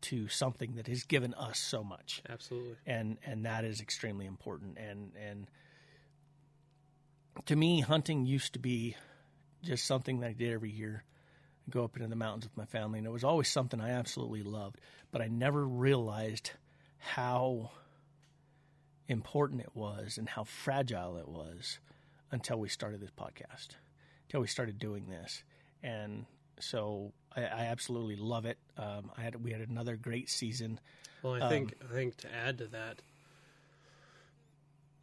to 0.02 0.28
something 0.28 0.76
that 0.76 0.86
has 0.86 1.02
given 1.02 1.34
us 1.34 1.58
so 1.58 1.82
much, 1.82 2.22
Absolutely. 2.28 2.76
and 2.86 3.18
and 3.26 3.44
that 3.44 3.64
is 3.64 3.80
extremely 3.80 4.26
important. 4.26 4.78
And 4.78 5.14
and 5.20 5.50
to 7.46 7.56
me, 7.56 7.80
hunting 7.80 8.24
used 8.24 8.52
to 8.52 8.60
be 8.60 8.94
just 9.64 9.84
something 9.84 10.20
that 10.20 10.28
I 10.28 10.32
did 10.32 10.52
every 10.52 10.70
year 10.70 11.02
go 11.70 11.84
up 11.84 11.96
into 11.96 12.08
the 12.08 12.16
mountains 12.16 12.44
with 12.44 12.56
my 12.56 12.64
family, 12.64 12.98
and 12.98 13.06
it 13.06 13.10
was 13.10 13.24
always 13.24 13.48
something 13.48 13.80
I 13.80 13.90
absolutely 13.90 14.42
loved. 14.42 14.80
But 15.10 15.22
I 15.22 15.28
never 15.28 15.66
realized 15.66 16.52
how 16.98 17.70
important 19.08 19.60
it 19.60 19.70
was 19.74 20.18
and 20.18 20.28
how 20.28 20.44
fragile 20.44 21.16
it 21.16 21.28
was 21.28 21.78
until 22.30 22.58
we 22.58 22.68
started 22.68 23.00
this 23.00 23.10
podcast, 23.10 23.76
until 24.28 24.40
we 24.40 24.46
started 24.46 24.78
doing 24.78 25.06
this, 25.08 25.44
and 25.82 26.26
so 26.58 27.12
I, 27.34 27.42
I 27.42 27.64
absolutely 27.66 28.16
love 28.16 28.46
it. 28.46 28.58
Um, 28.76 29.10
I 29.16 29.22
had 29.22 29.42
we 29.42 29.52
had 29.52 29.60
another 29.68 29.96
great 29.96 30.28
season. 30.28 30.80
Well, 31.22 31.34
Um, 31.34 31.42
I 31.42 31.48
think 31.48 31.74
I 31.88 31.92
think 31.92 32.16
to 32.18 32.34
add 32.34 32.58
to 32.58 32.66
that, 32.68 33.02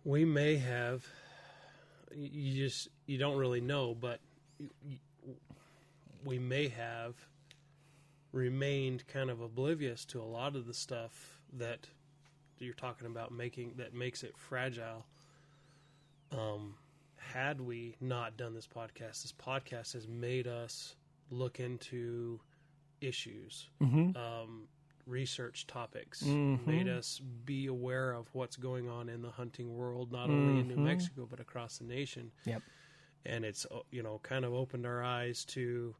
we 0.03 0.25
may 0.25 0.57
have. 0.57 1.05
You 2.15 2.65
just 2.67 2.89
you 3.07 3.17
don't 3.17 3.37
really 3.37 3.61
know, 3.61 3.95
but 3.95 4.19
we 6.25 6.39
may 6.39 6.67
have 6.69 7.15
remained 8.31 9.05
kind 9.07 9.29
of 9.29 9.41
oblivious 9.41 10.05
to 10.05 10.21
a 10.21 10.23
lot 10.23 10.55
of 10.55 10.65
the 10.65 10.73
stuff 10.73 11.39
that 11.53 11.87
you're 12.59 12.73
talking 12.73 13.07
about 13.07 13.31
making 13.31 13.73
that 13.77 13.93
makes 13.93 14.23
it 14.23 14.37
fragile. 14.37 15.05
Um, 16.31 16.75
had 17.17 17.61
we 17.61 17.95
not 18.01 18.37
done 18.37 18.53
this 18.53 18.67
podcast, 18.67 19.21
this 19.21 19.33
podcast 19.33 19.93
has 19.93 20.07
made 20.07 20.47
us 20.47 20.95
look 21.29 21.59
into 21.59 22.39
issues, 23.01 23.69
um, 23.81 24.67
research 25.05 25.67
topics, 25.67 26.21
made 26.65 26.87
us 26.87 27.21
be 27.45 27.67
aware 27.67 28.13
of 28.13 28.27
what's 28.33 28.55
going 28.55 28.89
on 28.89 29.09
in 29.09 29.21
the 29.21 29.29
hunting 29.31 29.75
world, 29.75 30.11
not 30.11 30.29
only 30.29 30.61
in 30.61 30.67
New 30.67 30.77
Mexico 30.77 31.27
but 31.29 31.39
across 31.39 31.77
the 31.77 31.85
nation. 31.85 32.31
Yep. 32.45 32.61
And 33.25 33.45
it's 33.45 33.65
uh, 33.71 33.79
you 33.91 34.03
know 34.03 34.19
kind 34.23 34.43
of 34.45 34.53
opened 34.53 34.85
our 34.85 35.03
eyes 35.03 35.45
to. 35.45 35.95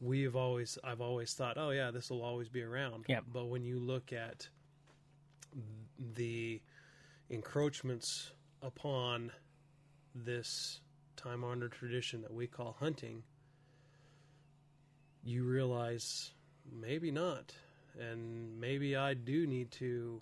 We've 0.00 0.36
always, 0.36 0.78
I've 0.84 1.00
always 1.00 1.32
thought, 1.34 1.56
oh 1.56 1.70
yeah, 1.70 1.90
this 1.90 2.10
will 2.10 2.22
always 2.22 2.48
be 2.48 2.62
around. 2.62 3.04
Yep. 3.08 3.24
But 3.32 3.46
when 3.46 3.64
you 3.64 3.78
look 3.78 4.12
at 4.12 4.48
the 6.14 6.60
encroachments 7.30 8.32
upon 8.62 9.32
this 10.14 10.80
time 11.16 11.42
honored 11.44 11.72
tradition 11.72 12.20
that 12.22 12.32
we 12.32 12.46
call 12.46 12.76
hunting, 12.78 13.22
you 15.24 15.44
realize 15.44 16.32
maybe 16.70 17.10
not. 17.10 17.52
And 17.98 18.60
maybe 18.60 18.96
I 18.96 19.14
do 19.14 19.46
need 19.46 19.70
to 19.72 20.20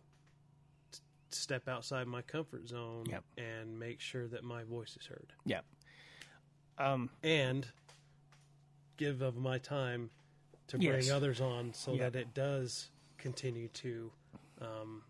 t- 0.93 1.01
step 1.31 1.69
outside 1.69 2.07
my 2.07 2.23
comfort 2.23 2.69
zone 2.69 3.07
Yep. 3.11 3.25
and 3.39 3.79
make 3.79 4.01
sure 4.01 4.29
that 4.29 4.45
my 4.45 4.63
voice 4.63 4.97
is 4.99 5.07
heard. 5.07 5.33
Yeah. 5.45 5.61
Um, 6.79 7.11
And 7.25 7.67
give 8.97 9.23
of 9.23 9.37
my 9.37 9.59
time 9.59 10.11
to 10.69 10.79
bring 10.79 10.91
Yes. 11.03 11.11
others 11.11 11.41
on 11.41 11.73
so 11.75 11.93
Yep. 11.95 12.13
that 12.13 12.19
it 12.19 12.35
does 12.35 12.91
continue 13.19 13.69
to 13.69 14.13
um, 14.61 15.03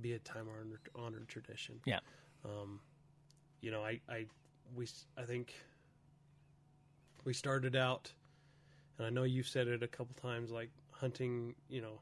be 0.00 0.12
a 0.14 0.18
time 0.18 0.48
honored, 0.48 0.80
honored 0.94 1.28
tradition. 1.28 1.80
yeah. 1.84 2.00
Um, 2.44 2.80
you 3.60 3.70
know, 3.70 3.84
I, 3.84 4.00
I, 4.08 4.26
we, 4.74 4.84
s- 4.84 5.06
I 5.16 5.24
think 5.24 5.52
we 7.24 7.32
started 7.34 7.74
out, 7.76 8.12
and 8.96 9.06
I 9.06 9.10
know 9.10 9.24
you've 9.24 9.48
said 9.48 9.66
it 9.68 9.82
a 9.82 9.88
couple 9.88 10.14
times, 10.14 10.50
like 10.50 10.70
hunting. 10.92 11.54
You 11.68 11.82
know, 11.82 12.00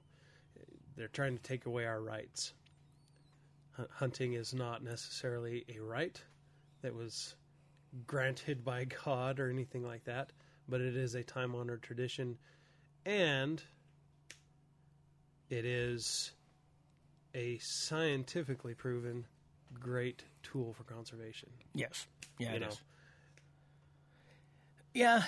they're 0.96 1.08
trying 1.08 1.36
to 1.36 1.42
take 1.42 1.66
away 1.66 1.86
our 1.86 2.00
rights. 2.02 2.52
Hu- 3.72 3.86
Hunting 3.90 4.34
is 4.34 4.54
not 4.54 4.82
necessarily 4.84 5.64
a 5.74 5.80
right 5.80 6.22
that 6.82 6.94
was 6.94 7.34
granted 8.06 8.64
by 8.64 8.84
God 9.04 9.40
or 9.40 9.48
anything 9.50 9.82
like 9.82 10.04
that, 10.04 10.32
but 10.68 10.80
it 10.80 10.96
is 10.96 11.14
a 11.14 11.22
time 11.22 11.54
honored 11.54 11.82
tradition, 11.82 12.38
and 13.04 13.62
it 15.50 15.64
is 15.64 16.32
a 17.34 17.58
scientifically 17.58 18.74
proven 18.74 19.26
great 19.78 20.24
tool 20.42 20.72
for 20.72 20.84
conservation. 20.84 21.50
Yes. 21.74 22.06
Yeah. 22.38 22.50
You 22.50 22.56
it 22.56 22.60
know. 22.60 22.68
is. 22.68 22.80
Yeah. 24.94 25.22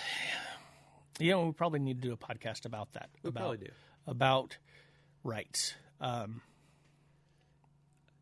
You 1.18 1.32
know, 1.32 1.46
we 1.46 1.52
probably 1.52 1.80
need 1.80 2.00
to 2.00 2.08
do 2.08 2.12
a 2.14 2.16
podcast 2.16 2.64
about 2.64 2.92
that. 2.92 3.10
We 3.22 3.28
about, 3.28 3.40
probably 3.40 3.58
do. 3.58 3.72
About 4.06 4.56
rights. 5.24 5.74
Um, 6.00 6.40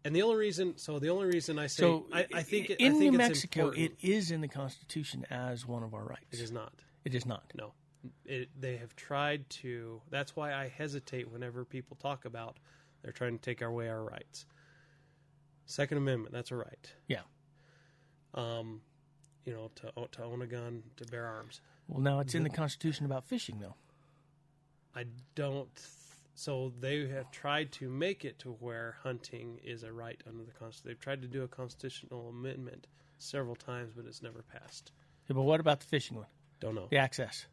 And 0.05 0.15
the 0.17 0.23
only 0.23 0.37
reason, 0.37 0.77
so 0.79 0.99
the 0.99 1.11
only 1.11 1.27
reason 1.27 1.59
I 1.59 1.67
say, 1.69 1.83
so 1.83 2.07
I, 2.13 2.27
I 2.35 2.43
think, 2.43 2.71
it, 2.71 2.81
in 2.81 2.87
I 2.95 2.99
think 2.99 3.13
New 3.13 3.19
Mexico, 3.19 3.61
important. 3.69 3.93
it 4.03 4.07
is 4.09 4.31
in 4.31 4.41
the 4.41 4.49
Constitution 4.49 5.25
as 5.31 5.67
one 5.67 5.83
of 5.83 5.95
our 5.95 6.05
rights. 6.05 6.27
it 6.33 6.41
is 6.41 6.51
not. 6.51 6.73
It 7.07 7.15
is 7.15 7.25
not. 7.25 7.45
No, 7.55 7.73
it, 8.25 8.49
they 8.59 8.77
have 8.79 8.97
tried 8.97 9.49
to. 9.51 10.03
That's 10.11 10.35
why 10.35 10.53
I 10.53 10.67
hesitate 10.67 11.31
whenever 11.31 11.65
people 11.65 11.97
talk 12.03 12.25
about 12.25 12.57
they're 13.01 13.13
trying 13.13 13.39
to 13.39 13.43
take 13.43 13.63
away 13.63 13.89
our 13.89 14.03
rights. 14.03 14.45
Second 15.67 15.99
Amendment, 15.99 16.35
that's 16.35 16.51
a 16.51 16.57
right. 16.57 16.93
Yeah. 17.07 17.21
Um, 18.35 18.81
you 19.45 19.53
know, 19.53 19.71
to 19.77 20.09
to 20.11 20.25
own 20.25 20.43
a 20.43 20.49
gun, 20.49 20.83
to 20.97 21.05
bear 21.05 21.27
arms. 21.27 21.61
Well, 21.87 22.01
now 22.01 22.19
it's 22.19 22.35
in 22.35 22.43
the 22.43 22.51
Constitution 22.51 23.07
about 23.07 23.25
fishing, 23.25 23.61
though. 23.61 23.77
I 24.97 25.05
don't. 25.37 25.71
So 26.35 26.73
they 26.81 27.07
have 27.07 27.31
tried 27.31 27.71
to 27.73 27.89
make 27.89 28.25
it 28.25 28.41
to 28.41 28.51
where 28.55 28.97
hunting 29.05 29.61
is 29.63 29.85
a 29.85 29.93
right 29.93 30.21
under 30.27 30.43
the 30.43 30.51
Constitution. 30.51 30.89
They've 30.89 31.01
tried 31.01 31.23
to 31.23 31.29
do 31.29 31.45
a 31.45 31.49
constitutional 31.49 32.31
amendment 32.31 32.89
several 33.19 33.55
times, 33.55 33.93
but 33.95 34.07
it's 34.07 34.25
never 34.25 34.43
passed. 34.43 34.91
Yeah, 35.29 35.35
but 35.35 35.43
what 35.43 35.61
about 35.61 35.79
the 35.79 35.87
fishing 35.87 36.17
one? 36.17 36.27
Don't 36.61 36.75
know. 36.75 36.87
The 36.91 36.97
access, 36.99 37.47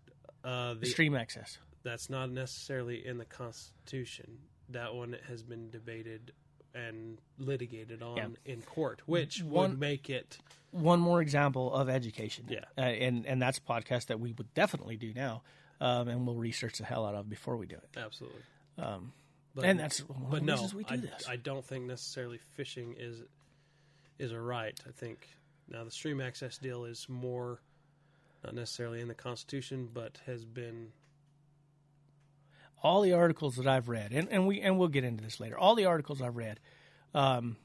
Uh, 0.44 0.74
the 0.76 0.82
the, 0.82 0.86
stream 0.88 1.16
access. 1.16 1.58
that's 1.84 2.10
not 2.10 2.30
necessarily 2.32 3.06
in 3.06 3.18
the 3.18 3.26
Constitution. 3.26 4.40
That 4.70 4.94
one 4.96 5.16
has 5.28 5.44
been 5.44 5.70
debated 5.70 6.34
and 6.74 7.20
litigated 7.38 8.02
on 8.02 8.18
Yeah. 8.18 8.30
in 8.54 8.62
court, 8.62 9.02
which 9.08 9.42
One- 9.44 9.72
would 9.72 9.80
make 9.80 10.10
it. 10.10 10.40
One 10.72 11.00
more 11.00 11.22
example 11.22 11.72
of 11.74 11.88
education. 11.90 12.46
Yeah. 12.50 12.66
Uh, 12.78 12.82
and 12.82 13.26
and 13.28 13.40
that's 13.42 13.60
a 13.60 13.62
podcast 13.62 14.08
that 14.08 14.20
we 14.20 14.32
would 14.34 14.52
definitely 14.56 14.98
do 14.98 15.14
now, 15.14 15.44
um, 15.80 16.08
and 16.08 16.26
we'll 16.26 16.36
research 16.38 16.80
the 16.80 16.86
hell 16.86 17.06
out 17.06 17.14
of 17.14 17.30
before 17.30 17.58
we 17.58 17.68
do 17.68 17.76
it. 17.76 17.90
Absolutely. 17.96 18.42
Um, 18.80 19.14
But, 19.54 19.66
and 19.66 19.80
that's 19.80 20.02
but 20.02 20.42
no, 20.42 20.54
reasons 20.54 20.74
we 20.74 20.84
do 20.86 20.94
I, 20.96 20.98
this. 20.98 21.28
I 21.28 21.36
don't 21.36 21.64
think 21.64 21.86
necessarily 21.86 22.40
fishing 22.40 22.96
is 22.98 23.22
is 24.18 24.32
a 24.32 24.40
right. 24.42 24.80
I 24.88 24.92
think 24.92 25.28
now 25.68 25.84
the 25.84 25.92
stream 25.92 26.20
access 26.22 26.58
deal 26.58 26.86
is 26.86 27.08
more 27.08 27.62
not 28.44 28.54
necessarily 28.56 29.02
in 29.02 29.08
the 29.08 29.14
Constitution, 29.14 29.90
but 29.94 30.20
has 30.26 30.46
been 30.46 30.90
all 32.82 33.02
the 33.02 33.14
articles 33.14 33.56
that 33.56 33.68
I've 33.68 33.88
read, 33.88 34.12
and, 34.12 34.28
and 34.30 34.46
we 34.46 34.60
and 34.62 34.78
we'll 34.78 34.90
get 34.90 35.04
into 35.04 35.24
this 35.24 35.40
later. 35.40 35.58
All 35.58 35.76
the 35.76 35.86
articles 35.86 36.22
I've 36.22 36.36
read, 36.36 36.60
um, 37.14 37.56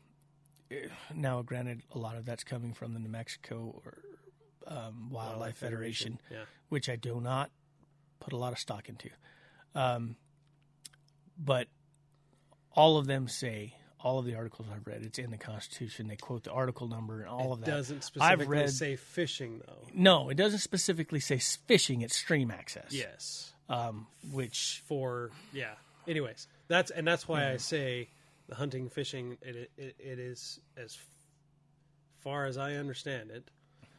now 1.15 1.43
granted, 1.43 1.83
a 1.93 1.99
lot 1.99 2.17
of 2.17 2.25
that's 2.25 2.45
coming 2.45 2.73
from 2.73 2.93
the 2.93 3.01
New 3.01 3.09
Mexico 3.09 3.81
or, 3.85 3.99
um, 4.67 5.11
Wildlife, 5.11 5.13
Wildlife 5.13 5.57
Federation, 5.57 6.21
Yeah, 6.31 6.45
which 6.69 6.89
I 6.89 6.97
do 6.97 7.21
not 7.21 7.51
put 8.21 8.33
a 8.33 8.37
lot 8.37 8.53
of 8.53 8.59
stock 8.59 8.89
into. 8.89 9.11
Um, 9.75 10.17
but 11.37 11.69
all 12.73 12.99
of 12.99 13.07
them 13.07 13.29
say, 13.29 13.75
all 14.01 14.19
of 14.19 14.25
the 14.27 14.35
articles 14.37 14.69
I've 14.73 14.87
read, 14.87 15.03
it's 15.03 15.19
in 15.19 15.31
the 15.31 15.37
Constitution. 15.39 16.07
They 16.09 16.17
quote 16.17 16.45
the 16.45 16.53
article 16.53 16.87
number 16.89 17.21
and 17.21 17.29
all 17.29 17.51
it 17.51 17.53
of 17.55 17.61
that. 17.61 17.67
doesn't 17.67 17.97
I've 17.97 18.05
specifically 18.05 18.47
read, 18.47 18.71
say 18.71 18.97
fishing 18.97 19.61
though. 19.67 19.87
no, 19.95 20.29
it 20.29 20.37
doesn't 20.37 20.61
specifically 20.61 21.21
say 21.21 21.39
fishing. 21.39 22.03
It's 22.03 22.17
stream 22.17 22.51
access. 22.51 22.93
Yes, 22.93 23.53
Um, 23.69 24.07
which 24.33 24.83
for 24.87 25.31
yeah. 25.53 25.75
Anyways, 26.07 26.47
that's 26.69 26.91
and 26.91 27.07
that's 27.07 27.27
why 27.29 27.51
I 27.51 27.57
say 27.59 28.09
the 28.49 28.55
hunting 28.55 28.89
fishing 28.89 29.37
it 29.43 29.71
it, 29.77 29.95
it 29.99 30.19
is 30.19 30.61
as 30.77 30.97
far 32.21 32.47
as 32.47 32.57
I 32.57 32.75
understand 32.75 33.31
it, 33.31 33.51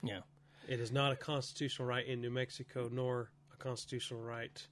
yeah, 0.01 0.21
it 0.67 0.79
is 0.79 0.91
not 0.91 1.11
a 1.11 1.15
constitutional 1.15 1.87
right 1.87 2.05
in 2.05 2.19
New 2.21 2.31
Mexico 2.31 2.89
nor 2.91 3.29
a 3.53 3.57
constitutional 3.57 4.21
right 4.21 4.65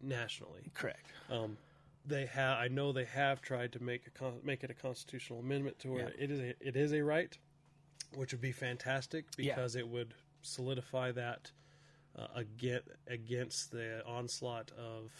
nationally. 0.00 0.70
correct. 0.74 1.06
Um, 1.30 1.56
they 2.10 2.26
have. 2.26 2.58
I 2.58 2.68
know 2.68 2.92
they 2.92 3.04
have 3.06 3.40
tried 3.40 3.72
to 3.72 3.82
make 3.82 4.06
a 4.06 4.10
con- 4.10 4.40
make 4.44 4.62
it 4.64 4.70
a 4.70 4.74
constitutional 4.74 5.38
amendment 5.40 5.78
to 5.80 5.88
where 5.92 6.08
Yeah. 6.10 6.24
it 6.24 6.30
is 6.30 6.40
a 6.40 6.54
it 6.68 6.76
is 6.76 6.92
a 6.92 7.02
right, 7.02 7.36
which 8.14 8.32
would 8.32 8.40
be 8.42 8.52
fantastic 8.52 9.24
Yeah. 9.38 9.54
because 9.54 9.76
it 9.76 9.88
would 9.88 10.14
solidify 10.42 11.12
that 11.12 11.52
uh, 12.16 12.26
against 12.34 12.88
against 13.06 13.70
the 13.70 14.04
onslaught 14.06 14.70
of 14.72 15.12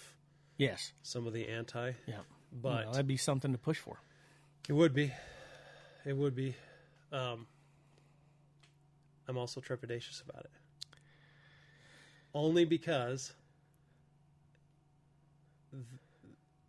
Yes. 0.59 0.93
some 1.03 1.27
of 1.27 1.33
the 1.33 1.49
anti. 1.49 1.93
Yeah. 2.07 2.21
But 2.53 2.85
Well, 2.85 2.93
that'd 2.93 3.07
be 3.07 3.17
something 3.17 3.53
to 3.53 3.59
push 3.59 3.79
for. 3.79 4.01
it 4.69 4.73
would 4.73 4.93
be, 4.93 5.13
it 6.05 6.15
would 6.17 6.35
be. 6.35 6.57
Um, 7.13 7.47
I'm 9.29 9.39
also 9.39 9.61
trepidatious 9.61 10.23
about 10.29 10.45
it, 10.45 10.51
only 12.35 12.65
because 12.65 13.33
th- 15.71 15.85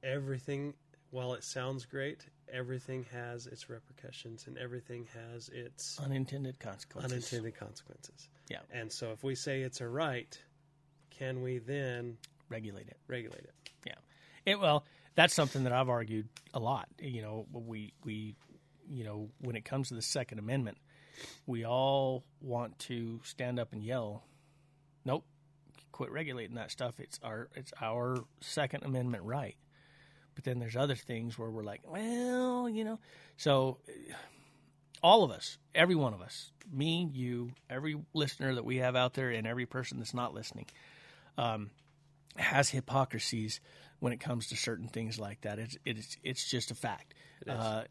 everything, 0.04 0.74
while 1.12 1.34
it 1.34 1.44
sounds 1.44 1.86
great, 1.86 2.26
everything 2.52 3.06
has 3.12 3.48
its 3.48 3.70
repercussions 3.70 4.48
and 4.48 4.58
everything 4.58 5.08
has 5.14 5.50
its 5.50 6.00
Unintended 6.00 6.60
consequences. 6.60 7.12
unintended 7.12 7.56
consequences. 7.60 8.30
Yeah. 8.50 8.60
And 8.72 8.92
so, 8.92 9.12
if 9.12 9.24
we 9.24 9.36
say 9.36 9.62
it's 9.62 9.82
a 9.82 9.88
right, 9.88 10.38
can 11.12 11.42
we 11.42 11.60
then 11.60 12.18
Regulate 12.50 12.88
it. 12.88 12.98
regulate 13.08 13.44
it? 13.46 13.54
Yeah. 13.86 13.94
It, 14.46 14.60
well, 14.60 14.86
that's 15.16 15.34
something 15.34 15.64
that 15.64 15.72
I've 15.74 15.88
argued 15.90 16.28
a 16.54 16.60
lot. 16.60 16.88
You 17.00 17.22
know, 17.22 17.46
we 17.54 17.94
we 18.04 18.36
you 18.90 19.06
know, 19.06 19.30
when 19.40 19.56
it 19.56 19.64
comes 19.64 19.88
to 19.90 19.94
the 19.94 20.02
Second 20.02 20.40
Amendment, 20.40 20.78
we 21.46 21.64
all 21.66 22.26
want 22.42 22.78
to 22.80 23.22
stand 23.24 23.58
up 23.60 23.72
and 23.72 23.82
yell, 23.82 24.24
"Nope, 25.06 25.24
quit 25.94 26.12
regulating 26.12 26.56
that 26.56 26.72
stuff. 26.72 27.00
It's 27.00 27.20
our 27.24 27.48
it's 27.56 27.72
our 27.82 28.18
Second 28.42 28.84
Amendment 28.84 29.24
right." 29.24 29.56
But 30.36 30.44
then 30.44 30.60
there's 30.60 30.76
other 30.76 30.96
things 30.96 31.38
where 31.38 31.50
we're 31.50 31.64
like, 31.64 31.82
well, 31.86 32.70
you 32.70 32.84
know, 32.84 33.00
so 33.38 33.78
all 35.04 35.24
of 35.24 35.32
us, 35.32 35.58
every 35.76 35.96
one 35.96 36.14
of 36.14 36.22
us, 36.22 36.52
me, 36.72 37.10
you, 37.12 37.52
every 37.70 37.98
listener 38.14 38.56
that 38.56 38.66
we 38.66 38.78
have 38.78 38.96
out 38.96 39.14
there, 39.14 39.30
and 39.30 39.46
every 39.46 39.66
person 39.66 39.98
that's 40.00 40.14
not 40.14 40.34
listening, 40.34 40.68
um, 41.38 41.70
has 42.38 42.70
hypocrisies 42.70 43.60
when 44.00 44.14
it 44.14 44.20
comes 44.20 44.48
to 44.48 44.56
certain 44.56 44.88
things 44.88 45.20
like 45.20 45.42
that. 45.42 45.60
It's 45.60 45.78
it's 45.86 46.18
it's 46.24 46.50
just 46.50 46.72
a 46.72 46.76
fact. 46.76 47.14
Uh, 47.48 47.84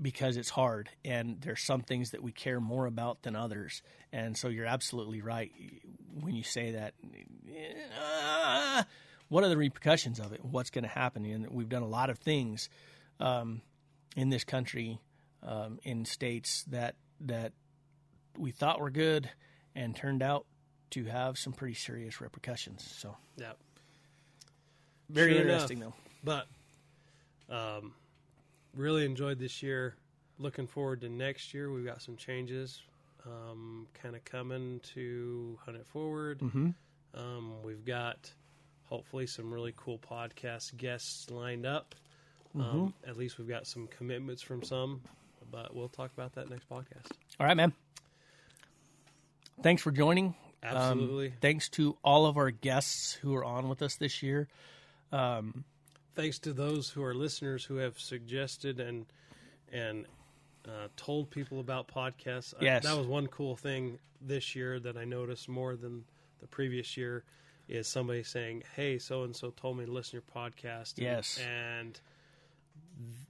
because 0.00 0.36
it's 0.36 0.48
hard 0.48 0.88
and 1.04 1.40
there's 1.42 1.62
some 1.62 1.82
things 1.82 2.12
that 2.12 2.22
we 2.22 2.32
care 2.32 2.60
more 2.60 2.86
about 2.86 3.22
than 3.22 3.36
others. 3.36 3.82
And 4.12 4.36
so 4.36 4.48
you're 4.48 4.66
absolutely 4.66 5.20
right 5.20 5.52
when 6.20 6.34
you 6.34 6.42
say 6.42 6.72
that. 6.72 6.94
What 9.30 9.42
are 9.44 9.48
the 9.48 9.56
repercussions 9.56 10.20
of 10.20 10.32
it? 10.32 10.44
What's 10.44 10.68
going 10.70 10.82
to 10.84 10.88
happen? 10.90 11.24
And 11.24 11.48
we've 11.50 11.68
done 11.68 11.82
a 11.82 11.88
lot 11.88 12.10
of 12.10 12.18
things 12.18 12.68
um, 13.20 13.62
in 14.16 14.28
this 14.28 14.44
country, 14.44 15.00
um, 15.42 15.78
in 15.82 16.04
states 16.04 16.64
that 16.64 16.96
that 17.22 17.52
we 18.36 18.50
thought 18.50 18.80
were 18.80 18.90
good 18.90 19.30
and 19.74 19.94
turned 19.96 20.22
out 20.22 20.46
to 20.90 21.04
have 21.04 21.38
some 21.38 21.52
pretty 21.52 21.74
serious 21.74 22.20
repercussions. 22.20 22.82
So 22.98 23.16
Yeah. 23.36 23.52
very 25.08 25.32
Sure 25.32 25.40
interesting, 25.42 25.78
enough. 25.78 25.94
though. 26.24 26.46
But 27.48 27.54
um, 27.54 27.94
really 28.74 29.04
enjoyed 29.04 29.38
this 29.38 29.62
year. 29.62 29.94
Looking 30.38 30.66
forward 30.66 31.02
to 31.02 31.08
next 31.08 31.52
year. 31.54 31.70
We've 31.70 31.84
got 31.84 32.02
some 32.02 32.16
changes 32.16 32.82
um, 33.26 33.86
kind 34.02 34.16
of 34.16 34.24
coming 34.24 34.80
to 34.94 35.58
Hunt 35.64 35.76
It 35.76 35.86
Forward. 35.86 36.38
Mhm. 36.40 36.74
Um, 37.14 37.62
we've 37.62 37.84
got 37.84 38.32
hopefully 38.90 39.26
some 39.26 39.50
really 39.52 39.72
cool 39.76 39.98
podcast 39.98 40.76
guests 40.76 41.30
lined 41.30 41.64
up. 41.64 41.94
Um, 42.58 42.92
at 43.06 43.16
least 43.16 43.38
we've 43.38 43.48
got 43.48 43.66
some 43.66 43.86
commitments 43.86 44.42
from 44.42 44.62
some, 44.64 45.00
but 45.52 45.74
we'll 45.74 45.88
talk 45.88 46.10
about 46.12 46.34
that 46.34 46.50
next 46.50 46.68
podcast. 46.68 47.06
All 47.38 47.46
right, 47.46 47.56
man. 47.56 47.72
Thanks 49.62 49.82
for 49.82 49.90
joining. 49.92 50.34
Um, 50.62 50.76
Absolutely. 50.76 51.32
thanks 51.40 51.68
to 51.70 51.96
all 52.02 52.26
of 52.26 52.36
our 52.36 52.50
guests 52.50 53.12
who 53.14 53.34
are 53.36 53.44
on 53.44 53.68
with 53.68 53.82
us 53.82 53.94
this 53.96 54.22
year. 54.22 54.48
thanks 55.12 56.38
to 56.40 56.52
those 56.52 56.90
who 56.90 57.02
are 57.02 57.14
listeners 57.14 57.64
who 57.64 57.76
have 57.76 57.98
suggested 57.98 58.80
and 58.80 59.06
and 59.72 60.04
uh, 60.66 60.88
told 60.96 61.30
people 61.30 61.60
about 61.60 61.86
podcasts. 61.88 62.52
I- 62.60 62.64
Yes. 62.64 62.82
that 62.84 62.96
was 62.96 63.06
one 63.06 63.28
cool 63.28 63.56
thing 63.56 63.98
this 64.20 64.54
year 64.56 64.78
that 64.80 64.96
I 64.96 65.04
noticed 65.04 65.48
more 65.48 65.76
than 65.76 66.04
the 66.40 66.46
previous 66.48 66.96
year 66.96 67.24
is 67.70 67.88
somebody 67.88 68.22
saying, 68.22 68.64
"Hey, 68.76 68.98
so 68.98 69.22
and 69.22 69.34
so 69.34 69.50
told 69.50 69.78
me 69.78 69.86
to 69.86 69.92
listen 69.92 70.10
to 70.20 70.24
your 70.26 70.44
podcast." 70.44 70.94
and- 70.98 71.04
Yes. 71.06 71.38
and 71.38 72.00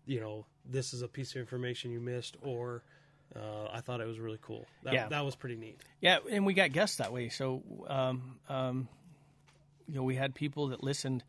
you 0.07 0.20
know 0.20 0.47
this 0.64 0.93
is 0.93 1.03
a 1.03 1.09
piece 1.09 1.30
of 1.34 1.41
information 1.41 1.91
you 1.93 2.01
missed, 2.01 2.36
or 2.43 2.82
uh, 3.36 3.66
I 3.72 3.80
thought 3.80 4.01
it 4.01 4.07
was 4.07 4.18
really 4.18 4.38
cool. 4.43 4.66
That, 4.82 4.93
Yeah. 4.95 5.09
that 5.09 5.24
was 5.24 5.36
pretty 5.36 5.57
neat. 5.57 5.80
Yeah, 6.01 6.18
and 6.30 6.45
we 6.45 6.55
got 6.55 6.72
guests 6.72 6.97
that 6.97 7.12
way. 7.12 7.28
So, 7.28 7.62
um, 7.88 8.38
um, 8.49 8.88
you 9.86 9.95
know, 9.95 10.03
we 10.03 10.16
had 10.16 10.34
people 10.34 10.68
that 10.68 10.82
listened 10.82 11.22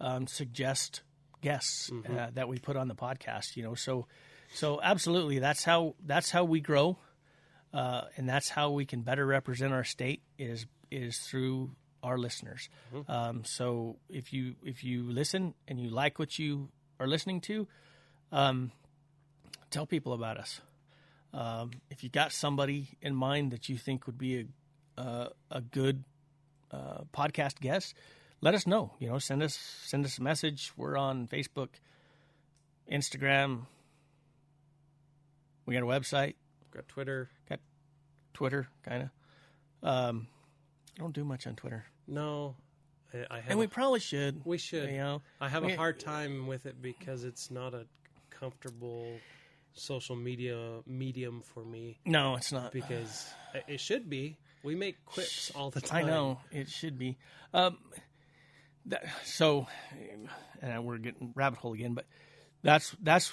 um, 0.00 0.26
suggest 0.26 1.02
guests 1.42 1.90
uh, 2.08 2.30
that 2.34 2.48
we 2.48 2.58
put 2.58 2.76
on 2.76 2.88
the 2.88 2.94
podcast. 2.94 3.56
You 3.56 3.62
know, 3.64 3.74
so 3.74 4.06
so 4.54 4.80
absolutely, 4.82 5.38
that's 5.38 5.64
how 5.64 5.94
that's 6.04 6.30
how 6.30 6.44
we 6.44 6.60
grow, 6.60 6.98
uh, 7.72 8.02
and 8.16 8.28
that's 8.28 8.48
how 8.50 8.70
we 8.70 8.84
can 8.84 9.02
better 9.02 9.24
represent 9.26 9.72
our 9.72 9.84
state 9.84 10.22
is 10.38 10.66
is 10.90 11.18
through 11.18 11.70
our 12.02 12.18
listeners. 12.18 12.68
Um, 13.08 13.44
so 13.44 13.96
if 14.08 14.32
you 14.32 14.54
if 14.64 14.82
you 14.84 15.02
listen 15.04 15.54
and 15.68 15.80
you 15.80 15.90
like 15.90 16.18
what 16.18 16.38
you 16.38 16.68
are 16.98 17.06
listening 17.06 17.40
to, 17.42 17.66
um, 18.32 18.72
tell 19.70 19.86
people 19.86 20.12
about 20.12 20.38
us. 20.38 20.60
Um, 21.34 21.70
if 21.90 22.02
you 22.04 22.10
got 22.10 22.32
somebody 22.32 22.88
in 23.00 23.14
mind 23.14 23.52
that 23.52 23.68
you 23.68 23.76
think 23.78 24.06
would 24.06 24.18
be 24.18 24.40
a 24.96 25.00
uh, 25.00 25.28
a 25.50 25.60
good 25.60 26.04
uh, 26.70 27.02
podcast 27.14 27.60
guest, 27.60 27.94
let 28.42 28.54
us 28.54 28.66
know. 28.66 28.92
You 28.98 29.08
know, 29.08 29.18
send 29.18 29.42
us 29.42 29.54
send 29.84 30.04
us 30.04 30.18
a 30.18 30.22
message. 30.22 30.72
We're 30.76 30.96
on 30.98 31.28
Facebook, 31.28 31.68
Instagram. 32.90 33.66
We 35.64 35.74
got 35.74 35.82
a 35.82 35.86
website, 35.86 36.34
Got 36.74 36.88
Twitter. 36.88 37.30
got 37.48 37.60
Twitter, 38.34 38.66
kind 38.82 39.04
of. 39.04 39.88
Um, 39.88 40.26
I 40.98 41.00
don't 41.02 41.14
do 41.14 41.24
much 41.24 41.46
on 41.46 41.54
Twitter, 41.54 41.84
No, 42.06 42.56
I, 43.12 43.24
I 43.30 43.40
have. 43.40 43.50
and 43.50 43.58
we 43.58 43.66
a- 43.66 43.68
probably 43.68 44.00
should. 44.00 44.42
we 44.44 44.58
should. 44.58 44.90
You 44.90 44.98
know, 44.98 45.22
I 45.40 45.48
have 45.48 45.64
We- 45.64 45.72
a 45.72 45.76
hard 45.76 46.00
time 46.00 46.46
with 46.46 46.66
it 46.66 46.80
because 46.82 47.24
it's 47.24 47.50
not 47.50 47.74
a 47.74 47.86
comfortable 48.30 49.06
social 49.74 50.16
media 50.16 50.80
medium 50.86 51.40
for 51.40 51.64
me 51.64 51.98
no, 52.04 52.34
it's 52.36 52.52
not. 52.52 52.72
because 52.72 53.26
it 53.68 53.80
should 53.80 54.10
be. 54.10 54.36
We 54.62 54.74
make 54.74 55.04
quips 55.06 55.50
all 55.54 55.70
the 55.70 55.80
time. 55.80 56.04
I 56.06 56.08
know 56.08 56.40
it 56.50 56.68
should 56.68 56.98
be. 56.98 57.16
Um, 57.54 57.78
that, 58.86 59.04
so, 59.24 59.66
and 60.60 60.84
we're 60.84 60.98
getting 60.98 61.32
rabbit 61.34 61.58
hole 61.60 61.72
again, 61.72 61.94
but 61.94 62.04
that's 62.62 62.94
that's 63.02 63.32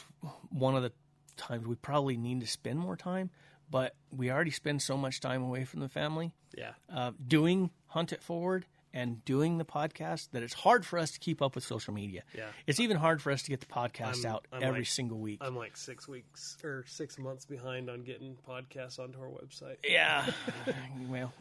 one 0.52 0.76
of 0.76 0.84
the 0.84 0.92
times 1.38 1.66
we 1.68 1.76
probably 1.76 2.18
need 2.18 2.42
to 2.42 2.48
spend 2.48 2.80
more 2.80 2.96
time. 2.96 3.30
But 3.72 3.96
we 4.12 4.32
already 4.32 4.50
spend 4.52 4.82
so 4.82 4.98
much 4.98 5.20
time 5.20 5.44
away 5.44 5.64
from 5.66 5.80
the 5.82 5.90
family 5.90 6.32
Yeah. 6.58 6.72
uh, 6.92 7.12
doing 7.28 7.70
Hunt 7.90 8.12
It 8.14 8.24
Forward 8.24 8.66
and 8.92 9.24
doing 9.24 9.60
the 9.60 9.66
podcast 9.66 10.30
that 10.32 10.42
it's 10.42 10.54
hard 10.56 10.84
for 10.84 10.98
us 10.98 11.12
to 11.12 11.20
keep 11.20 11.44
up 11.44 11.54
with 11.54 11.64
social 11.64 11.94
media. 11.94 12.24
Yeah. 12.36 12.46
It's 12.66 12.80
even 12.80 12.98
hard 12.98 13.22
for 13.22 13.32
us 13.32 13.44
to 13.44 13.52
get 13.52 13.60
the 13.60 13.68
podcast 13.68 14.26
I'm- 14.26 14.34
out 14.34 14.48
I'm 14.52 14.64
every 14.64 14.80
like- 14.80 14.88
single 14.88 15.20
week. 15.20 15.40
I'm 15.42 15.56
like 15.56 15.78
six 15.78 16.08
weeks 16.08 16.58
or 16.64 16.84
six 16.88 17.20
months 17.20 17.46
behind 17.46 17.90
on 17.90 18.02
getting 18.02 18.36
podcasts 18.48 18.98
onto 19.00 19.20
our 19.20 19.28
website. 19.30 19.76
yeah. 19.88 20.26
well, 21.08 21.32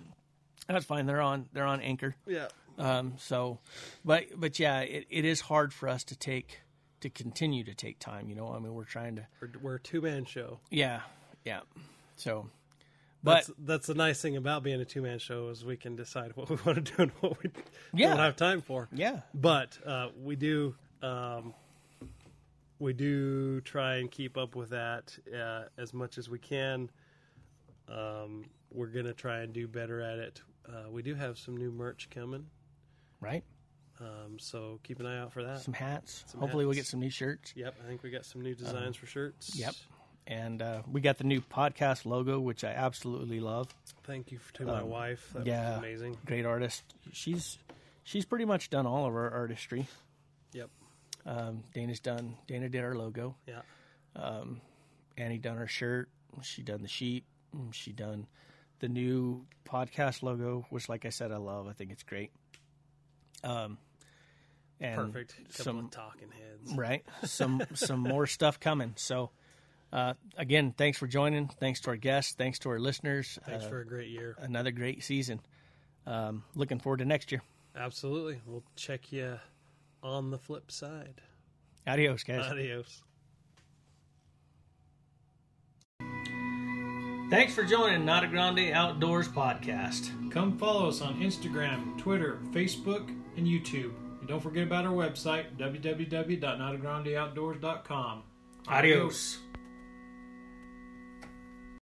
that's 0.69 0.85
fine. 0.85 1.07
They're 1.07 1.23
on. 1.23 1.49
They're 1.55 1.65
on 1.65 1.81
Anchor. 1.81 2.15
Yeah. 2.27 2.49
Um, 2.77 3.15
so, 3.19 3.59
but 4.05 4.25
but 4.37 4.59
yeah, 4.59 4.81
it, 4.81 5.07
it 5.09 5.25
is 5.25 5.41
hard 5.41 5.73
for 5.73 5.89
us 5.89 6.05
to 6.05 6.17
take 6.17 6.61
to 7.01 7.09
continue 7.09 7.65
to 7.65 7.75
take 7.75 7.99
time. 7.99 8.29
You 8.29 8.35
know, 8.37 8.53
I 8.53 8.59
mean, 8.59 8.75
we're 8.75 8.85
trying 8.85 9.17
to. 9.17 9.27
We're, 9.41 9.51
we're 9.63 9.75
a 9.77 9.81
two 9.81 10.01
man 10.03 10.27
show. 10.27 10.61
Yeah, 10.71 11.01
yeah. 11.47 11.61
So, 12.17 12.51
but 13.29 13.35
That's, 13.47 13.51
that's 13.59 13.87
the 13.89 13.95
nice 13.95 14.21
thing 14.23 14.37
about 14.37 14.63
being 14.63 14.81
a 14.81 14.85
two 14.85 15.03
man 15.03 15.19
show 15.19 15.49
is 15.49 15.65
we 15.65 15.77
can 15.77 15.97
decide 15.97 16.35
what 16.37 16.49
we 16.49 16.57
want 16.65 16.85
to 16.87 16.93
do 16.97 17.03
and 17.03 17.11
what 17.21 17.43
we 17.43 17.51
Yeah. 17.93 18.09
don't 18.09 18.19
have 18.19 18.37
time 18.37 18.61
for. 18.63 18.89
yeah, 18.93 19.21
But 19.35 19.79
uh, 19.85 20.09
we 20.23 20.37
do 20.37 20.75
um, 21.03 21.55
we 22.79 22.93
do 22.93 23.61
try 23.63 23.97
and 23.97 24.11
keep 24.11 24.37
up 24.37 24.55
with 24.57 24.71
that 24.71 25.17
uh, 25.37 25.65
as 25.77 25.93
much 25.93 26.17
as 26.19 26.29
we 26.29 26.39
can. 26.39 26.91
Um, 27.89 28.45
we're 28.73 28.87
gonna 28.89 29.15
try 29.15 29.41
and 29.41 29.53
do 29.53 29.67
better 29.67 30.01
at 30.01 30.19
it. 30.19 30.43
Uh, 30.69 30.91
we 30.91 31.03
do 31.03 31.15
have 31.15 31.39
some 31.39 31.57
new 31.57 31.71
merch 31.71 32.09
coming, 32.11 32.45
right. 33.21 33.43
um, 34.01 34.39
so 34.39 34.79
keep 34.83 35.01
an 35.01 35.07
eye 35.07 35.19
out 35.19 35.33
for 35.33 35.43
that. 35.43 35.61
Some 35.61 35.73
hats. 35.73 36.25
Some 36.27 36.41
Hopefully, 36.41 36.67
we'll 36.67 36.75
get 36.75 36.85
some 36.87 37.01
new 37.01 37.09
shirts. 37.11 37.55
Yep, 37.57 37.75
I 37.83 37.89
think 37.89 38.03
we 38.03 38.11
got 38.11 38.27
some 38.27 38.43
new 38.43 38.55
designs 38.55 38.95
for 38.97 39.07
shirts. 39.07 39.57
Yep. 39.59 39.75
And 40.31 40.61
uh, 40.61 40.83
we 40.93 41.01
got 41.01 41.17
the 41.17 41.25
new 41.25 41.41
podcast 41.41 42.05
logo, 42.05 42.39
which 42.39 42.63
I 42.63 42.69
absolutely 42.73 43.41
love. 43.41 43.69
Thank 44.05 44.31
you 44.31 44.39
to 44.55 44.67
my 44.67 44.83
wife. 44.83 45.27
That 45.33 45.41
Um, 45.41 45.47
yeah, 45.47 45.71
was 45.71 45.79
amazing. 45.79 46.19
Great 46.27 46.45
artist. 46.45 46.83
She's 47.13 47.57
she's 48.05 48.27
pretty 48.27 48.45
much 48.45 48.69
done 48.69 48.87
all 48.87 49.07
of 49.07 49.15
our 49.15 49.31
artistry. 49.31 49.87
Yep. 50.53 50.69
Um, 51.25 51.65
Dana's 51.73 52.01
done. 52.01 52.37
Dana 52.47 52.69
did 52.69 52.85
our 52.85 52.95
logo. 52.95 53.37
Yeah. 53.47 53.63
Annie 55.17 55.39
done 55.39 55.59
our 55.59 55.67
shirt. 55.67 56.09
She 56.43 56.63
done 56.63 56.83
the 56.83 56.89
sheet. 56.89 57.25
mm, 57.57 57.73
She 57.73 57.93
done 57.93 58.27
the 58.81 58.89
new 58.89 59.47
podcast 59.67 60.23
logo, 60.23 60.67
which, 60.71 60.89
like 60.89 61.05
I 61.05 61.09
said, 61.09 61.33
I 61.33 61.39
love. 61.39 61.67
I 61.67 61.73
think 61.73 61.91
it's 61.91 62.03
great. 62.05 62.31
Um, 63.43 63.79
and 64.81 64.97
Perfect. 65.13 65.35
Couple 65.57 65.65
some 65.65 65.89
talking 65.89 66.29
heads. 66.31 66.77
right 66.77 67.05
some 67.25 67.63
some 67.75 68.01
more 68.01 68.27
stuff 68.27 68.61
coming. 68.61 68.93
So 68.97 69.31
uh, 69.93 70.15
again, 70.37 70.75
thanks 70.77 70.99
for 70.99 71.07
joining. 71.07 71.49
Thanks 71.49 71.81
to 71.83 71.91
our 71.91 71.97
guests. 71.97 72.35
Thanks 72.35 72.59
to 72.61 72.71
our 72.71 72.79
listeners. 72.79 73.39
Thanks 73.47 73.65
Uh, 73.65 73.69
for 73.69 73.81
a 73.81 73.87
great 73.87 74.09
year. 74.11 74.37
another 74.41 74.71
great 74.71 75.03
season. 75.03 75.41
Um, 76.07 76.45
looking 76.55 76.79
forward 76.79 76.99
to 76.99 77.05
next 77.05 77.33
year. 77.33 77.43
Absolutely. 77.77 78.41
We'll 78.47 78.65
check 78.77 79.13
you 79.13 79.39
on 80.03 80.31
the 80.31 80.39
flip 80.39 80.71
side. 80.71 81.21
Adios, 81.87 82.23
guys. 82.25 82.47
Adios. 82.51 83.03
Thanks 87.31 87.55
for 87.55 87.63
joining 87.63 88.07
Not 88.07 88.25
a 88.25 88.27
Grande 88.27 88.73
Outdoors 88.73 89.29
podcast. 89.29 90.31
Come 90.31 90.57
follow 90.57 90.89
us 90.89 91.03
on 91.03 91.21
Instagram, 91.21 91.99
Twitter, 91.99 92.39
Facebook, 92.53 93.07
and 93.37 93.47
YouTube. 93.47 93.93
And 94.21 94.29
don't 94.29 94.41
forget 94.41 94.63
about 94.65 94.87
our 94.87 94.95
website, 94.95 95.55
www.notagrandeoutdoors.com. 95.59 98.23
Adios. 98.67 99.39